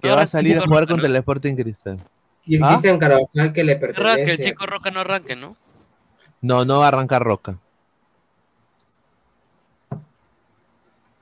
[0.00, 1.98] que va a salir a jugar contra el Sporting Cristal.
[2.44, 2.68] Y ¿Ah?
[2.70, 4.44] Cristian Carvajal que le Arranque, el pertenece.
[4.44, 5.56] chico Roca no arranque, ¿no?
[6.40, 7.58] No, no va a arrancar Roca.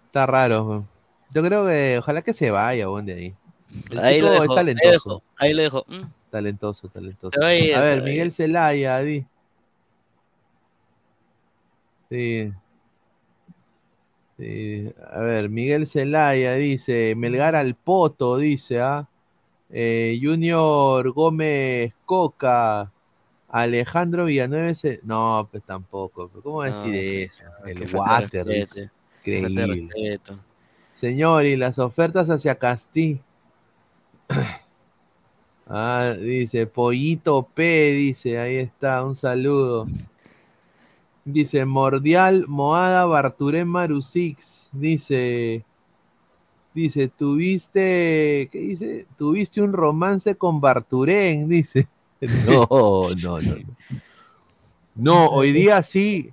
[0.07, 0.85] Está raro.
[1.33, 3.35] Yo creo que ojalá que se vaya de ahí.
[3.91, 5.09] El Ahí chico lo dejo, es ahí talentoso.
[5.09, 5.85] lo dejo, ahí lo dejo.
[5.89, 6.03] Mm.
[6.31, 7.43] Talentoso, talentoso.
[7.43, 8.33] A ir, a se ver, Miguel.
[8.33, 9.03] Celaya.
[12.11, 12.53] Sí.
[14.39, 19.09] Sí, A ver, Miguel Celaya dice, Melgar al Poto, dice, ¿ah?
[19.71, 22.93] Eh, Junior Gómez Coca,
[23.49, 24.73] Alejandro Villanueva,
[25.05, 27.43] no, pues tampoco, ¿cómo No, decir eso?
[27.65, 28.47] El Water,
[29.25, 30.21] increíble.
[30.93, 33.21] Señor, y las ofertas hacia Castí.
[35.69, 39.85] Ah, dice, Pollito P, dice, ahí está, un saludo.
[41.25, 45.65] Dice, Mordial Moada Barturén Marusix, dice,
[46.73, 49.07] dice, tuviste, ¿qué dice?
[49.19, 51.89] Tuviste un romance con Barturén, dice.
[52.47, 53.57] No, no, no.
[54.95, 56.33] No, hoy día sí,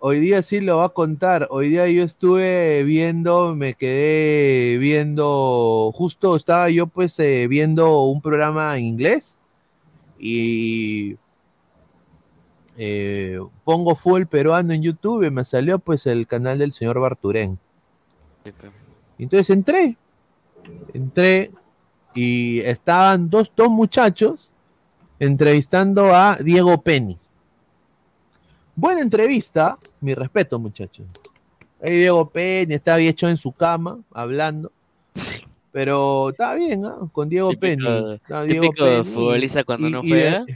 [0.00, 1.48] Hoy día sí lo va a contar.
[1.50, 8.20] Hoy día yo estuve viendo, me quedé viendo, justo estaba yo pues eh, viendo un
[8.20, 9.38] programa en inglés
[10.16, 11.16] y
[12.76, 17.58] eh, pongo full peruano en YouTube y me salió pues el canal del señor Barturén.
[19.18, 19.96] Entonces entré,
[20.94, 21.50] entré
[22.14, 24.52] y estaban dos, dos muchachos
[25.18, 27.18] entrevistando a Diego Penny.
[28.80, 31.04] Buena entrevista, mi respeto, muchachos.
[31.82, 34.70] Ahí Diego Penny estaba bien hecho en su cama, hablando.
[35.72, 36.96] Pero estaba bien, ¿ah?
[37.10, 38.14] Con Diego Penny.
[38.14, 39.04] Estaba Diego Penny.
[39.12, 40.46] futbolista cuando Y- no juega.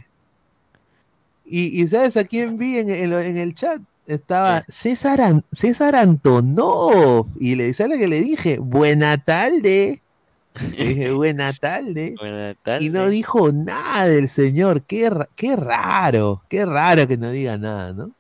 [1.45, 3.81] Y, y ¿sabes a quién vi en, en lo- en el chat?
[4.07, 7.27] Estaba César, An- César Antonov.
[7.41, 8.59] Y le ¿sabes lo que le dije?
[8.61, 10.01] Buena tarde.
[10.55, 12.15] Le dije, buena tarde.
[12.19, 14.83] Buena Y no dijo nada el señor.
[14.83, 16.43] Qué, qué raro.
[16.49, 18.11] Qué raro que no diga nada, ¿no?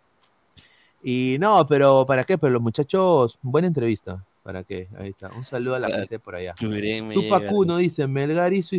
[1.03, 2.39] Y no, pero ¿para qué?
[2.39, 4.25] Pero los muchachos, buena entrevista.
[4.43, 4.89] ¿Para qué?
[4.99, 5.31] Ahí está.
[5.33, 6.55] Un saludo a la gente por allá.
[6.55, 7.53] Chubirín me Tupac llega.
[7.55, 8.77] Uno dice, Melgar hizo,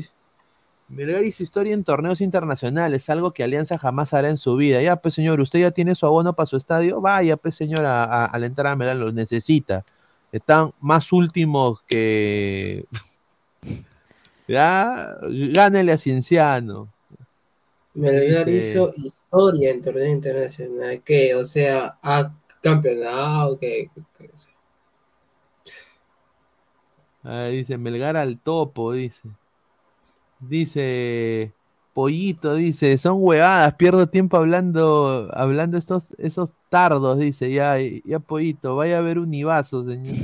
[0.89, 4.81] Melgar hizo historia en torneos internacionales, algo que Alianza jamás hará en su vida.
[4.81, 8.03] Ya, pues señor, usted ya tiene su abono para su estadio, vaya, pues señor, a,
[8.03, 9.85] a, a la entrada a Melgar, lo necesita.
[10.31, 12.85] Están más últimos que...
[14.48, 15.15] ya,
[15.53, 16.90] gánele a Cienciano.
[17.95, 24.53] Melgar hizo historia en torneo internacional, que, o sea, ha campeonado, que, que- o sea,
[27.26, 29.22] Ah, dice Melgar al topo, dice.
[30.40, 31.53] Dice
[31.94, 38.76] Pollito, dice, son huevadas, pierdo tiempo hablando, hablando estos, esos tardos, dice, ya, ya Pollito,
[38.76, 40.15] vaya a ver un Ibazo, señor.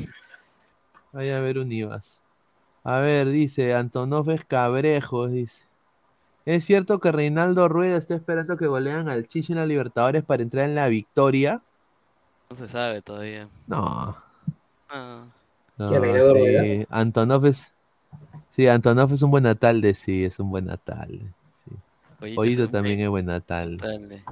[1.14, 2.19] Vaya a ver un Ibazo.
[2.84, 5.64] A ver, dice, Antonov es cabrejos, dice.
[6.46, 10.42] ¿Es cierto que Reinaldo Rueda está esperando que golean al Chichi en la Libertadores para
[10.42, 11.62] entrar en la victoria?
[12.50, 13.48] No se sabe todavía.
[13.68, 14.18] No.
[14.90, 15.26] Ah.
[15.78, 16.88] No, ¿Quién, Reinaldo sí?
[16.90, 17.74] Antonov es.
[18.50, 21.22] Sí, Antonov es un buen atalde, sí, es un buen atalde.
[21.66, 22.36] Sí.
[22.36, 23.88] Un también buen es buen atalde.
[23.88, 24.24] Dale.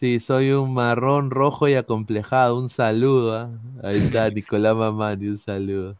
[0.00, 2.58] Sí, soy un marrón rojo y acomplejado.
[2.58, 3.36] Un saludo.
[3.36, 3.50] ¿ah?
[3.82, 5.96] Ahí está, Nicolás Mamani, un saludo.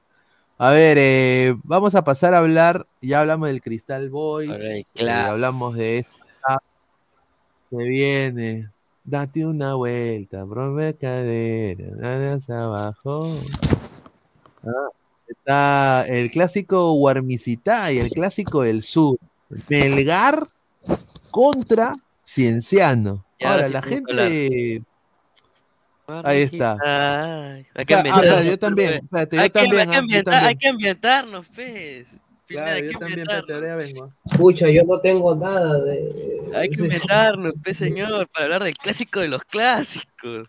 [0.64, 2.86] A ver, eh, vamos a pasar a hablar.
[3.02, 4.50] Ya hablamos del Crystal Boys.
[4.50, 6.62] El eh, hablamos de esta.
[7.68, 8.70] Se viene.
[9.04, 13.42] Date una vuelta, prove cadera, nada abajo.
[14.66, 14.88] Ah,
[15.28, 19.18] está el clásico Guarmicitá y el clásico del sur.
[19.68, 20.48] Melgar
[21.30, 21.94] contra
[22.26, 23.26] Cienciano.
[23.44, 24.30] Ahora la hablar.
[26.06, 26.76] Ahí está.
[26.82, 29.02] Ay, hay que Ah, ah, ambientarnos, espera, yo también, pues.
[29.05, 30.48] espérate, yo Hay que- también, hay que ah, yo ambientar- también.
[30.48, 32.06] hay que ambientarnos, pues.
[32.47, 33.40] Pineda, Claro, hay yo que también, ambientarnos.
[33.40, 34.12] espérate, ahora ya vengo.
[34.36, 36.43] Pucha, yo no tengo nada de.
[36.55, 40.48] Hay que inventarnos, pues, señor, para hablar del clásico de los clásicos.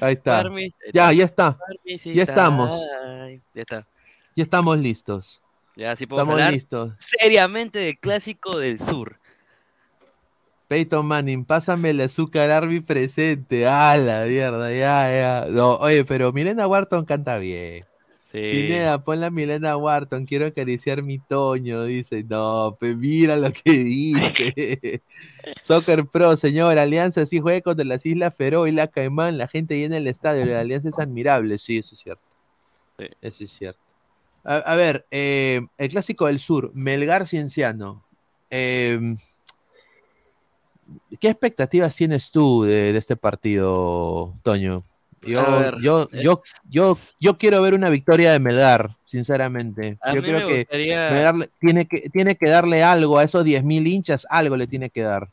[0.00, 0.42] Ahí está.
[0.42, 1.58] Parmi- Ya, ya está.
[2.04, 2.72] Ya estamos.
[3.54, 3.86] Ya está.
[4.34, 5.40] Ya estamos listos.
[5.76, 6.92] Ya sí podemos Estamos hablar listos.
[6.98, 9.18] seriamente del clásico del sur.
[10.68, 13.66] Peyton Manning, pásame el azúcar Arby presente.
[13.66, 15.46] Ah, la mierda, ya, ya.
[15.50, 17.84] No, oye, pero Milena Wharton canta bien.
[18.32, 18.40] Sí.
[18.40, 21.84] Pineda, pon la Milena Wharton, quiero acariciar mi Toño.
[21.84, 25.02] Dice, no, pues mira lo que dice.
[25.62, 29.78] Soccer Pro, señor, Alianza sí juega contra las Islas Feroe y la Caimán, la gente
[29.78, 32.22] llena el estadio, la Alianza es admirable, sí, eso es cierto.
[32.98, 33.06] Sí.
[33.20, 33.80] Eso es cierto.
[34.42, 38.02] A, a ver, eh, el clásico del sur, Melgar Cienciano.
[38.50, 39.16] Eh,
[41.20, 44.84] ¿Qué expectativas tienes tú de, de este partido, Toño?
[45.26, 46.20] Yo, A ver, yo, eh.
[46.22, 49.98] yo, yo, yo quiero ver una victoria de Melgar, sinceramente.
[50.02, 54.26] A yo creo que Melgar tiene que, tiene que darle algo a esos 10.000 hinchas,
[54.28, 55.30] algo le tiene que dar.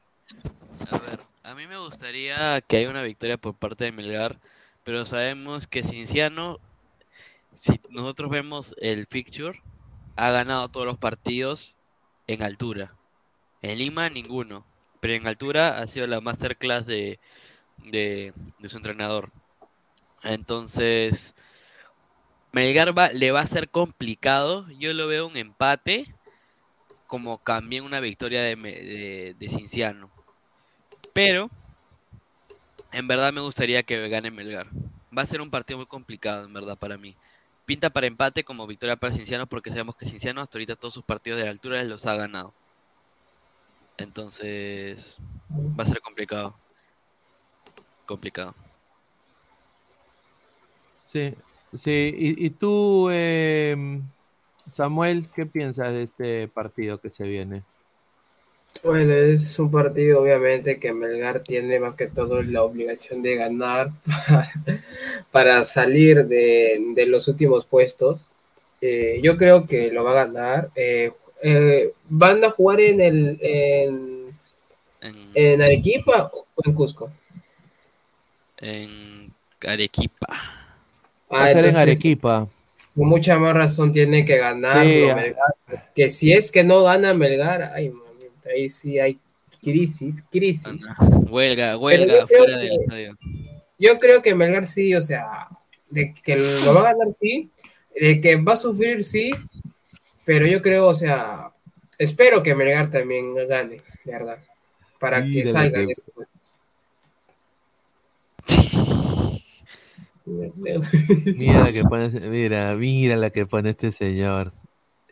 [0.89, 4.39] A ver, a mí me gustaría que haya una victoria por parte de Melgar,
[4.83, 6.59] pero sabemos que Cinciano,
[7.53, 9.61] si nosotros vemos el fixture,
[10.15, 11.79] ha ganado todos los partidos
[12.27, 12.93] en altura.
[13.61, 14.65] En Lima ninguno,
[15.01, 17.19] pero en altura ha sido la masterclass de,
[17.79, 18.33] de,
[18.65, 19.31] su entrenador.
[20.23, 21.33] Entonces,
[22.53, 24.69] Melgar le va a ser complicado.
[24.79, 26.13] Yo lo veo un empate,
[27.07, 30.09] como también una victoria de Cinciano.
[31.13, 31.49] Pero,
[32.91, 34.67] en verdad me gustaría que gane Melgar.
[35.17, 37.15] Va a ser un partido muy complicado, en verdad, para mí.
[37.65, 41.03] Pinta para empate como victoria para Cinciano, porque sabemos que Cinciano hasta ahorita todos sus
[41.03, 42.53] partidos de la altura los ha ganado.
[43.97, 45.19] Entonces,
[45.49, 46.55] va a ser complicado.
[48.05, 48.55] Complicado.
[51.05, 51.35] Sí,
[51.73, 52.13] sí.
[52.17, 54.01] ¿Y, y tú, em,
[54.71, 57.63] Samuel, qué piensas de este partido que se viene?
[58.83, 63.91] Bueno, es un partido obviamente que Melgar tiene más que todo la obligación de ganar
[64.27, 64.51] para,
[65.31, 68.31] para salir de, de los últimos puestos.
[68.81, 70.71] Eh, yo creo que lo va a ganar.
[70.75, 71.11] Eh,
[71.43, 74.37] eh, ¿Van a jugar en el en,
[75.33, 77.11] en Arequipa o en Cusco?
[78.59, 79.33] En
[79.65, 80.27] Arequipa.
[81.33, 82.47] Va a Ah, ser en entonces- Arequipa.
[82.95, 85.91] con mucha más razón tiene que ganar Sí, Melgar.
[85.95, 89.17] Que si es que no gana Melgar, ay, mamita, ahí sí hay
[89.61, 90.85] crisis, crisis.
[91.29, 93.17] Huelga, Pero huelga creo fuera del estadio.
[93.79, 95.47] Yo creo que Melgar sí, o sea,
[95.89, 96.35] de que
[96.65, 97.49] lo va a ganar sí,
[97.99, 99.31] de que va a sufrir sí,
[100.25, 101.51] pero yo creo, o sea,
[101.97, 104.37] espero que Melgar también gane, de verdad,
[104.99, 106.55] para que salgan que- esos puestos.
[111.35, 114.53] Mira la que pone, mira, mira la que pone este señor.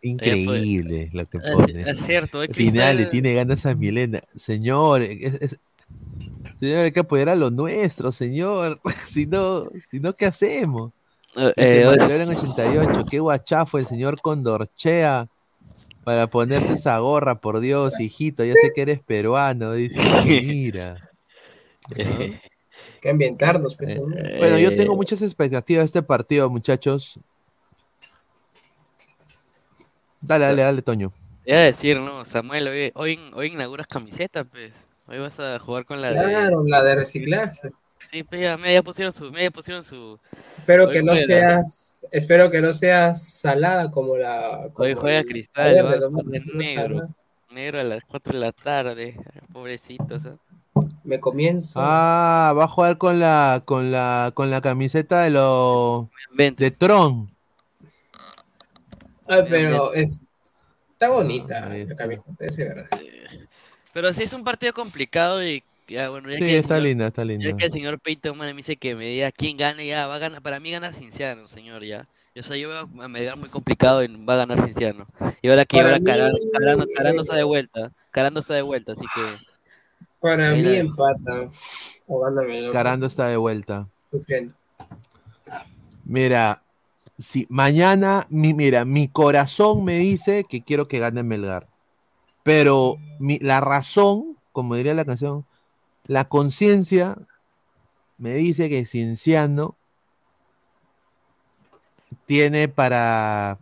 [0.01, 1.81] Increíble lo que pone.
[1.89, 4.21] es cierto, es final le tiene ganas a Milena.
[4.35, 5.59] Señor, es- es-
[6.59, 8.79] señor, hay que apoyar a lo nuestro, señor.
[9.09, 10.93] si no, si no, ¿qué hacemos?
[11.35, 15.27] Eh, eh, Mandalorian 88, qué guachafo el señor Condorchea
[16.03, 20.95] para ponerse esa gorra, por Dios, hijito, ya sé que eres peruano, dice, mira.
[21.95, 22.39] Hay
[23.01, 23.95] que ambientarnos, pues.
[23.95, 24.07] ¿no?
[24.37, 27.19] Bueno, yo tengo muchas expectativas de este partido, muchachos.
[30.21, 31.13] Dale, dale, dale, Toño.
[31.45, 34.73] Iba a decir, no, Samuel, hoy, hoy, hoy inauguras camiseta, pues.
[35.07, 36.23] Hoy vas a jugar con la de.
[36.23, 37.71] Claro, la de reciclaje.
[38.11, 40.19] Sí, pues ya, ya pusieron su, ya pusieron su.
[40.69, 44.69] Espero Hoy que no juega- seas, espero que no seas salada como la.
[44.75, 47.07] Hoy como juega el- Cristal, va a de negro.
[47.49, 49.19] Negro a las 4 de la tarde.
[49.51, 50.21] Pobrecitos.
[50.27, 50.85] ¿ah?
[51.03, 51.79] Me comienzo.
[51.81, 57.27] Ah, va a jugar con la, con la, con la camiseta de los de Tron.
[59.27, 60.21] Ay, pero es,
[60.91, 62.87] está bonita la camiseta, es verdad.
[63.91, 67.07] Pero sí es un partido complicado y ya, bueno, ya Sí, que está señor- linda,
[67.07, 67.57] está Ya linda.
[67.57, 70.41] que el señor Peyton me dice que me diga quién gane, ya va a ganar.
[70.41, 72.07] Para mí gana Cinciano, señor, ya.
[72.35, 75.07] Yo sé, yo veo a Melgar muy complicado y va a ganar Cinciano.
[75.41, 77.91] Y ahora que ahora Carando, mí- Carando, Carando está de vuelta.
[78.11, 79.21] Carando está de vuelta, así que.
[80.19, 81.49] Para mí la- empata.
[82.07, 82.71] O gana Melgar.
[82.71, 83.87] Carando está de vuelta.
[84.11, 84.53] Sufriendo.
[86.05, 86.63] Mira,
[87.17, 91.67] si mañana, mi, mira, mi corazón me dice que quiero que gane Melgar.
[92.43, 95.45] Pero mi- la razón, como diría la canción,
[96.09, 97.19] la conciencia
[98.17, 99.77] me dice que Cienciano
[102.25, 103.59] tiene para,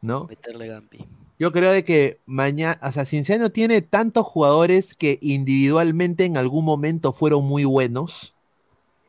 [0.00, 0.24] ¿no?
[0.24, 1.06] Meterle Gampi.
[1.38, 6.64] Yo creo de que mañana, o sea, Cienciano tiene tantos jugadores que individualmente en algún
[6.64, 8.34] momento fueron muy buenos,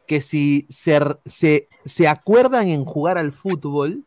[0.06, 4.04] que si se, se, se acuerdan en jugar al fútbol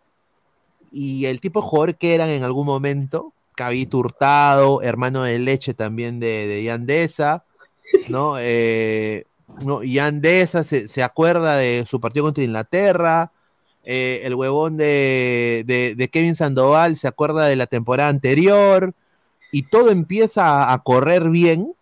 [0.93, 5.73] y el tipo de jugador que eran en algún momento, Cabito Hurtado, hermano de leche
[5.73, 7.45] también de, de Yandesa,
[8.09, 8.37] ¿no?
[8.39, 9.25] Eh,
[9.61, 13.33] no, Yandesa se, se acuerda de su partido contra Inglaterra,
[13.85, 18.95] eh, el huevón de, de- de Kevin Sandoval se acuerda de la temporada anterior
[19.53, 21.75] y todo empieza a, a correr bien.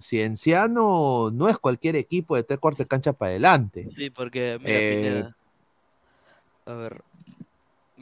[0.00, 3.88] Cienciano no es cualquier equipo de tres cuartos de cancha para adelante.
[3.94, 5.36] Sí, porque, mira, Eh, Pineda.
[6.66, 7.02] A ver.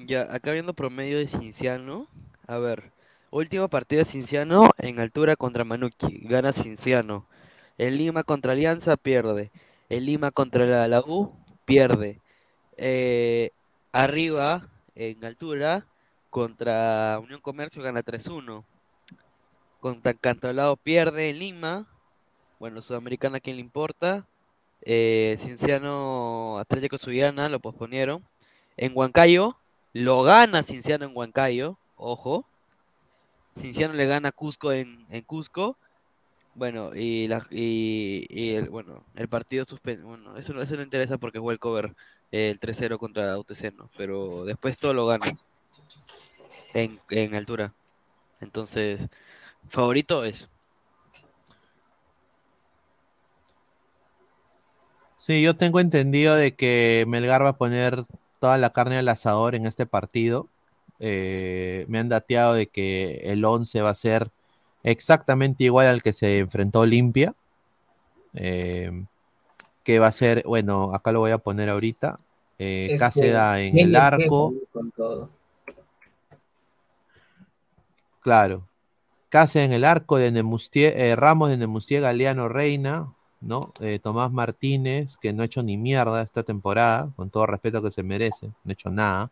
[0.07, 2.07] Ya, acá viendo promedio de Cinciano.
[2.47, 2.91] A ver.
[3.37, 6.21] Última partida de Cinciano en altura contra Manucci.
[6.23, 7.27] Gana Cinciano.
[7.77, 9.51] El Lima contra Alianza pierde.
[9.91, 11.05] El Lima contra la, la
[11.67, 12.19] pierde.
[12.79, 13.51] Eh,
[13.93, 15.85] arriba, en altura,
[16.31, 18.65] contra Unión Comercio gana 3-1.
[19.81, 21.87] Contra Cantolao pierde en Lima.
[22.59, 24.27] Bueno, Sudamericana, ¿a quién le importa?
[24.81, 28.25] Eh, Cienciano Atlético Subiana lo posponieron.
[28.79, 29.59] En Huancayo,
[29.93, 32.47] lo gana Cienciano en Huancayo, ojo.
[33.57, 35.77] Cienciano le gana a Cusco en, Cusco.
[36.55, 40.09] Bueno, y, el, bueno, el partido suspendido.
[40.09, 41.95] Bueno, eso, no- eso no interesa porque fue el cover
[42.33, 43.73] eh, el 3-0 contra UTC.
[43.97, 45.27] Pero después todo lo gana
[46.75, 47.75] en, en altura.
[48.41, 49.09] Entonces,
[49.69, 50.49] favorito es.
[55.19, 58.05] Sí, yo tengo entendido de que Melgar va a poner
[58.39, 60.49] toda la carne al asador en este partido.
[60.99, 64.31] Eh, me han dateado de que el 11 va a ser
[64.83, 67.35] exactamente igual al que se enfrentó Olimpia.
[68.35, 69.05] Eh,
[69.87, 72.19] que va a ser, bueno, acá lo voy a poner ahorita.
[72.59, 74.49] Eh, Cáceda en el arco.
[74.49, 75.31] salir con todo.
[78.21, 78.67] Claro.
[79.29, 83.73] Cáceres en el arco de Nemustier, eh, Ramos de Nemustier, Galeano Reina, ¿no?
[83.81, 87.93] Eh, Tomás Martínez, que no ha hecho ni mierda esta temporada, con todo respeto que
[87.93, 89.31] se merece, no ha hecho nada.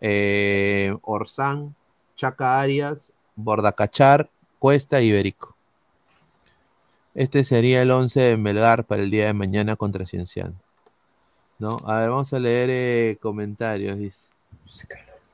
[0.00, 1.74] Eh, Orsán,
[2.16, 5.56] Chaca Arias, Bordacachar, Cuesta y Iberico.
[7.14, 10.54] Este sería el 11 de Melgar para el día de mañana contra Cienciano.
[11.58, 11.76] ¿No?
[11.84, 14.26] A ver, vamos a leer eh, comentarios, dice.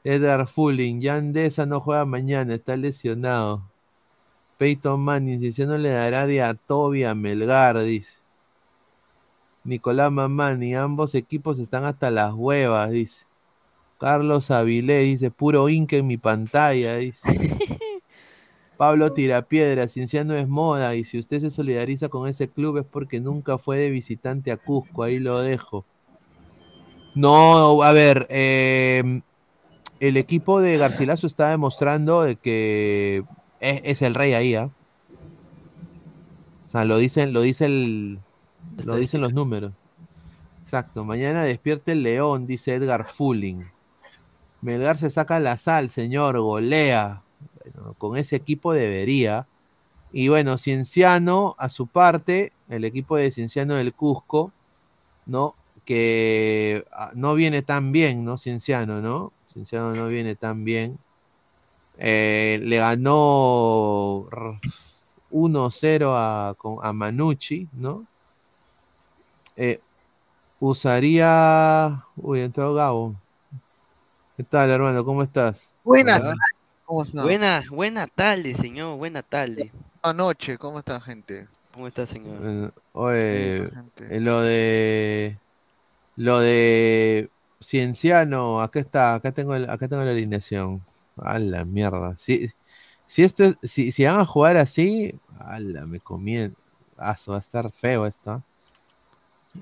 [0.03, 3.63] Edgar Fulling, Yandesa no juega mañana, está lesionado.
[4.59, 8.15] Peyton Manning, si no le dará de a Toby a Melgar, dice.
[9.65, 13.26] Nicolás Mamani, ambos equipos están hasta las huevas, dice.
[13.99, 17.21] Carlos Avilés dice, puro inca en mi pantalla, dice.
[18.77, 23.21] Pablo Tirapiedra, Cienciano es moda, y si usted se solidariza con ese club es porque
[23.21, 25.87] nunca fue de visitante a Cusco, ahí lo dejo.
[27.15, 29.23] No, a ver, eh,
[30.01, 33.25] el equipo de Garcilaso está demostrando de que
[33.61, 34.71] es, es el rey ahí, ¿ah?
[36.67, 38.19] O sea, lo dicen, lo dice el,
[38.85, 39.73] lo dicen los números.
[40.65, 41.05] Exacto.
[41.05, 43.65] Mañana despierte el león, dice Edgar Fulling.
[44.67, 47.23] Melgar se saca la sal, señor, golea.
[47.73, 49.47] Bueno, con ese equipo debería.
[50.13, 54.51] Y bueno, Cienciano, a su parte, el equipo de Cienciano del Cusco,
[55.27, 55.55] ¿no?
[55.85, 58.39] Que ah, no viene tan bien, ¿no?
[58.39, 59.33] Cienciano, ¿no?
[59.53, 60.99] Cienciano no viene tan bien.
[61.99, 64.59] Eh, le ganó r-
[65.31, 68.05] 1-0 a, a Manucci, ¿no?
[69.55, 69.79] Eh,
[70.59, 72.03] usaría.
[72.17, 73.15] Uy, entró Gabo.
[74.37, 75.05] ¿Qué tal, hermano?
[75.05, 75.63] ¿Cómo estás?
[75.83, 76.29] Buenas Hola.
[76.29, 76.39] tardes,
[76.85, 77.05] ¿cómo?
[77.23, 79.73] Buena, buena tarde, señor, buena tarde.
[80.03, 81.49] Anoche, ¿cómo están, gente?
[81.73, 82.73] ¿Cómo está, señor?
[82.93, 83.71] Oye,
[84.09, 85.39] lo de.
[86.17, 87.31] Lo de
[87.63, 90.85] Cienciano, acá está, acá tengo, el- acá tengo la alineación.
[91.17, 92.17] A la mierda.
[92.19, 92.49] Si,
[93.07, 96.57] si esto es- si, si van a jugar así, ala, me comien.
[96.99, 98.45] Ah, eso va a estar feo esto.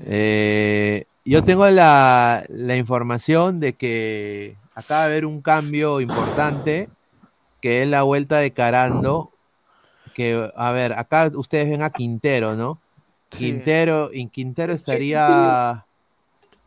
[0.01, 6.89] Eh, yo tengo la, la información de que acaba de haber un cambio importante,
[7.61, 9.31] que es la vuelta de Carando.
[10.15, 12.79] Que, a ver, acá ustedes ven a Quintero, ¿no?
[13.31, 13.39] Sí.
[13.39, 15.85] Quintero, y Quintero estaría.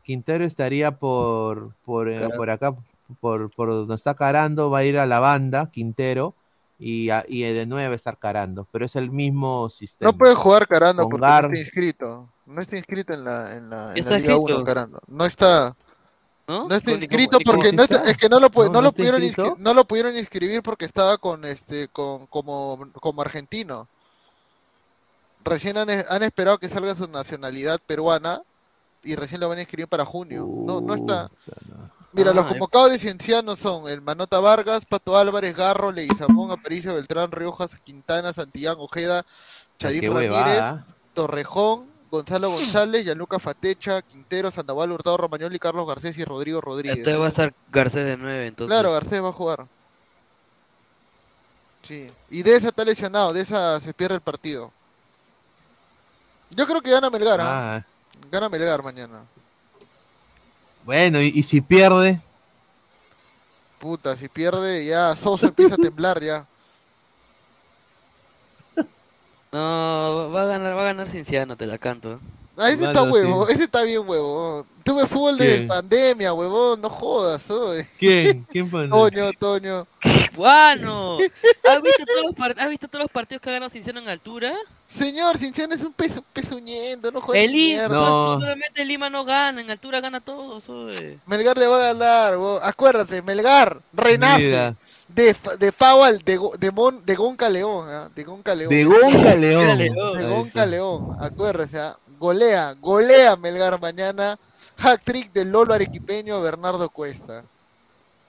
[0.03, 2.73] Quintero estaría por, por, eh, por acá,
[3.19, 6.33] por, por donde está Carando, va a ir a la banda, Quintero,
[6.79, 10.11] y, a- y de a estar Carando, pero es el mismo sistema.
[10.11, 12.29] No puede jugar Carando Con porque Gar- no está inscrito.
[12.45, 14.63] No está inscrito en la, en la, en ¿Está la Liga 1, inscrito?
[14.63, 15.01] Carando.
[15.07, 15.75] No está.
[16.47, 16.67] ¿No?
[16.67, 18.91] No está inscrito porque no está- es que no lo, pu- No, no no lo
[18.93, 23.87] pudieron inscri- no lo pudieron inscribir porque estaba con este con como como argentino.
[25.43, 28.41] Recién han, han esperado que salga su nacionalidad peruana
[29.03, 30.45] y recién lo van a inscribir para junio.
[30.47, 31.29] No, no está.
[32.13, 36.95] Mira, los Ah, convocados de Cienciano son el Manota Vargas, Pato Álvarez, Garro, Leguizamón, Aparicio,
[36.95, 39.25] Beltrán, Riojas, Quintana, Santillán, Ojeda,
[39.77, 40.61] qué Ramírez.
[41.13, 46.99] Torrejón, Gonzalo González, Gianluca Fatecha, Quintero, Sandoval Hurtado, Romagnoli, Carlos Garcés y Rodrigo Rodríguez.
[46.99, 48.73] Este va a estar Garcés de 9, entonces.
[48.73, 49.65] Claro, Garcés va a jugar.
[51.83, 52.07] Sí.
[52.29, 54.71] Y de esa está lesionado, de esa se pierde el partido.
[56.51, 57.75] Yo creo que gana Melgar, ¿ah?
[57.77, 57.83] Ah,
[58.31, 59.21] Gana Melgar mañana.
[60.85, 62.21] bueno, y, y si pierde,
[63.79, 66.45] Puta, si pierde ya Soso empieza a temblar ya.
[69.51, 72.19] No, va a ganar, va a ganar Cinciano, te la canto.
[72.59, 73.53] Ah, ese está huevo, sí.
[73.53, 74.65] ese está bien huevo.
[74.83, 77.87] Tuve fútbol de pandemia, huevón, no jodas, oye.
[77.99, 78.45] ¿quién?
[78.49, 78.89] ¿Quién pone?
[78.89, 79.87] Toño, Toño.
[80.33, 81.17] ¡Bueno!
[81.69, 84.09] ¿Has visto, todos los par- ¿Has visto todos los partidos que ha ganado Cinciano en
[84.09, 84.55] altura?
[84.87, 87.87] Señor, Cinciano es un peso, pezuñento, no juega El Lima.
[87.89, 88.39] No.
[88.39, 91.19] solamente Lima no gana, en altura gana todos, oye.
[91.27, 92.59] Melgar le va a ganar, huevón.
[92.63, 94.75] Acuérdate, Melgar renace Mira.
[95.07, 98.09] De, fa- de al de, de, Mon- de Gonca León, ¿ah?
[98.15, 98.69] de Gonca León.
[98.69, 99.77] De Gonca León.
[99.77, 100.65] De Gonca.
[100.65, 101.97] León, acuérdese, ¿ah?
[102.19, 104.37] golea, golea Melgar mañana.
[104.77, 107.43] Hack trick del Lolo Arequipeño Bernardo Cuesta.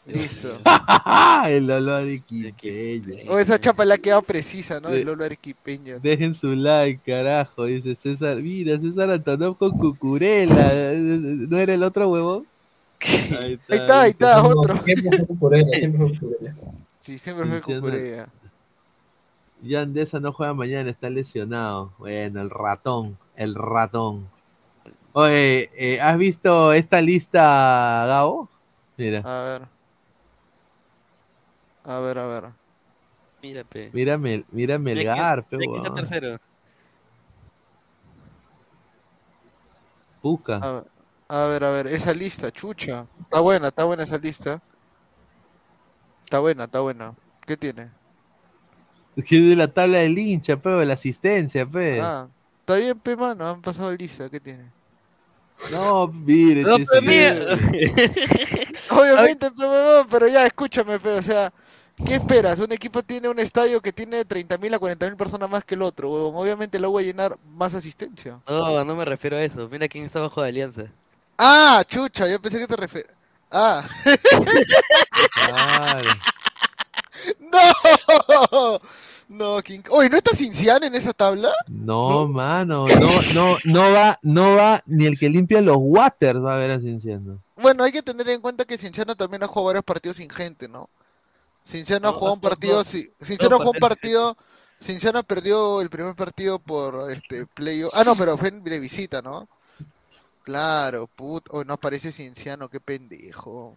[0.07, 0.59] Listo.
[1.49, 3.31] el olor equipeño.
[3.31, 4.89] O esa chapa le ha quedado precisa, ¿no?
[4.89, 5.99] El Lolo Arequipeño.
[6.01, 8.39] Dejen su like, carajo, dice César.
[8.39, 10.73] Mira, César Antonov con Cucurela.
[10.95, 12.47] ¿No era el otro huevón?
[13.01, 14.77] Ahí Ahí está, ahí está, otro.
[14.79, 16.55] siempre fue Cucurella, siempre fue Cucurella.
[16.99, 17.81] Sí, siempre fue Cristiano.
[17.83, 18.29] Cucurea.
[19.65, 21.93] Jan Deza no juega mañana, está lesionado.
[21.99, 24.29] Bueno, el ratón, el ratón.
[25.13, 28.49] Oye, eh, ¿has visto esta lista, Gabo?
[28.97, 29.63] Mira, A ver.
[31.85, 32.45] A ver, a ver.
[33.43, 33.91] Mira, pe.
[33.93, 36.39] mírame, mírame el Mira quién- gar, pe, mira quién está tercero.
[40.21, 40.57] Puca.
[40.57, 40.85] A ver,
[41.29, 43.07] a ver, a ver, esa lista, chucha.
[43.21, 44.63] Está buena, está buena esa lista.
[46.25, 47.15] Está buena, está buena.
[47.47, 47.91] ¿Qué tiene?
[49.27, 52.01] Que de la tabla del hincha, pe, de la asistencia, pe.
[52.01, 52.29] Ah,
[52.61, 54.71] está bien, pe, mano, han pasado lista, ¿qué tiene?
[55.73, 57.57] No, mire, No, pero.
[58.91, 59.65] Obviamente, pe,
[60.09, 61.53] pero ya, escúchame, pe, o sea,
[62.07, 62.61] ¿qué esperas?
[62.61, 66.11] Un equipo tiene un estadio que tiene 30.000 a 40.000 personas más que el otro,
[66.11, 66.37] huevón.
[66.37, 68.41] Obviamente lo voy a llenar más asistencia.
[68.47, 69.69] No, no me refiero a eso.
[69.69, 70.85] Mira quién está bajo de Alianza.
[71.39, 73.15] Ah, chucha, yo pensé que te referías.
[73.51, 73.85] Ah,
[75.33, 76.11] Claro.
[77.53, 78.81] no,
[79.29, 79.81] No, King...
[79.91, 81.53] Oye, ¿no está Cinciano en esa tabla?
[81.69, 86.55] No, mano, no, no, no va, no va, ni el que limpia los waters va
[86.55, 87.43] a ver a Cinciano.
[87.57, 90.69] Bueno, hay que tener en cuenta que Cinciano también ha jugado varios partidos sin gente,
[90.69, 90.89] ¿no?
[91.65, 94.37] Cinciano ha jugado un partido, sí, Cinciano jugó un partido,
[94.81, 97.93] Cinciano perdió el primer partido por este playoff.
[97.95, 99.49] Ah, no, pero fue de visita, ¿no?
[100.53, 103.77] Claro, put, oh, no aparece Cinciano, qué pendejo.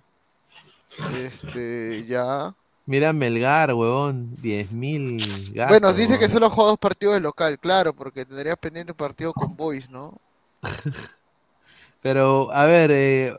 [1.17, 2.55] Este, ya.
[2.85, 5.67] Mira Melgar, huevón, 10.000 gatos.
[5.81, 9.33] Bueno, dice que solo jugó dos partidos de local, claro, porque tendrías pendiente un partido
[9.33, 10.17] con Boys, ¿no?
[12.01, 13.35] Pero, a ver, eh,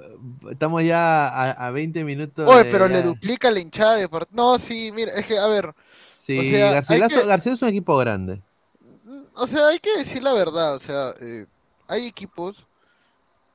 [0.50, 2.46] estamos ya a, a 20 minutos.
[2.50, 5.74] Oye, pero le duplica la hinchada de part- No, sí, mira, es que, a ver,
[6.18, 8.42] Sí, o sea, Garcilaso, que- García es un equipo grande.
[9.36, 11.46] o sea, hay que decir la verdad, o sea, eh,
[11.88, 12.66] hay equipos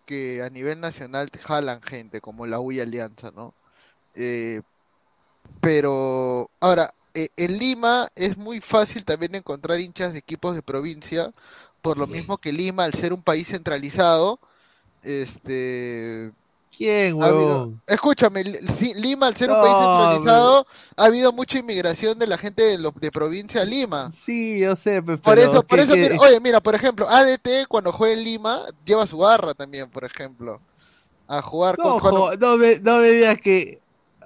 [0.07, 3.53] que a nivel nacional te jalan gente, como la U y Alianza, ¿no?
[4.15, 4.61] Eh,
[5.61, 11.33] pero, ahora, eh, en Lima es muy fácil también encontrar hinchas de equipos de provincia,
[11.81, 14.39] por lo mismo que Lima, al ser un país centralizado,
[15.03, 16.31] este...
[16.77, 17.81] ¿Quién, ha habido- huevón?
[17.87, 18.43] escúchame,
[18.95, 22.91] Lima, al ser un país centralizado, ha habido mucha inmigración de la gente de, lo-
[22.95, 24.11] de provincia a Lima.
[24.11, 28.13] Sí, yo sé, Por eso, por eso, mira, oye, mira, por ejemplo, ADT cuando juega
[28.13, 30.61] en Lima lleva su barra también, por ejemplo,
[31.27, 33.79] a jugar No, con cuando- no me, no me digas que.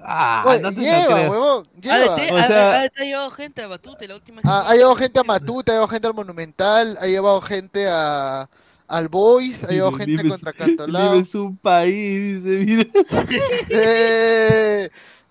[0.04, 2.16] Ah, Oye, no te lleva, huevón, lleva.
[2.16, 5.20] ADT, O sea- ADT ha llevado gente a Batute, la última Ha, ha llevado gente
[5.20, 8.50] a Matute, ha llevado gente al Monumental, ha llevado gente a
[8.92, 11.16] al Boys, ha llevado gente contra Cantolao.
[11.16, 12.86] Es un país, dice, mira.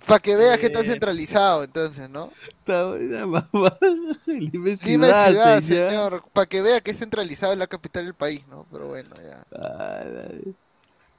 [0.07, 2.33] para que veas que está centralizado, entonces, ¿no?
[2.59, 3.79] Está buena mamá.
[4.27, 6.25] Dime ciudad, ciudad, señor.
[6.33, 8.67] para que vea que es centralizado en la capital del país, ¿no?
[8.73, 9.43] Pero bueno, ya.
[9.57, 10.25] Ah, la-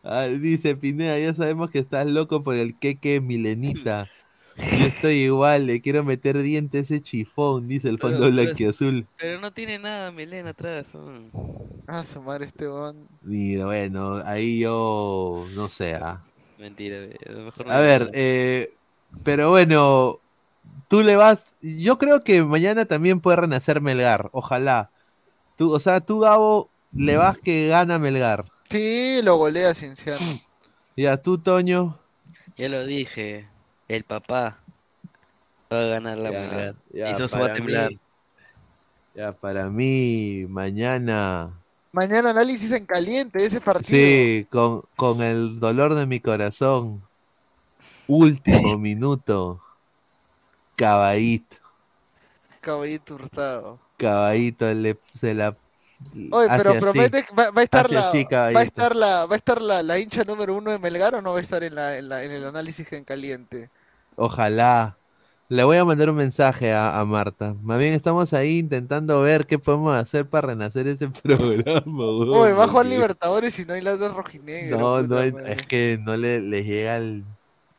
[0.04, 4.10] ah, dice Pineda, ya sabemos que estás loco por el queque milenita.
[4.58, 8.44] Yo estoy igual, le quiero meter diente a ese chifón, dice el fondo Pero- pero-
[8.44, 9.08] blanquiazul.
[9.18, 10.88] Pero no tiene nada Melena atrás.
[10.92, 11.32] son-
[11.88, 13.08] Ah, su madre este weón.
[13.22, 15.96] Mira, bueno, ahí yo no sé.
[15.96, 16.22] ah.
[16.60, 16.98] Mentira,
[17.28, 18.74] a lo mejor no A ver, eh,
[19.24, 20.20] pero bueno,
[20.88, 21.54] tú le vas.
[21.62, 24.92] Yo creo que mañana también puede renacer Melgar, ojalá.
[25.58, 28.46] Tú, o sea, tú, Gabo, le vas que gana Melgar.
[28.70, 30.20] Sí, lo golea Cienciano.
[30.96, 31.98] Ya, tú, Toño.
[32.58, 33.48] Ya lo dije,
[33.96, 34.60] el papá
[35.72, 37.90] va a ganar la Ya, ya, y eso se va a para temblar.
[37.92, 38.00] mí-
[39.16, 41.52] Ya, para mí, mañana.
[41.92, 43.90] Mañana análisis en caliente de ese partido.
[43.98, 47.02] Sí, con, con el dolor de mi corazón.
[48.08, 49.62] Último minuto.
[50.78, 51.58] Caballito.
[52.62, 53.80] Caballito hurtado.
[53.98, 55.56] Caballito le, se la.
[56.32, 58.12] Oye, pero promete que va, va a estar la,
[58.54, 61.22] va a estar la, va a estar la, la hincha número uno de Melgar o
[61.22, 63.70] no va a estar en la, en la, en el análisis en caliente.
[64.22, 64.98] Ojalá.
[65.50, 67.54] Le voy a mandar un mensaje a, a Marta.
[67.62, 71.82] Más bien estamos ahí intentando ver qué podemos hacer para renacer ese programa.
[71.86, 74.78] weón, Oye, va a jugar porque- Libertadores y no hay ladras rojinegro.
[74.80, 77.26] No, no, puta es, que no le, le llega al,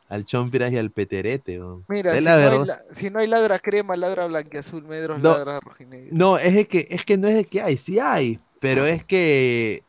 [0.07, 1.59] al Chompiras y al Peterete.
[1.87, 2.65] Mira, si, la no hay, verdad.
[2.67, 6.09] la- si no hay ladra crema, ladra blanquiazul, medros, No, ladra rojinegro.
[6.15, 9.03] No, es de que, es que no es de que hay, sí hay, pero es
[9.03, 9.81] que,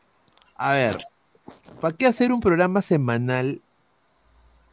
[0.57, 0.97] a ver,
[1.79, 3.61] ¿para qué hacer un programa semanal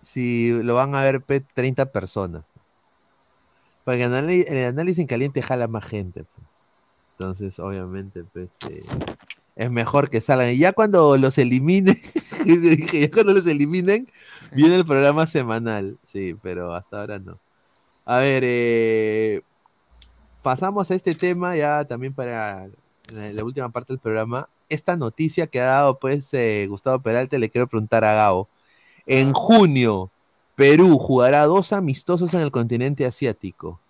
[0.03, 2.45] si lo van a ver pe, 30 personas?
[3.85, 6.25] Porque el anali- el análisis en caliente jala más gente.
[6.25, 6.47] pues.
[7.19, 8.83] Entonces, obviamente, pues, eh,
[9.57, 10.51] es mejor que salgan.
[10.51, 11.97] Y ya cuando los eliminen,
[12.93, 14.09] ya cuando los eliminen,
[14.53, 15.99] viene el programa semanal.
[16.07, 17.39] Sí, pero hasta ahora no.
[18.05, 19.43] A ver, eh,
[20.43, 22.69] pasamos a este tema ya también para
[23.13, 24.49] la, la última parte del programa.
[24.69, 28.49] Esta noticia que ha dado pues eh, Gustavo Peralta, le quiero preguntar a Gabo.
[29.07, 30.11] En junio,
[30.55, 33.81] Perú jugará dos amistosos en el continente asiático.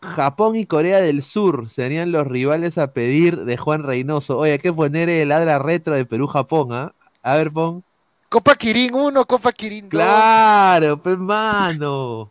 [0.00, 4.38] Japón y Corea del Sur serían los rivales a pedir de Juan Reynoso.
[4.38, 6.94] Oye, hay que poner el ladra retro de Perú-Japón, ¿ah?
[7.22, 7.82] A ver, pon.
[8.28, 9.90] Copa Kirin 1, Copa Kirin 2.
[9.90, 12.28] Claro, pues mano.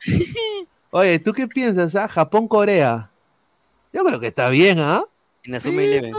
[0.92, 2.08] Oye, ¿tú qué piensas, ah?
[2.08, 3.10] Japón-Corea.
[3.92, 5.04] Yo creo que está bien, ¿ah?
[5.44, 6.14] Inazuma Eleven.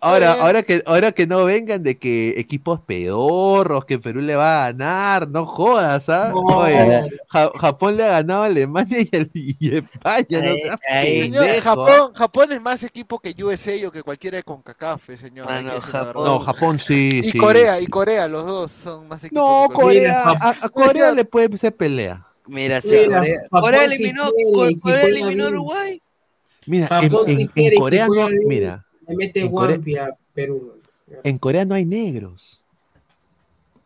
[0.00, 4.64] Ahora, ahora que, ahora que no vengan de que equipos pedorros, que Perú le va
[4.66, 6.28] a ganar, no jodas, ¿ah?
[6.28, 6.40] No.
[6.42, 11.46] Oye, Ja- Japón le ha ganado a Alemania y, y España, no seas Señor.
[11.62, 15.46] Japón, Japón es más equipo que USA o que cualquiera de CONCACAF, señor.
[15.48, 16.24] que decir la Japón-.
[16.24, 17.38] No, Japón sí, Y sí.
[17.38, 19.74] Corea, y Corea, los dos son más equipos No, que.
[19.74, 22.24] Corea, a, a Corea le puede ser pelea.
[22.46, 25.40] Mira, sí, Mira, Corea, Japón Corea eliminó, quiere, Corea bien.
[25.42, 26.02] Uruguay.
[26.66, 29.76] Mira, en, Japón en- si en quiere, si Corea no, mira, Le mete en Corea-
[29.76, 30.74] Guampi a Perú.
[31.24, 32.62] en Corea no hay negros.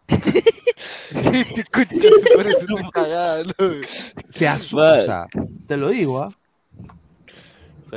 [0.13, 3.53] Se escucha, se parece una cagada, ¿no?
[4.29, 5.29] Se asusta.
[5.67, 6.35] Te lo digo, ¿ah?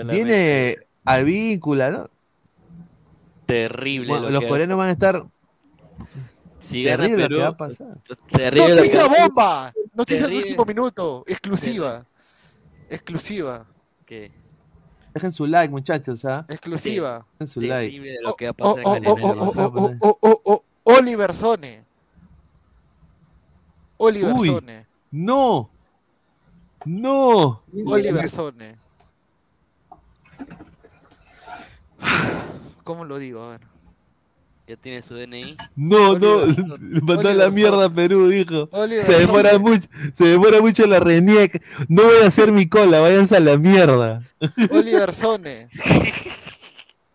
[0.05, 0.75] Viene
[1.05, 2.09] al vínculo, ¿no?
[3.45, 4.07] Terrible.
[4.09, 5.23] Bueno, lo los que- coreanos van a estar.
[6.59, 7.97] Si terrible lo Perú, que va a pasar.
[8.31, 9.73] Terrible lo que ¡Noticia va a- bomba!
[9.93, 10.49] Noticia del Terrible.
[10.49, 11.23] último minuto.
[11.27, 12.05] Exclusiva.
[12.89, 13.65] Exclusiva.
[14.05, 14.31] ¿Qué?
[15.15, 16.45] Dejen su like, muchachos, ¿ah?
[16.49, 17.25] Exclusiva.
[17.39, 17.85] Dejen su like.
[17.85, 21.85] Terrible de lo que va a Oh, pasar oh, oh, Oliver Sone.
[23.95, 24.49] Oliver Uy.
[24.49, 24.85] Sone.
[25.11, 25.69] No.
[26.83, 27.63] No.
[27.85, 28.75] Oliver Sone.
[32.83, 33.41] ¿Cómo lo digo?
[33.41, 33.74] A ver.
[34.67, 35.57] Ya tiene su DNI.
[35.75, 38.67] No, no, Oliver le mandó a la mierda a Perú, dijo.
[38.71, 41.61] Oliver Se demora mucho, se demora mucho la RENIEC.
[41.87, 44.23] No voy a hacer mi cola, váyanse a la mierda.
[44.71, 45.69] Oliver Sone.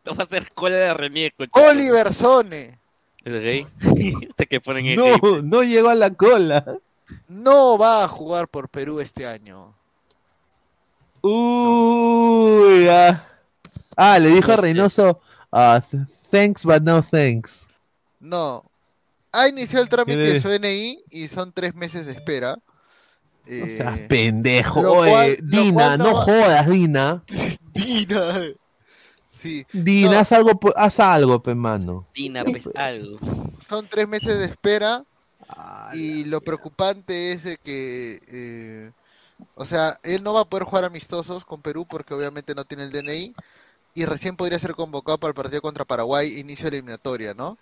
[0.02, 1.44] No va a hacer cola de renieco.
[1.52, 2.78] Oliver Sone.
[3.22, 3.66] ¿Es gay?
[4.30, 5.42] Hasta que ponen el No, gay.
[5.42, 6.64] no llegó a la cola.
[7.28, 9.74] No va a jugar por Perú este año.
[11.20, 13.24] Uy, ah.
[13.94, 15.20] Ah, le dijo a Reynoso,
[15.52, 15.82] ah,
[16.30, 17.66] thanks but no thanks.
[18.20, 18.64] No.
[19.32, 22.56] Ha iniciado el trámite ¿Qué de su DNI y son tres meses de espera.
[22.56, 22.62] No
[23.46, 24.80] Eh, seas pendejo.
[24.80, 27.22] Oye, lo Dina, cual no, jodas, Dina.
[27.74, 28.34] Dina.
[29.26, 29.66] Sí.
[29.72, 30.18] Dina, No.
[30.18, 32.06] haz algo, po- haz algo, pe mano.
[32.12, 33.18] Tina, pues algo.
[33.68, 35.04] Son tres meses de espera.
[35.94, 38.92] Y lo preocupante es de que, eh,
[39.56, 42.84] o sea, él no va a poder jugar amistosos con Perú porque obviamente no tiene
[42.84, 43.34] el DNI
[43.94, 47.58] y recién podría ser convocado para el partido contra Paraguay, inicio de eliminatoria, ¿no?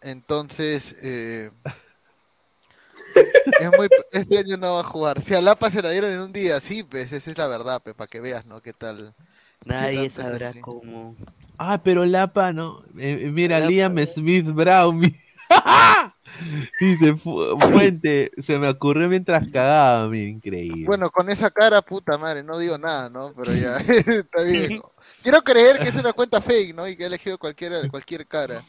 [0.00, 1.50] Entonces, eh,
[3.60, 5.22] es muy, este año no va a jugar.
[5.22, 7.80] Si a Lapa se la dieron en un día, sí, pues esa es la verdad,
[7.82, 8.60] pues, para que veas, ¿no?
[8.60, 9.14] ¿Qué tal?
[9.64, 10.60] Nadie qué tal, sabrá así?
[10.60, 11.16] cómo.
[11.56, 12.82] Ah, pero Lapa no.
[12.98, 14.06] Eh, mira, Lapa, Liam no.
[14.06, 15.00] Smith Brown.
[16.80, 20.84] Dice, fu- fuente, se me ocurrió mientras cagaba, mira, increíble.
[20.86, 23.32] Bueno, con esa cara, puta madre, no digo nada, ¿no?
[23.36, 23.76] Pero ya,
[24.06, 24.80] está bien.
[25.22, 26.86] Quiero creer que es una cuenta fake, ¿no?
[26.88, 28.60] Y que ha elegido cualquier, cualquier cara.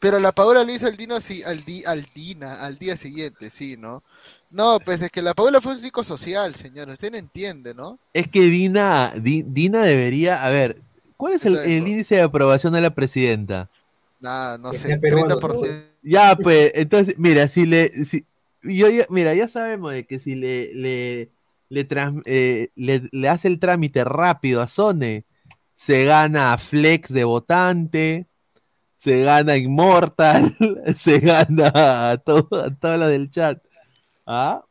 [0.00, 3.50] Pero la Paola lo hizo al, Dino, sí, al, di, al Dina, al día siguiente,
[3.50, 4.02] sí, ¿no?
[4.50, 6.88] No, pues es que la Paola fue un psicosocial, señor.
[6.90, 7.98] Usted no entiende, ¿no?
[8.12, 10.82] Es que Dina, Di- Dina debería, a ver,
[11.16, 13.70] ¿cuál es el, el índice de aprobación de la presidenta?
[14.20, 15.93] Nada, no Que sé, sea peruano, 30%.
[16.04, 18.26] Ya, pues, entonces, mira, si le, si,
[18.62, 21.30] yo mira, ya sabemos de que si le, le,
[21.70, 25.24] le, trans- eh, le, le hace el trámite rápido a Sone,
[25.74, 28.28] se gana Flex de votante,
[28.96, 30.54] se gana Immortal,
[30.96, 33.62] se gana a todo, a todo lo del chat.
[34.26, 34.64] Ah,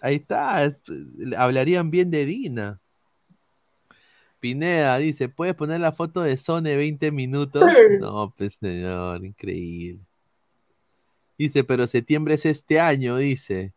[0.00, 0.80] ahí está, es-
[1.38, 2.80] hablarían bien de Dina.
[4.40, 7.64] Pineda dice, ¿puedes poner la foto de Sone 20 minutos?
[7.88, 10.00] No, pues señor, increíble.
[11.38, 13.72] Dice, pero septiembre es este año, dice.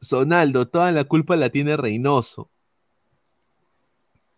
[0.00, 2.50] Sonaldo, toda la culpa la tiene Reynoso.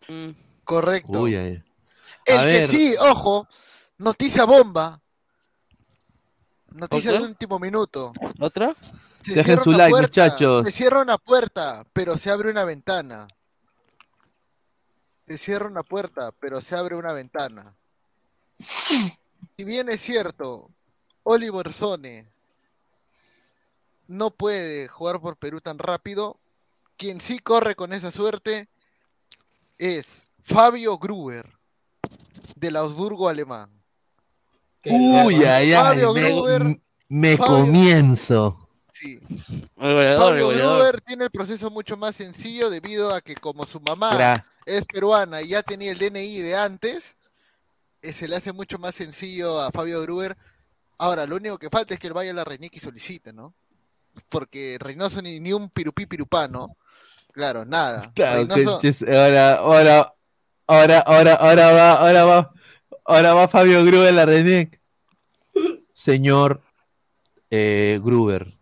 [0.08, 0.30] Mm,
[0.64, 1.20] Correcto.
[1.20, 1.62] Uy, ay.
[2.26, 2.68] El A que ver.
[2.70, 3.46] sí, ojo,
[3.98, 5.00] noticia bomba.
[6.72, 7.22] Noticia ¿Otra?
[7.22, 8.12] de último minuto.
[8.40, 8.74] ¿Otra?
[9.20, 10.66] Se Dejen cierra su una like, puerta, muchachos.
[10.66, 13.26] Se cierra una puerta, pero se abre una ventana.
[15.26, 17.74] Se cierra una puerta, pero se abre una ventana.
[18.58, 20.70] Si bien es cierto,
[21.24, 22.26] Oliver Sone
[24.06, 26.38] no puede jugar por Perú tan rápido,
[26.96, 28.68] quien sí corre con esa suerte
[29.78, 31.50] es Fabio Gruber,
[32.54, 33.70] del Augsburgo alemán.
[34.84, 38.68] Uy, ay, ay, Fabio me, Gruber, me Fabio- comienzo.
[38.92, 39.20] Sí.
[39.76, 40.76] Goleador, Fabio goleador.
[40.78, 44.84] Gruber tiene el proceso mucho más sencillo debido a que como su mamá Gra- es
[44.86, 47.16] peruana y ya tenía el DNI de antes,
[48.02, 50.36] eh, se le hace mucho más sencillo a Fabio Gruber.
[50.98, 53.54] Ahora, lo único que falta es que él vaya a la RENIC y solicite, ¿no?
[54.28, 56.76] Porque Reynoso ni, ni un pirupí pirupá, ¿no?
[57.32, 58.10] Claro, nada.
[58.14, 60.14] Claro, Reynoso- que chis- ahora, ahora,
[60.66, 62.52] ahora, ahora, ahora va, ahora va,
[63.04, 64.80] ahora va Fabio Gruber en la Renec.
[65.92, 66.60] Señor
[67.50, 68.54] eh, Gruber,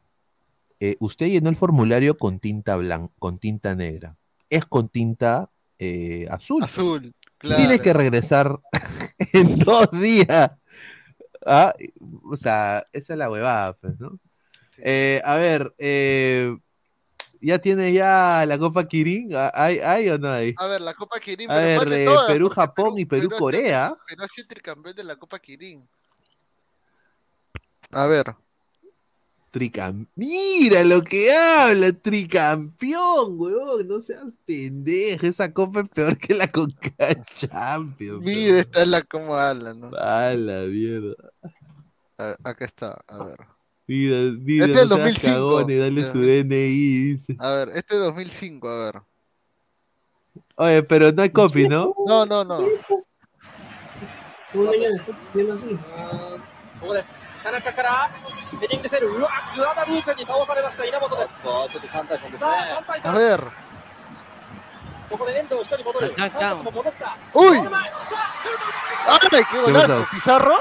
[0.81, 4.17] eh, usted llenó el formulario con tinta blanca, con tinta negra.
[4.51, 5.49] Es con tinta
[5.79, 6.63] eh, azul.
[6.63, 7.83] Azul, Tiene claro.
[7.83, 8.61] que regresar
[9.33, 10.51] en dos días.
[11.47, 11.75] Ah,
[12.25, 14.19] O sea, esa es la huevada, pues, ¿no?
[14.79, 16.57] Eh, a ver, eh,
[17.41, 19.31] ¿ya tiene ya la Copa Kirin?
[19.55, 20.55] ¿Hay, hay o no hay?
[20.59, 23.97] A ver, la Copa Kirin, A pero ver, todas, Perú, Japón y Perú, sido- Corea.
[24.07, 25.87] Perú ha sido tricampeón de la Copa Kirin.
[27.93, 28.35] A ver.
[29.53, 33.87] Tricam Mira lo que habla, tricampeón, weón.
[33.87, 35.27] No seas pendejo.
[35.27, 38.21] Esa copa es peor que la Conca Champions.
[38.25, 39.91] Mira, esta es la como habla, ¿no?
[39.95, 41.15] A la mierda.
[42.17, 43.37] A acá está, a ver.
[43.87, 45.35] Mira, mira, este es 2005.
[45.35, 47.37] Cagones, dale su DNI, dice.
[47.39, 49.03] A ver, este es 2005, a ver.
[50.57, 51.95] Oye, pero no hay copy, ¿no?
[52.07, 52.59] No, no, no.
[54.55, 55.79] Un año después, así.
[55.95, 56.37] Ah,
[56.81, 57.05] Hola.
[57.43, 58.11] 田中から
[58.61, 61.31] ヘディングセール、うわ、グアダルーペに倒されました、稲本です。
[61.43, 62.39] ちょっと3対3ですね。
[62.39, 63.51] さあ、3対3。
[65.11, 66.15] ここで遠藤1人戻る。
[66.17, 67.17] サンタスも戻った。
[67.35, 67.59] ¡Uy!
[67.59, 70.07] ¡Anda, qué golazo!
[70.11, 70.55] ¿Pizarro?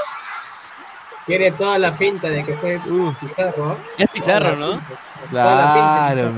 [1.25, 3.77] Tiene toda la pinta de que fue uh, Pizarro.
[3.97, 4.81] Es Pizarro, ¿no?
[5.29, 6.33] Claro.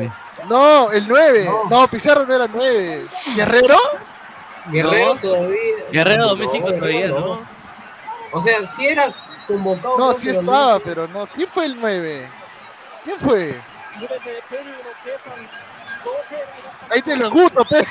[0.50, 1.50] No, el 9.
[1.70, 1.88] No.
[1.88, 3.06] Pizarro no era el 9.
[3.36, 3.78] ¿Guerrero?
[4.68, 5.58] Guerrero todavía.
[5.92, 7.48] Guerrero 2005 todavía, ¿no?
[8.34, 9.14] O sea, sí era
[9.50, 11.26] no, sí estaba, pero no.
[11.28, 12.32] ¿Quién fue el 9?
[13.06, 13.62] ¿Quién fue?
[16.90, 17.86] Ahí te lo gusto, pe.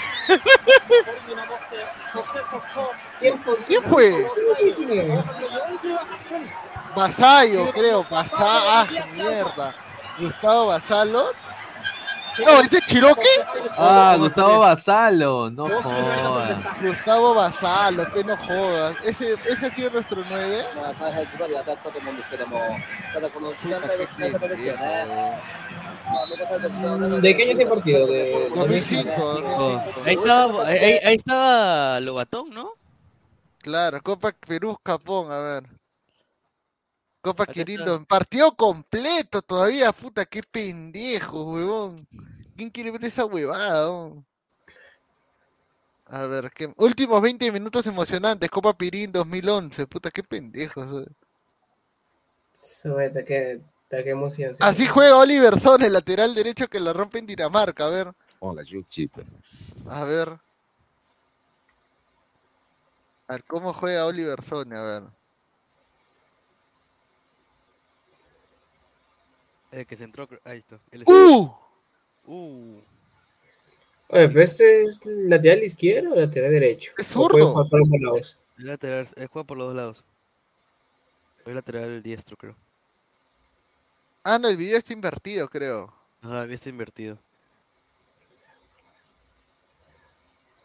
[3.18, 3.56] ¿Quién fue?
[3.64, 4.30] ¿Quién fue?
[6.94, 8.06] Basayo, creo.
[8.10, 9.74] Basá, ah, mierda.
[10.18, 11.32] Gustavo Basalo
[12.38, 13.28] no, ¿ese Chiroque?
[13.76, 16.64] Ah, Gustavo Basalo, no jodas.
[16.80, 18.96] Gustavo Basalo, que no jodas.
[19.04, 20.64] ¿Ese, ese ha sido nuestro 9?
[27.20, 28.06] ¿De qué año es el partido?
[28.06, 29.82] De 2005.
[30.04, 32.72] Ahí, estaba, ahí, ahí estaba Lobatón, ¿no?
[33.58, 35.81] Claro, Copa Perú, Capón, a ver.
[37.22, 42.06] Copa Acá Quirindo, en partido completo todavía, puta, qué pendejo, huevón.
[42.56, 43.88] ¿Quién quiere ver esa huevada?
[43.90, 44.26] huevón?
[46.06, 46.70] A ver, ¿qué?
[46.76, 51.06] últimos 20 minutos emocionantes, Copa Pirín 2011, puta, qué pendejos.
[52.52, 54.54] Suerte, qué, qué emoción.
[54.54, 54.62] sí.
[54.62, 58.62] Así juega Oliver Son, el lateral derecho que la rompe en Dinamarca, a ver, Hola,
[58.64, 59.22] Yuchito.
[59.88, 60.28] a ver.
[63.28, 64.76] A ver, ¿cómo juega Oliver Son?
[64.76, 65.21] A ver.
[69.72, 70.78] El que se entró, creo- ahí está.
[70.90, 71.50] Es- ¡Uh!
[72.26, 72.78] Uh.
[74.08, 76.92] Oye, pero este es lateral izquierdo o lateral derecho.
[76.98, 77.52] Es ¿O puede zurdo.
[77.64, 78.38] jugar por lados?
[78.58, 80.04] El lateral, él juega por los dos lados.
[81.46, 82.54] Es lateral diestro, creo.
[84.22, 85.92] Ah, no, el video está invertido, creo.
[86.20, 87.18] Ajá, había está invertido.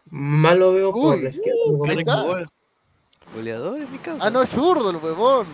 [0.09, 1.59] Más lo veo por Uy, la izquierda.
[1.65, 2.51] uh, por la izquierda.
[3.33, 4.25] Goleador es mi causa.
[4.25, 5.47] Ah, no, es zurdo el huevón.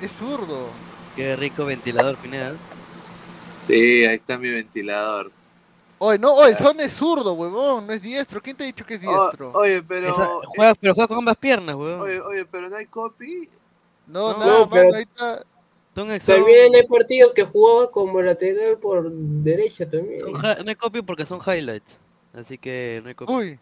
[0.00, 0.68] Es zurdo.
[1.14, 2.54] Qué rico ventilador, Pineda.
[3.66, 5.30] Sí, ahí está mi ventilador.
[5.98, 8.40] Oye, no, oye, Son es zurdo, huevón, no es diestro.
[8.42, 9.52] ¿Quién te ha dicho que es diestro?
[9.52, 10.08] O- oye, pero.
[10.08, 12.00] Esa- juega, pero juega con ambas piernas, weón.
[12.00, 13.48] Oye, oye, pero no hay copy.
[14.08, 15.44] No, no, nada, no, pero- mano, ahí está.
[15.94, 20.22] También hay partidos que jugaba como lateral por derecha también.
[20.32, 21.98] no hay copy porque son highlights.
[22.32, 23.32] Así que no hay copy.
[23.32, 23.60] Uy,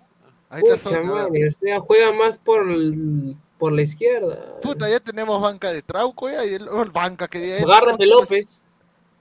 [0.49, 1.07] ahí está Pucha ver.
[1.07, 4.61] madre, o sea, juega más por, el- por la izquierda.
[4.63, 6.45] Puta, ya tenemos banca de Trauco ya.
[6.47, 7.57] Y el, oh, banca que diga.
[7.65, 8.63] Agárrate López.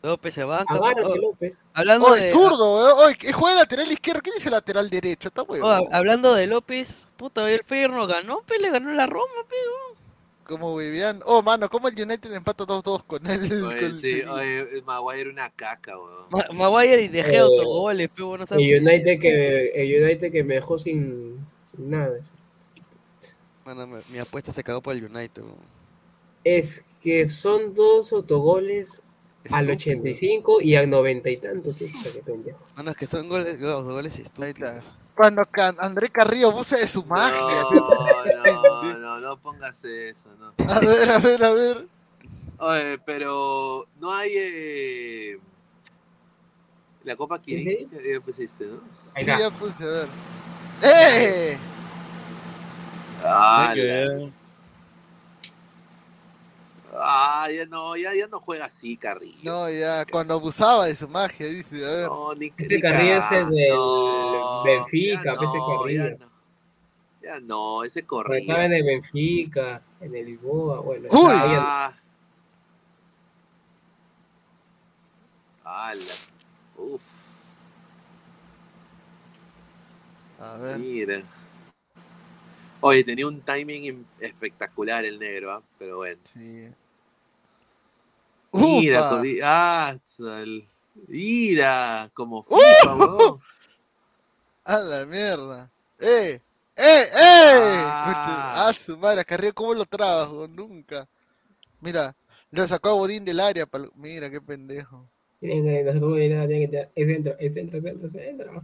[0.02, 0.74] López se banca.
[0.74, 1.70] Agárrate Oh, López.
[1.74, 4.22] hablando Oye, de, zurdo, que juega lateral izquierdo.
[4.22, 5.28] ¿Quién dice lateral derecho?
[5.28, 5.88] Está oh, huevón.
[5.94, 9.56] hablando de López, puta, el Feyenoord ganó, pe, le ganó la Roma, pe.
[9.56, 10.00] weón.
[10.46, 11.20] Como Vivian.
[11.26, 13.42] Oh, mano, ¿cómo el United empata 2-2 con él?
[13.44, 16.26] Oye, con el sí, oye, Maguire era una caca, weón.
[16.30, 20.04] Ma- Maguire y De Gea Eh, autogoles, pe, weón, no sabes- El United que, el
[20.04, 22.18] United que me dejó sin, sin nada.
[23.66, 25.80] Mano, mi, mi apuesta se cagó por el United, weón.
[26.44, 29.02] Es que son dos autogoles
[29.50, 30.00] al Estúpido.
[30.02, 31.76] 85 y al 90 y tantos.
[31.76, 32.60] puta, qué pendejo.
[32.76, 34.84] Mano, es que son goles, los goles estúpidos.
[35.16, 37.40] Cuando Can- André Carrillo abusa de su magia.
[37.40, 40.54] No, no, no, no pongas eso, no.
[40.72, 41.88] A ver, a ver, a ver.
[42.58, 45.40] Oye, pero no hay eh,
[47.04, 48.82] la Copa Kirin, Sí, ya pusiste, ¿no?
[49.18, 50.08] Sí, ya puse, a ver.
[50.84, 51.58] ¡Eh!
[53.24, 54.32] Ah, que la-.
[56.96, 59.38] Ah, ya no, ya, ya no juega así, Carrillo.
[59.44, 62.06] No, ya, cuando abusaba de su magia, dice, a ver.
[62.08, 66.04] No, ni, Ese ni Carrillo es el del No, Benfica, ya ese no, Carrillo.
[66.04, 66.30] Ya no,
[67.22, 68.40] ya no, ese Pero corría.
[68.40, 71.08] Estaba en el Benfica, en el Lisboa, bueno.
[71.12, 71.34] Uy.
[71.34, 71.94] Ah.
[75.64, 76.02] Ala.
[76.78, 77.04] Uf,
[80.40, 80.80] A ver.
[80.80, 81.24] mira.
[82.82, 85.62] Oye, tenía un timing im- espectacular el negro, ¿ah?
[85.78, 86.22] pero bueno.
[86.34, 86.70] Sí.
[88.52, 89.10] Mira,
[89.44, 89.98] ah,
[91.08, 93.40] mira, como FIFA, weón.
[94.66, 95.70] A la mierda.
[96.00, 96.40] ¡Eh!
[96.76, 97.04] ¡Eh!
[97.04, 97.12] ¡Eh!
[97.16, 98.68] Ah.
[98.70, 100.48] Ah, su madre, Carrillo, ¿cómo lo trabajo?
[100.48, 101.08] Nunca.
[101.82, 102.16] Mira,
[102.52, 103.66] lo sacó a Bodín del área.
[103.66, 105.06] pal- Mira, qué pendejo.
[105.40, 108.06] Tienen que, no se puede nada, tienen que tirar- es centro, es centro, es centro,
[108.08, 108.64] es centro.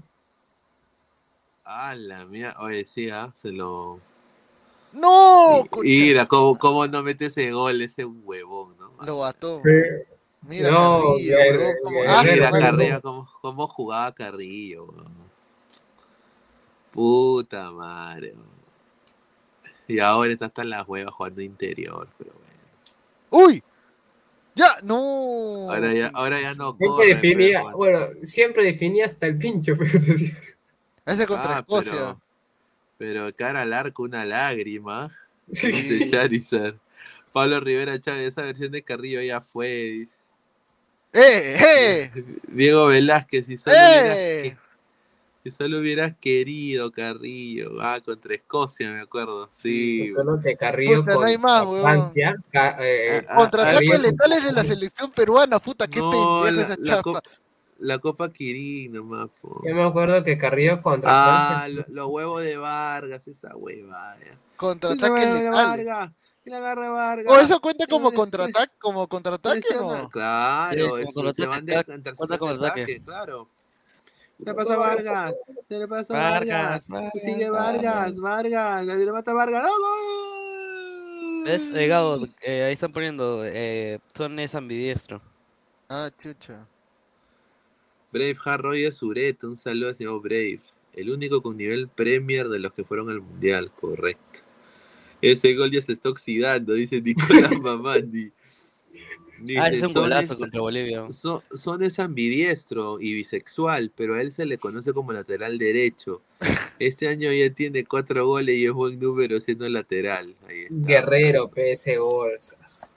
[1.66, 2.54] Ah, la mía.
[2.60, 4.00] Oye, sí, ah, se lo.
[4.94, 5.66] ¡No!
[5.82, 8.94] Mira, cómo, cómo no mete ese gol, ese huevón, ¿no?
[9.06, 9.62] Lo bató.
[10.48, 11.36] Mira, No, Carrillo,
[11.84, 15.26] como- Guerrero, ah, Mira Carrillo, cómo, cómo jugaba Carrillo, weón.
[16.92, 18.36] Puta madre.
[19.88, 23.48] Y ahora está hasta en las huevas jugando interior, pero bueno.
[23.48, 23.64] ¡Uy!
[24.56, 24.68] ¡Ya!
[24.84, 25.70] ¡No!
[25.70, 29.74] Ahora ya, ahora ya no Siempre corre, definía, pero, bueno, siempre definía hasta el pincho,
[29.78, 30.38] pero decía,
[31.06, 31.92] Ese contra Ah, Escocia.
[31.92, 32.22] pero,
[32.98, 35.12] pero cara al arco, una lágrima.
[35.52, 35.72] Sí.
[35.72, 36.76] Dice Charizard.
[37.32, 39.68] Pablo Rivera Chávez, esa versión de Carrillo ya fue.
[39.68, 40.16] dice.
[41.14, 42.10] ¡Eh!
[42.16, 42.24] ¡Eh!
[42.48, 44.42] Diego Velázquez, si solo, hubieras, ¡Eh!
[44.44, 44.66] que-
[45.44, 47.74] si solo hubieras querido Carrillo.
[47.80, 49.48] Ah, contra Escocia, me acuerdo.
[49.54, 50.12] Sí.
[50.44, 51.82] Que Carrillo Puta, no con hay más, weón.
[51.84, 56.52] Francia, ca- eh, Ah, Contraataques Carrillo- letales de la selección peruana, puta, qué No, pendeja
[56.70, 57.22] la, esa la chapa.
[57.78, 59.62] La Copa Kirin nomás, po.
[59.66, 64.16] Yo me acuerdo que Carrillo contra Ah, lo- los huevos de Vargas, esa hueva.
[64.56, 65.52] Contraataques letales.
[65.52, 66.12] Vargas.
[66.46, 67.34] Y la agarra Vargas.
[67.34, 70.10] ¿O eso cuenta como contraataque, como contraataque o?
[70.10, 71.84] Claro, Sí, eso, como se van de
[72.38, 73.50] contraataque, claro.
[74.38, 75.34] Se le pasa a Vargas,
[75.70, 79.66] se le pasa a Vargas, Vargas, Vargas, sigue Vargas, Vargas, se le mata a Vargas,
[79.66, 81.44] ¡Oh, gol!
[81.46, 81.62] ¿Ves?
[81.74, 85.22] Eh, Gabo, eh, ahí están poniendo, eh, Son es ambidiestro.
[85.90, 86.68] Ah, chucha.
[88.16, 90.62] Brave Harroy es Sureta, un saludo al señor Brave.
[90.94, 94.40] El único con nivel Premier de los que fueron al Mundial, correcto.
[95.22, 98.32] Ese gol ya se está oxidando, dice Nicolás Mamandi.
[99.58, 101.12] Ah, es un "Son golazo es- contra Bolivia.
[101.12, 106.22] Son, Son es ambidiestro y bisexual, pero a él se le conoce como lateral derecho.
[106.80, 110.34] Este año ya tiene cuatro goles y es buen número siendo lateral.
[110.48, 110.74] Ahí está.
[110.74, 112.32] Guerrero, PS gol.
[112.40, 112.94] Ese,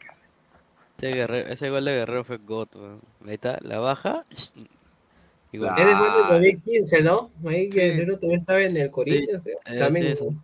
[1.13, 2.69] Guerrero- ese gol de Guerrero fue God.
[3.27, 4.25] Ahí está, la baja.
[5.57, 5.69] Gol.
[5.79, 7.31] Es después del 2015, ¿no?
[7.47, 9.59] Ahí Guerrero todavía estaba en el Corinthians, creo.
[9.65, 10.17] Eh, También.
[10.19, 10.37] sí, sí.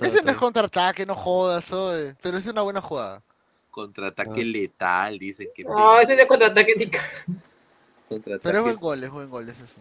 [0.00, 2.14] Ese no es contraataque, no jodas, oye.
[2.22, 3.22] Pero es una buena jugada.
[3.70, 4.44] Contraataque Ah.
[4.44, 5.64] letal, dicen que.
[5.64, 9.80] No, ese de contraataque ni Contraataque- Pero es buen gol, es buen gol, eso sí.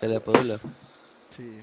[0.00, 0.58] Se la Padula.
[1.36, 1.58] Sí.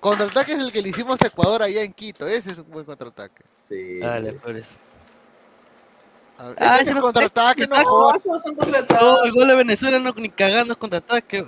[0.00, 2.26] Contraataque es el que le hicimos a Ecuador allá en Quito.
[2.26, 3.44] Ese es un buen contraataque.
[3.50, 3.98] Sí.
[4.00, 4.38] Dale, sí.
[4.44, 4.64] A ver,
[6.38, 8.26] Ah, es no- contraataque, no jodas.
[8.26, 11.46] No, el gol de Venezuela no ni cagando es contraataque.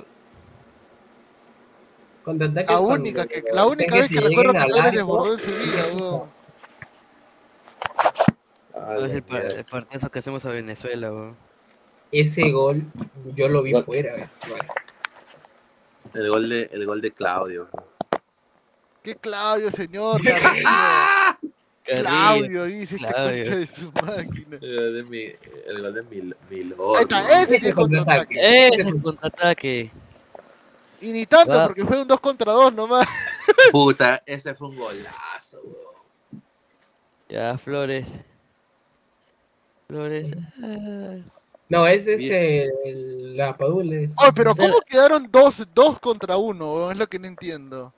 [2.25, 4.91] Contraataque La única, que, la única vez que recuerdo que Flores arco.
[4.97, 6.29] desbordó en su vida, weón.
[9.05, 11.37] Es el, par- el partidazo que hacemos a Venezuela, weón.
[12.11, 12.85] Ese gol
[13.35, 14.31] yo lo vi fuera.
[14.43, 14.69] Vale.
[16.15, 17.69] El gol de, el gol de Claudio.
[19.03, 20.21] ¿Qué Claudio, señor?
[21.97, 23.43] Claudio, dice este Claudio.
[23.45, 24.59] concha de su máquina.
[24.61, 25.23] El de, mi,
[25.67, 26.75] el de.
[26.97, 27.55] Ahí está, ¿no?
[27.55, 28.35] ese es contraataque.
[28.69, 29.91] Ese es el contraataque.
[31.01, 33.07] Y ni tanto, porque fue un 2 contra 2 nomás.
[33.73, 36.43] Puta, ese fue un golazo, weón.
[37.29, 38.07] Ya, Flores.
[39.87, 40.29] Flores.
[40.63, 41.17] ah.
[41.71, 42.23] No, ese es
[42.87, 43.97] el, la Padula.
[44.01, 46.93] es- Oh, pero ¿cómo quedaron 2 dos contra 1?
[46.93, 47.93] Es lo que no entiendo.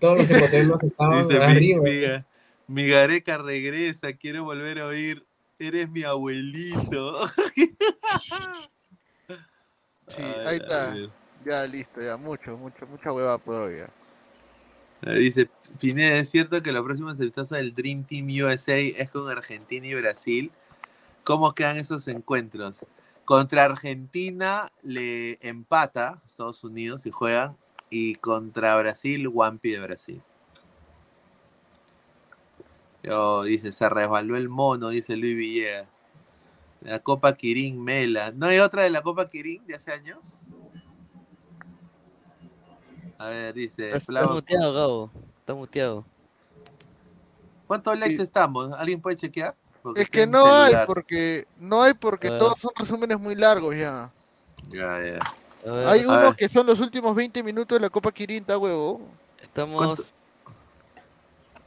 [0.00, 1.82] Todos los ecuatorianos estaban Dice, mi, arriba.
[1.82, 2.24] mi,
[2.66, 5.26] mi Gareca regresa, quiero volver a oír.
[5.58, 7.28] Eres mi abuelito.
[10.08, 10.94] Sí, Ay, ahí está.
[11.44, 12.16] Ya, listo, ya.
[12.16, 13.78] Mucho, mucho, mucha hueva por hoy.
[13.78, 15.12] ya.
[15.12, 19.86] Dice, Pineda, ¿es cierto que los próximos amistosos del Dream Team USA es con Argentina
[19.86, 20.52] y Brasil?
[21.24, 22.86] ¿Cómo quedan esos encuentros?
[23.24, 27.56] Contra Argentina le empata Estados Unidos y juegan,
[27.90, 30.22] y contra Brasil, Wampi de Brasil.
[33.06, 35.86] Yo, dice, se resbaló el mono, dice Luis Villegas.
[36.80, 38.32] La Copa Kirin Mela.
[38.32, 40.18] ¿No hay otra de la Copa Kirin de hace años?
[43.16, 43.96] A ver, dice.
[43.96, 45.10] Está, muteado, Gabo.
[45.38, 46.04] Está muteado.
[47.68, 48.72] ¿Cuántos likes estamos?
[48.74, 49.54] ¿Alguien puede chequear?
[49.82, 54.12] Porque Es que no hay, porque no hay porque todos son resúmenes muy largos ya.
[54.68, 55.88] Ya, ya.
[55.88, 59.00] Hay uno que son los últimos 20 minutos de la Copa Kirin, está huevo.
[59.40, 60.12] estamos.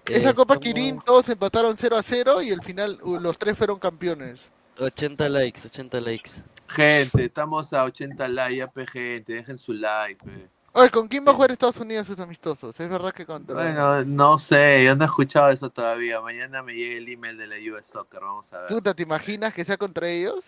[0.10, 3.38] Esa eh, Copa estamos Kirin todos empataron 0 a 0 y al final uh, los
[3.38, 4.49] tres fueron campeones.
[4.80, 6.31] 80 likes, 80 likes.
[6.68, 9.34] Gente, estamos a 80 likes, ya, pe, gente.
[9.34, 10.49] Dejen su like, pe.
[10.73, 12.80] Oye, ¿con quién va a jugar Estados Unidos sus amistosos?
[12.80, 13.56] Es verdad que contra.
[13.56, 16.22] Bueno, no sé, yo no he escuchado eso todavía.
[16.22, 18.69] Mañana me llega el email de la US Soccer, vamos a ver.
[18.69, 20.45] Puta, ¿te imaginas que sea contra ellos?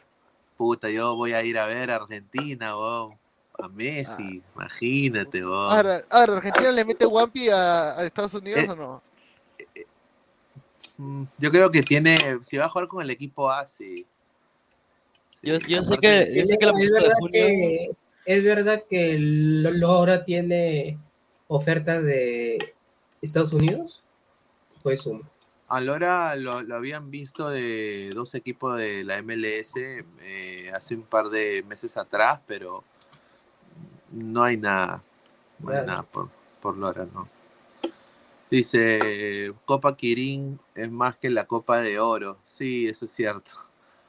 [0.58, 3.18] Puta, yo voy a ir a ver a Argentina, weón.
[3.60, 5.72] A Messi, imagínate, weón.
[5.72, 9.04] Ahora, ahora, ¿Argentina le mete Wampi a, a Estados Unidos Eh, o no?
[11.38, 14.06] Yo creo que tiene, si va a jugar con el equipo A, sí.
[15.32, 17.32] Sí, Yo, yo sé que, yo sé que la es verdad junio.
[17.32, 17.88] que
[18.26, 21.00] es verdad que ahora tiene
[21.48, 22.58] oferta de
[23.22, 24.04] Estados Unidos.
[24.84, 25.22] Pues uno.
[25.68, 31.04] a Lora lo, lo habían visto de dos equipos de la MLS eh, hace un
[31.04, 32.84] par de meses atrás, pero
[34.12, 35.02] no hay nada.
[35.60, 35.88] No hay Claro.
[35.88, 36.30] nada por,
[36.62, 37.28] por Lora, ¿no?
[38.52, 42.38] Dice, Copa Kirin es más que la Copa de Oro.
[42.44, 43.52] Sí, eso es cierto.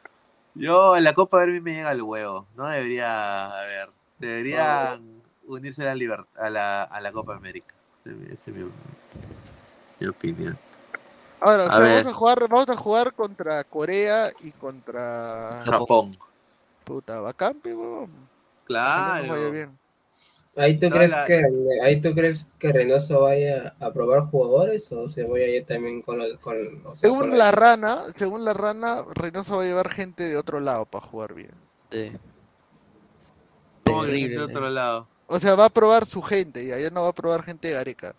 [0.56, 2.48] Yo, la Copa de Oro a mí me llega al huevo.
[2.56, 3.90] No debería haber.
[4.19, 7.73] Deberían unirse a la, a la, a la Copa América.
[8.05, 10.59] Esa es mi- opinión.
[11.40, 12.05] Ahora, o A sea, ver.
[12.05, 16.16] vamos a jugar, vamos a jugar contra Corea y contra Japón.
[16.85, 18.10] Puta, bacán, pe, huevón.
[18.64, 19.51] Ojalá Claro.
[19.52, 19.78] bien.
[20.54, 21.42] ¿Ahí tú, crees la- que,
[21.82, 26.02] ¿Ahí tú crees que Reynoso vaya a probar jugadores o se vaya a ir también
[26.02, 29.66] con, los con, o sea, con Según la rana, según la rana, Reynoso va a
[29.66, 31.52] llevar gente de otro lado para jugar bien.
[31.90, 32.12] Sí.
[33.84, 34.40] ¿Cómo que de ¿eh?
[34.40, 35.08] otro lado?
[35.26, 37.74] O sea, va a probar su gente y allá no va a probar gente de
[37.74, 38.14] Gareca.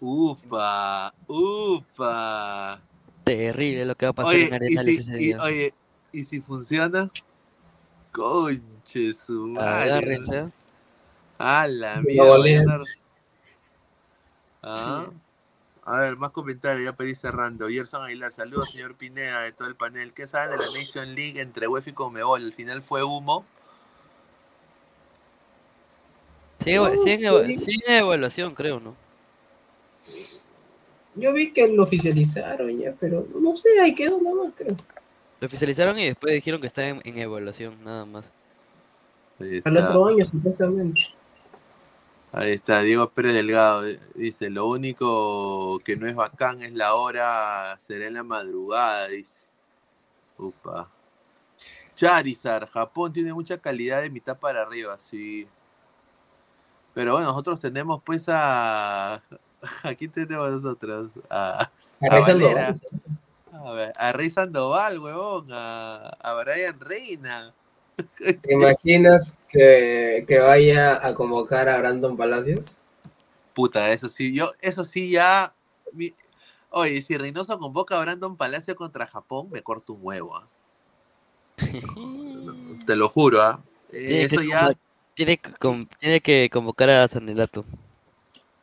[0.00, 2.80] Upa, upa.
[3.24, 5.74] Terrible lo que va a pasar Oye, en y Arenales si, ese y, oye,
[6.12, 7.10] ¿y si funciona?
[8.12, 9.92] Conche su madre.
[9.92, 10.57] Agárrense.
[11.38, 11.44] ¿Eh?
[11.44, 12.80] A la mierda.
[14.62, 15.06] Ah.
[15.84, 17.68] A ver, más comentarios ya para ir cerrando.
[17.68, 20.12] Gerson Aguilar, saludos señor Pineda de todo el panel.
[20.12, 22.44] ¿Qué saben de la Nation League entre UEFA y Conmebol?
[22.44, 23.46] Al final fue humo.
[26.62, 27.26] Sigue, No, sigue en sí.
[27.26, 28.94] eva- sigue en evaluación, creo, ¿no?
[31.14, 34.76] Yo vi que lo oficializaron ya, pero no sé, ahí quedó nada más, creo.
[35.40, 38.24] Lo oficializaron y después dijeron que está en, en evaluación, nada más.
[39.64, 41.00] Al otro año, supuestamente.
[42.32, 43.86] Ahí está, Diego Pérez Delgado.
[43.86, 49.08] eh, Dice, lo único que no es bacán es la hora, será en la madrugada,
[49.08, 49.46] dice.
[50.36, 50.88] Upa.
[51.94, 55.48] Charizard, Japón tiene mucha calidad de mitad para arriba, sí.
[56.94, 59.22] Pero bueno, nosotros tenemos pues a...
[59.82, 62.74] Aquí tenemos nosotros a, A a Valera,
[63.52, 67.52] a, ver, a Rey Sandoval, huevón, a, a Brian Reina.
[68.16, 72.76] ¿Te imaginas que, que vaya a convocar a Brandon Palacios?
[73.54, 75.52] Puta, eso sí, yo, eso sí ya.
[75.92, 76.14] mi-
[76.70, 80.46] Oye, si Reynoso convoca a Brandon Palacio contra Japón, me corto un huevo, ¿ah?
[82.86, 83.60] Te lo juro, ¿ah?
[83.90, 84.76] Eh, Tiene que, Eso ya,
[85.14, 87.64] tiene, con- tiene que convocar a Sanelato.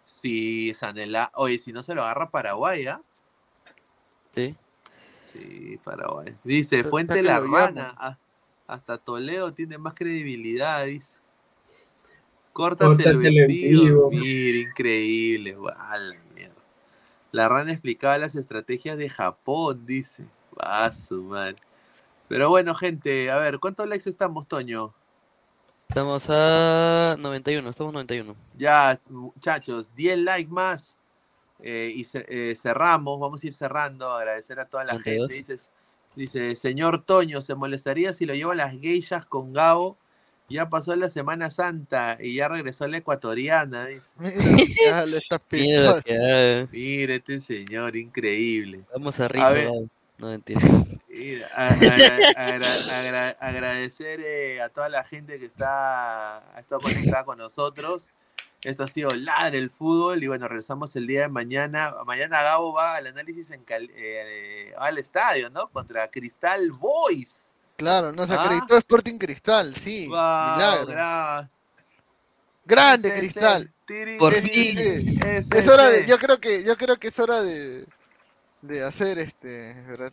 [0.06, 3.02] si Sanela, oye, si no se lo agarra Paraguay, ¿ah?
[4.32, 4.56] Sí.
[5.34, 6.34] Sí, Paraguay.
[6.44, 8.20] Dice, Fuente la que lo rana.
[8.68, 11.20] Hasta Toledo tiene más credibilidad, dice.
[12.54, 13.82] Córtate el Córtatelo en envío.
[13.82, 14.10] vivo.
[14.12, 15.56] Mira, increíble.
[15.56, 16.56] guau, la mierda.
[17.32, 20.26] La rana explicaba las estrategias de Japón, dice.
[20.58, 21.58] Va madre.
[22.28, 24.94] Pero bueno, gente, a ver, ¿cuántos likes estamos, Toño?
[25.90, 28.36] Estamos a 91, estamos 91.
[28.58, 30.98] Ya, muchachos, 10 likes más.
[31.60, 34.12] eh, y eh, cerramos, vamos a ir cerrando.
[34.12, 35.32] Agradecer a toda la 92.
[35.32, 35.34] gente.
[35.54, 35.70] Dice,
[36.16, 39.98] dice, señor Toño, ¿se molestaría si lo llevo a las geishas con Gabo?
[40.48, 43.88] Ya pasó la Semana Santa y ya regresó la ecuatoriana.
[43.88, 44.14] Dice.
[44.20, 46.68] Mira, ya le estás Mira lo que haga.
[46.72, 48.82] Mire este señor, increíble.
[48.94, 49.72] Vamos a A ver.
[50.18, 50.62] No, mentira.
[51.56, 57.24] A- agra- agra- agra- agradecer eh, a toda la gente que está ha estado conectada
[57.24, 58.10] con nosotros.
[58.66, 61.94] Esto ha sido Ladre el Fútbol y bueno, regresamos el día de mañana.
[62.06, 65.68] Mañana Gabo va al análisis en Cal- eh, va al estadio, ¿no?
[65.70, 67.54] Contra Cristal Boys.
[67.78, 68.42] Claro, no se Ah.
[68.44, 70.08] acreditó Sporting Cristal, sí.
[70.08, 70.18] Wow,
[70.56, 71.50] milagro.
[72.66, 73.72] Grande Cristal.
[74.18, 75.20] Por fin.
[75.22, 77.86] es hora de, yo creo que, yo creo que es hora de,
[78.64, 80.12] de hacer este, ¿verdad?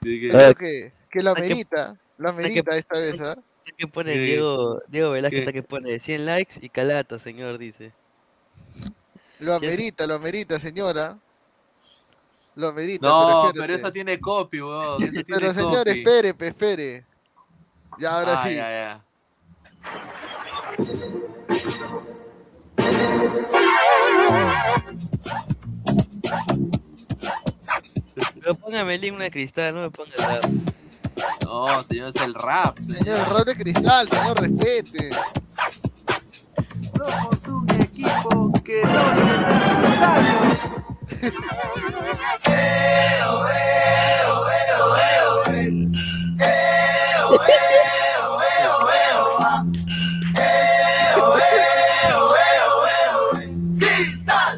[0.00, 3.36] Creo que, que la merita, la merita esta vez, ¿ah?
[3.76, 4.18] Que pone ¿Qué?
[4.20, 5.40] Diego, Diego Velázquez, ¿Qué?
[5.40, 7.92] está que pone 100 likes y calata, señor, dice.
[9.40, 11.16] Lo amerita, lo amerita, señora.
[12.56, 14.98] Lo amerita, No, pero, pero eso tiene copy, weón.
[15.12, 15.90] Tiene Pero señor, copy.
[15.90, 17.04] espere, pe, espere.
[18.00, 18.54] Ya, ahora Ah, sí.
[18.56, 19.04] ya, ya.
[28.40, 30.44] Pero póngame el himno de cristal, no me ponga rap.
[31.42, 32.78] No, señor, es el rap.
[32.78, 35.10] Señor, error de cristal, señor, respete.
[36.96, 40.58] Somos un equipo que no el estadio.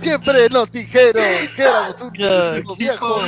[0.01, 0.33] Siempre
[1.55, 3.23] que éramos un Ya, equipo viejo.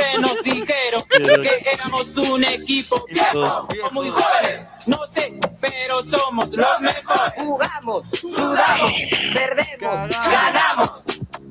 [0.00, 6.80] Siempre nos dijeron que éramos un equipo viejo, muy jóvenes, no sé, pero somos los
[6.80, 7.32] mejores.
[7.36, 8.92] Jugamos, sudamos,
[9.34, 11.02] perdemos, ganamos,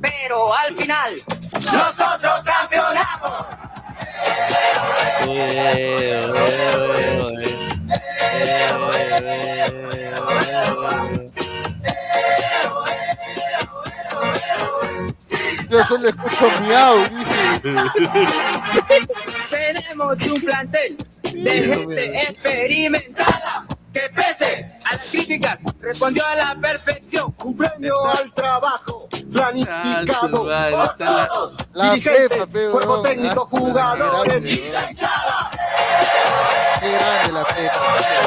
[0.02, 1.16] pero pero al final
[1.54, 3.46] nosotros campeonamos.
[15.70, 17.39] Yo solo escucho miau, dice.
[19.50, 27.32] Tenemos un plantel de gente experimentada que pese a las críticas respondió a la perfección,
[27.34, 34.46] cumpliendo al trabajo planificado madre, por todos, La dirigentes, Pepa, pe, cuerpo técnico, Ah, jugadores
[34.46, 35.52] y la hinchada.
[36.82, 38.20] Qué grande la Pepa.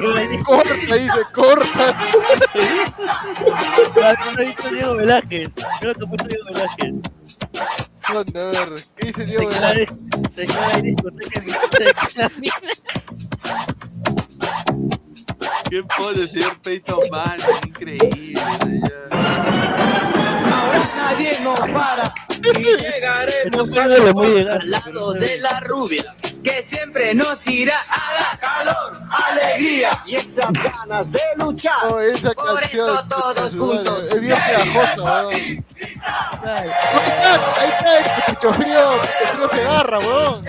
[0.00, 1.94] Corta, dice, corta.
[4.34, 5.48] No he visto Diego Velázquez.
[5.80, 6.94] Creo que puso Diego Velázquez.
[8.12, 8.40] ¿Dónde?
[8.40, 9.88] A ver, ¿qué dice Diego Velázquez?
[10.34, 12.30] se queda en discoteca en mi casa.
[15.70, 17.46] ¿Qué pone el señor Peyton Manning?
[17.66, 19.08] Increíble, señor.
[19.10, 25.38] Ahora nadie nos para y llegaremos Esto al, no le puede llegar, al lado de
[25.38, 28.92] la rubia que siempre nos irá a dar calor,
[29.28, 31.76] alegría y esas ganas de luchar.
[31.84, 32.90] Oh, esa Por canción.
[32.90, 34.04] eso todos juntos.
[34.04, 35.34] Es bien pegajosa, weón.
[35.34, 36.68] Ahí
[37.02, 40.44] está, ahí está, este pecho frío, pecho frío se agarra, weón.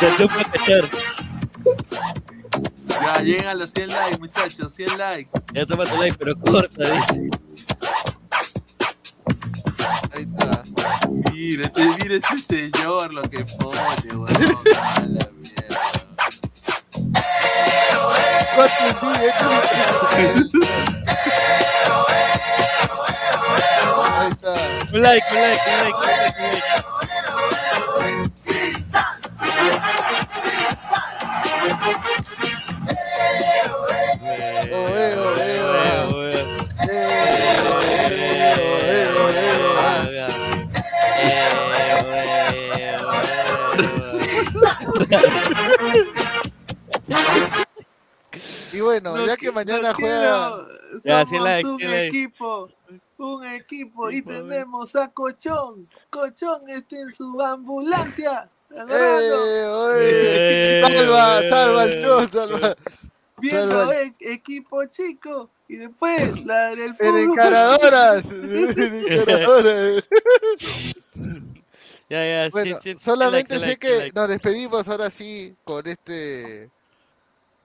[0.00, 2.19] Se que.
[3.02, 5.30] Ya llegan a los 100 likes, muchachos, 100 likes.
[5.54, 7.30] Ya toma tu like, pero corta, dice.
[10.12, 10.62] Ahí está.
[11.32, 14.56] Mira, este, mira este señor lo que pone, weón.
[14.76, 15.80] A la mierda.
[24.16, 24.52] Ahí está.
[24.92, 26.99] Un like, un like, un like, un like, un like.
[48.80, 50.56] Y bueno, No ya que mañana no juega.
[50.56, 52.06] quiero- Ya, Somos 100 likes, un 100 likes.
[52.06, 52.70] equipo,
[53.18, 55.86] un equipo y tenemos a Cochón.
[56.08, 58.48] Cochón está en su ambulancia.
[58.70, 60.80] agarrando, ¡Eh, oye!
[60.80, 62.76] Eh, Salva, salva el eh, show, salva.
[63.38, 63.96] viendo salva.
[64.00, 67.18] e- equipo chico y después la del En fútbol.
[67.20, 68.24] encaradoras.
[68.30, 70.04] En encaradoras.
[72.08, 74.12] Ya, ya, Bueno, sí, sí, sí, solamente like, sé like, que like.
[74.18, 76.68] nos despedimos ahora sí con este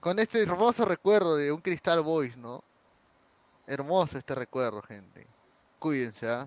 [0.06, 2.62] con este hermoso recuerdo de un Cristal Boys, ¿no?
[3.66, 5.26] Hermoso este recuerdo, gente.
[5.80, 6.46] Cuídense, ¿ah?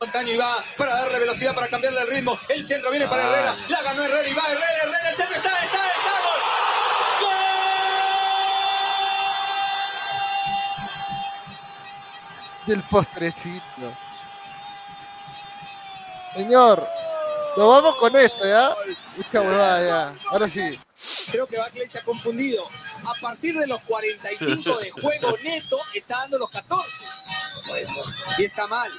[0.00, 2.36] Montaño y va para darle velocidad, para cambiarle el ritmo.
[2.48, 3.54] El centro viene para Herrera.
[3.68, 6.14] La ganó Herrera y va Herrera, Herrera, el centro está, está, está.
[7.20, 7.30] ¡Gol!
[12.66, 13.94] Del postrecito.
[16.34, 16.88] Señor,
[17.56, 18.74] nos vamos con esto, ¿ya?
[19.16, 20.12] Mucha huevada, ya.
[20.32, 20.76] Ahora sí.
[21.30, 22.64] Creo que Barclay se ha confundido.
[23.04, 26.88] A partir de los 45 de juego neto, está dando los 14.
[27.66, 28.02] Por eso.
[28.38, 28.90] Y está mal.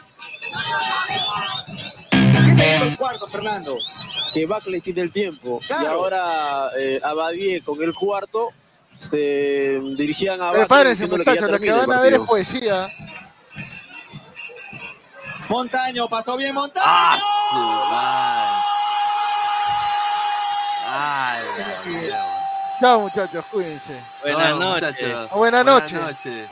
[2.09, 3.77] ¿Qué te dijo el cuarto, Fernando?
[4.31, 5.59] que Buckley tiene el tiempo.
[5.67, 5.83] Claro.
[5.83, 8.49] Y ahora eh, Abadie con el cuarto
[8.97, 12.87] se dirigían a Prepárense, muchachos, lo que van a ver es poesía.
[15.49, 16.85] Montaño, pasó bien Montaño.
[16.85, 18.63] Ah,
[20.93, 21.43] Ay.
[22.81, 23.97] Chao, muchachos, cuídense.
[24.23, 24.93] Buenas No, noches.
[24.93, 26.01] muchachos, Buenas noches.
[26.01, 26.49] noches.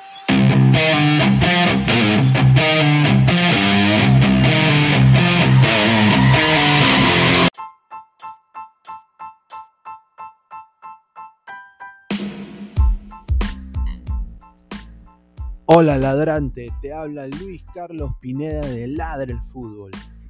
[15.65, 19.91] Hola ladrante, te habla Luis Carlos Pineda de Ladre el Fútbol.